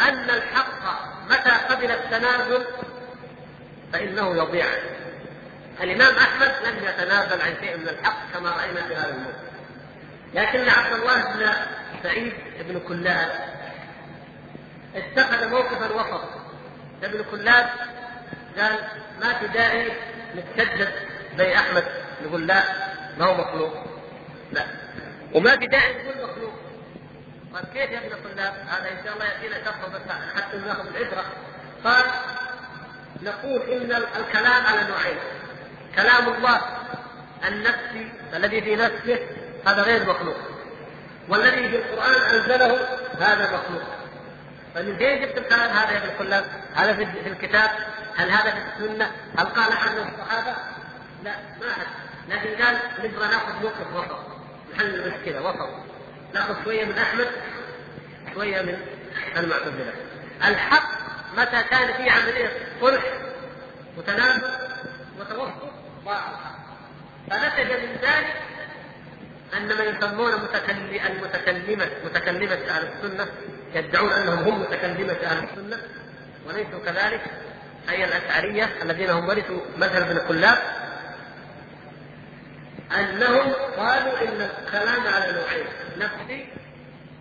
أن 0.00 0.30
الحق 0.30 1.02
متى 1.30 1.74
قبل 1.74 1.90
التنازل 1.90 2.64
فإنه 3.92 4.36
يضيع. 4.36 4.66
الإمام 5.82 6.14
أحمد 6.14 6.52
لم 6.66 6.84
يتنازل 6.84 7.42
عن 7.42 7.54
شيء 7.60 7.76
من 7.76 7.88
الحق 7.88 8.32
كما 8.34 8.50
رأينا 8.50 8.82
في 8.82 8.96
هذا 8.96 9.10
الموت 9.10 9.34
لكن 10.34 10.68
عبد 10.68 10.92
الله 10.92 11.34
بن 11.34 11.52
سعيد 12.02 12.32
بن 12.68 12.80
كلاب 12.88 13.47
اتخذ 14.98 15.48
موقفا 15.48 15.92
وسط 15.94 16.24
ابن 17.02 17.24
كلاب 17.30 17.66
قال 18.58 18.78
ما 19.20 19.38
في 19.38 19.46
داعي 19.46 19.92
نتشدد 20.36 20.92
زي 21.38 21.54
أحمد 21.54 21.84
نقول 22.24 22.46
لا 22.46 22.62
ما 23.18 23.26
هو 23.26 23.34
مخلوق 23.34 23.72
لا 24.52 24.62
وما 25.34 25.56
في 25.56 25.66
داعي 25.66 25.92
نقول 25.92 26.30
مخلوق 26.30 26.52
قال 27.54 27.64
كيف 27.74 27.90
يا 27.90 27.98
ابن 27.98 28.12
الطلاب؟ 28.12 28.54
هذا 28.68 28.90
إن 28.90 29.04
شاء 29.04 29.14
الله 29.14 29.24
يأتينا 29.24 29.64
شرحه 29.64 29.88
بس 29.88 30.00
حتى 30.36 30.56
ناخذ 30.56 30.86
العبرة. 30.86 31.24
قال 31.84 32.04
نقول 33.22 33.62
إن 33.62 33.92
الكلام 34.16 34.66
على 34.66 34.88
نوعين. 34.88 35.18
كلام 35.96 36.28
الله 36.28 36.60
النفسي 37.48 38.12
الذي 38.34 38.60
في 38.60 38.76
نفسه 38.76 39.18
هذا 39.66 39.82
غير 39.82 40.10
مخلوق. 40.10 40.36
والذي 41.28 41.68
في 41.68 41.76
القرآن 41.76 42.14
أنزله 42.14 42.88
هذا 43.18 43.44
مخلوق. 43.44 43.97
فمن 44.74 44.96
فين 44.96 45.20
جبت 45.20 45.38
الكلام 45.38 45.70
هذا 45.70 45.92
يا 45.92 45.98
ابن 45.98 46.08
الطلاب؟ 46.08 46.44
هذا 46.74 46.92
في 46.92 47.28
الكتاب؟ 47.28 47.70
هل 48.16 48.30
هذا 48.30 48.50
في 48.50 48.58
السنة؟ 48.58 49.12
هل 49.38 49.46
قال 49.46 49.72
عنه 49.72 50.08
الصحابه؟ 50.08 50.56
لا 51.24 51.32
ما 51.60 51.72
حد. 51.72 51.86
لكن 52.28 52.64
قال 52.64 52.78
نبغى 53.04 53.28
نأخذ 53.28 53.62
موقف 53.62 53.94
وسط. 53.94 54.18
نحل 54.74 54.94
المشكلة 54.94 55.42
وسط. 55.42 55.68
نأخذ 56.34 56.64
شوية 56.64 56.84
من 56.84 56.98
أحمد 56.98 57.28
شوية 58.34 58.62
من 58.62 58.78
المعتزلة 59.36 59.92
الحق 60.44 60.88
متى 61.36 61.62
كان 61.62 61.92
في 61.92 62.10
عملية 62.10 62.52
صلح 62.80 63.02
وتنازل 63.98 64.50
وتوسط 65.20 65.72
ضاع 66.04 66.20
فنتج 67.30 67.72
من 67.72 67.96
ذلك 68.02 68.36
أن 69.56 69.68
من 69.68 69.96
يسمون 69.96 70.32
المتكلمه 70.32 71.90
متكلمة 72.04 72.54
أهل 72.54 72.88
السنة 72.88 73.26
يدعون 73.74 74.12
أنهم 74.12 74.38
هم 74.38 74.60
متكلمة 74.60 75.12
أهل 75.12 75.44
السنة 75.44 75.78
وليسوا 76.46 76.80
كذلك 76.86 77.20
أي 77.88 78.04
الأشعرية 78.04 78.68
الذين 78.82 79.10
هم 79.10 79.28
ورثوا 79.28 79.60
مذهب 79.76 80.02
ابن 80.10 80.28
كلاب 80.28 80.58
أنهم 82.96 83.52
قالوا 83.76 84.22
إن 84.22 84.50
الكلام 84.64 85.06
على 85.14 85.32
نوعين 85.32 85.66
نفسي 85.98 86.46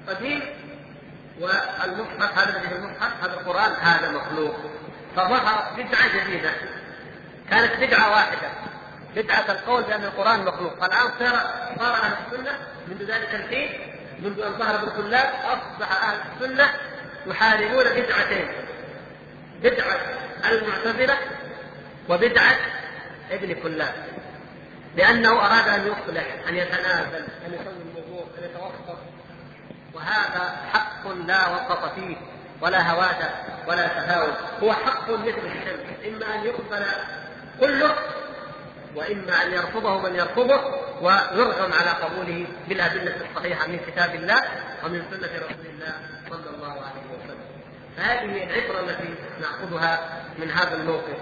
قديم 0.08 0.42
والمصحف 1.40 2.38
هذا 2.38 2.50
الذي 2.50 2.68
في 2.68 2.76
المصحف 2.76 3.24
هذا 3.24 3.34
القرآن 3.34 3.72
هذا 3.82 4.12
مخلوق 4.12 4.56
فظهرت 5.16 5.74
بدعة 5.74 6.24
جديدة 6.24 6.50
كانت 7.50 7.74
بدعة 7.82 8.10
واحدة 8.10 8.50
بدعة 9.16 9.52
القول 9.52 9.84
بأن 9.84 10.04
القرآن 10.04 10.46
مخلوق 10.46 10.80
فالآن 10.80 11.12
صار 11.20 11.52
صار 11.80 11.94
أهل 11.94 12.14
السنة 12.28 12.52
منذ 12.88 13.04
ذلك 13.04 13.36
الحين 13.36 13.97
منذ 14.20 14.42
أن 14.42 14.54
ظهر 14.54 14.76
ابن 14.76 14.90
كلاب 14.90 15.34
أصبح 15.46 16.04
أهل 16.04 16.20
السنة 16.36 16.74
يحاربون 17.28 17.84
بدعتين. 17.84 18.48
بدعة 19.64 19.98
المعتزلة 20.46 21.18
وبدعة 22.10 22.56
ابن 23.32 23.54
كلاب. 23.54 23.94
لأنه 24.96 25.32
أراد 25.32 25.68
أن 25.68 25.88
يصلح 25.88 26.26
أن 26.50 26.56
يتنازل 26.56 27.26
أن 27.46 27.54
يسوي 27.54 27.74
الأمور 27.96 28.28
أن 28.38 28.44
يتوسط 28.44 28.98
وهذا 29.94 30.58
حق 30.74 31.08
لا 31.08 31.48
وسط 31.48 31.94
فيه 31.96 32.16
ولا 32.62 32.92
هوادة 32.92 33.30
ولا 33.68 33.88
تهاون 33.88 34.34
هو 34.64 34.74
حق 34.74 35.10
مثل 35.10 35.28
الشمس 35.28 36.06
إما 36.08 36.36
أن 36.36 36.46
يقبل 36.46 36.86
كله 37.60 37.96
وإما 38.98 39.44
أن 39.44 39.54
يرفضه 39.54 40.02
من 40.02 40.16
يرفضه 40.16 40.62
ويرغم 41.02 41.74
على 41.74 41.90
قبوله 41.90 42.48
بالأدلة 42.70 43.16
الصحيحة 43.30 43.68
من 43.68 43.80
كتاب 43.88 44.16
الله 44.16 44.42
ومن 44.84 45.04
سنة 45.12 45.30
رسول 45.36 45.66
الله 45.66 45.94
صلى 46.30 46.56
الله 46.56 46.72
عليه 46.72 47.06
وسلم. 47.14 47.40
فهذه 47.98 48.44
العبرة 48.44 48.80
التي 48.80 49.16
نأخذها 49.42 50.24
من 50.38 50.52
هذا 50.52 50.76
الموقف. 50.76 51.18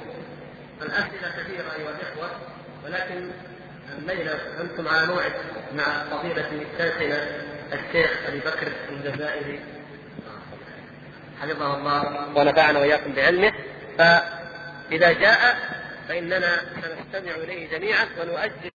الأسئلة 0.82 1.30
كثيرة 1.38 1.74
أيها 1.78 1.90
الإخوة 1.90 2.30
ولكن 2.86 3.32
الليلة 3.98 4.40
أنتم 4.62 4.88
على 4.88 5.06
موعد 5.08 5.32
مع 5.76 5.84
فضيلة 5.84 6.66
شيخنا 6.78 7.28
الشيخ 7.74 8.12
أبي 8.28 8.40
بكر 8.40 8.72
الجزائري. 8.90 9.60
حفظه 11.42 11.78
الله 11.78 12.28
ونفعنا 12.36 12.80
وإياكم 12.80 13.14
بعلمه. 13.14 13.54
فإذا 13.98 15.12
جاء 15.12 15.58
فإننا 16.08 16.62
سنستمع 16.82 17.36
إليه 17.36 17.68
جميعا 17.78 18.06
ونؤجل 18.20 18.72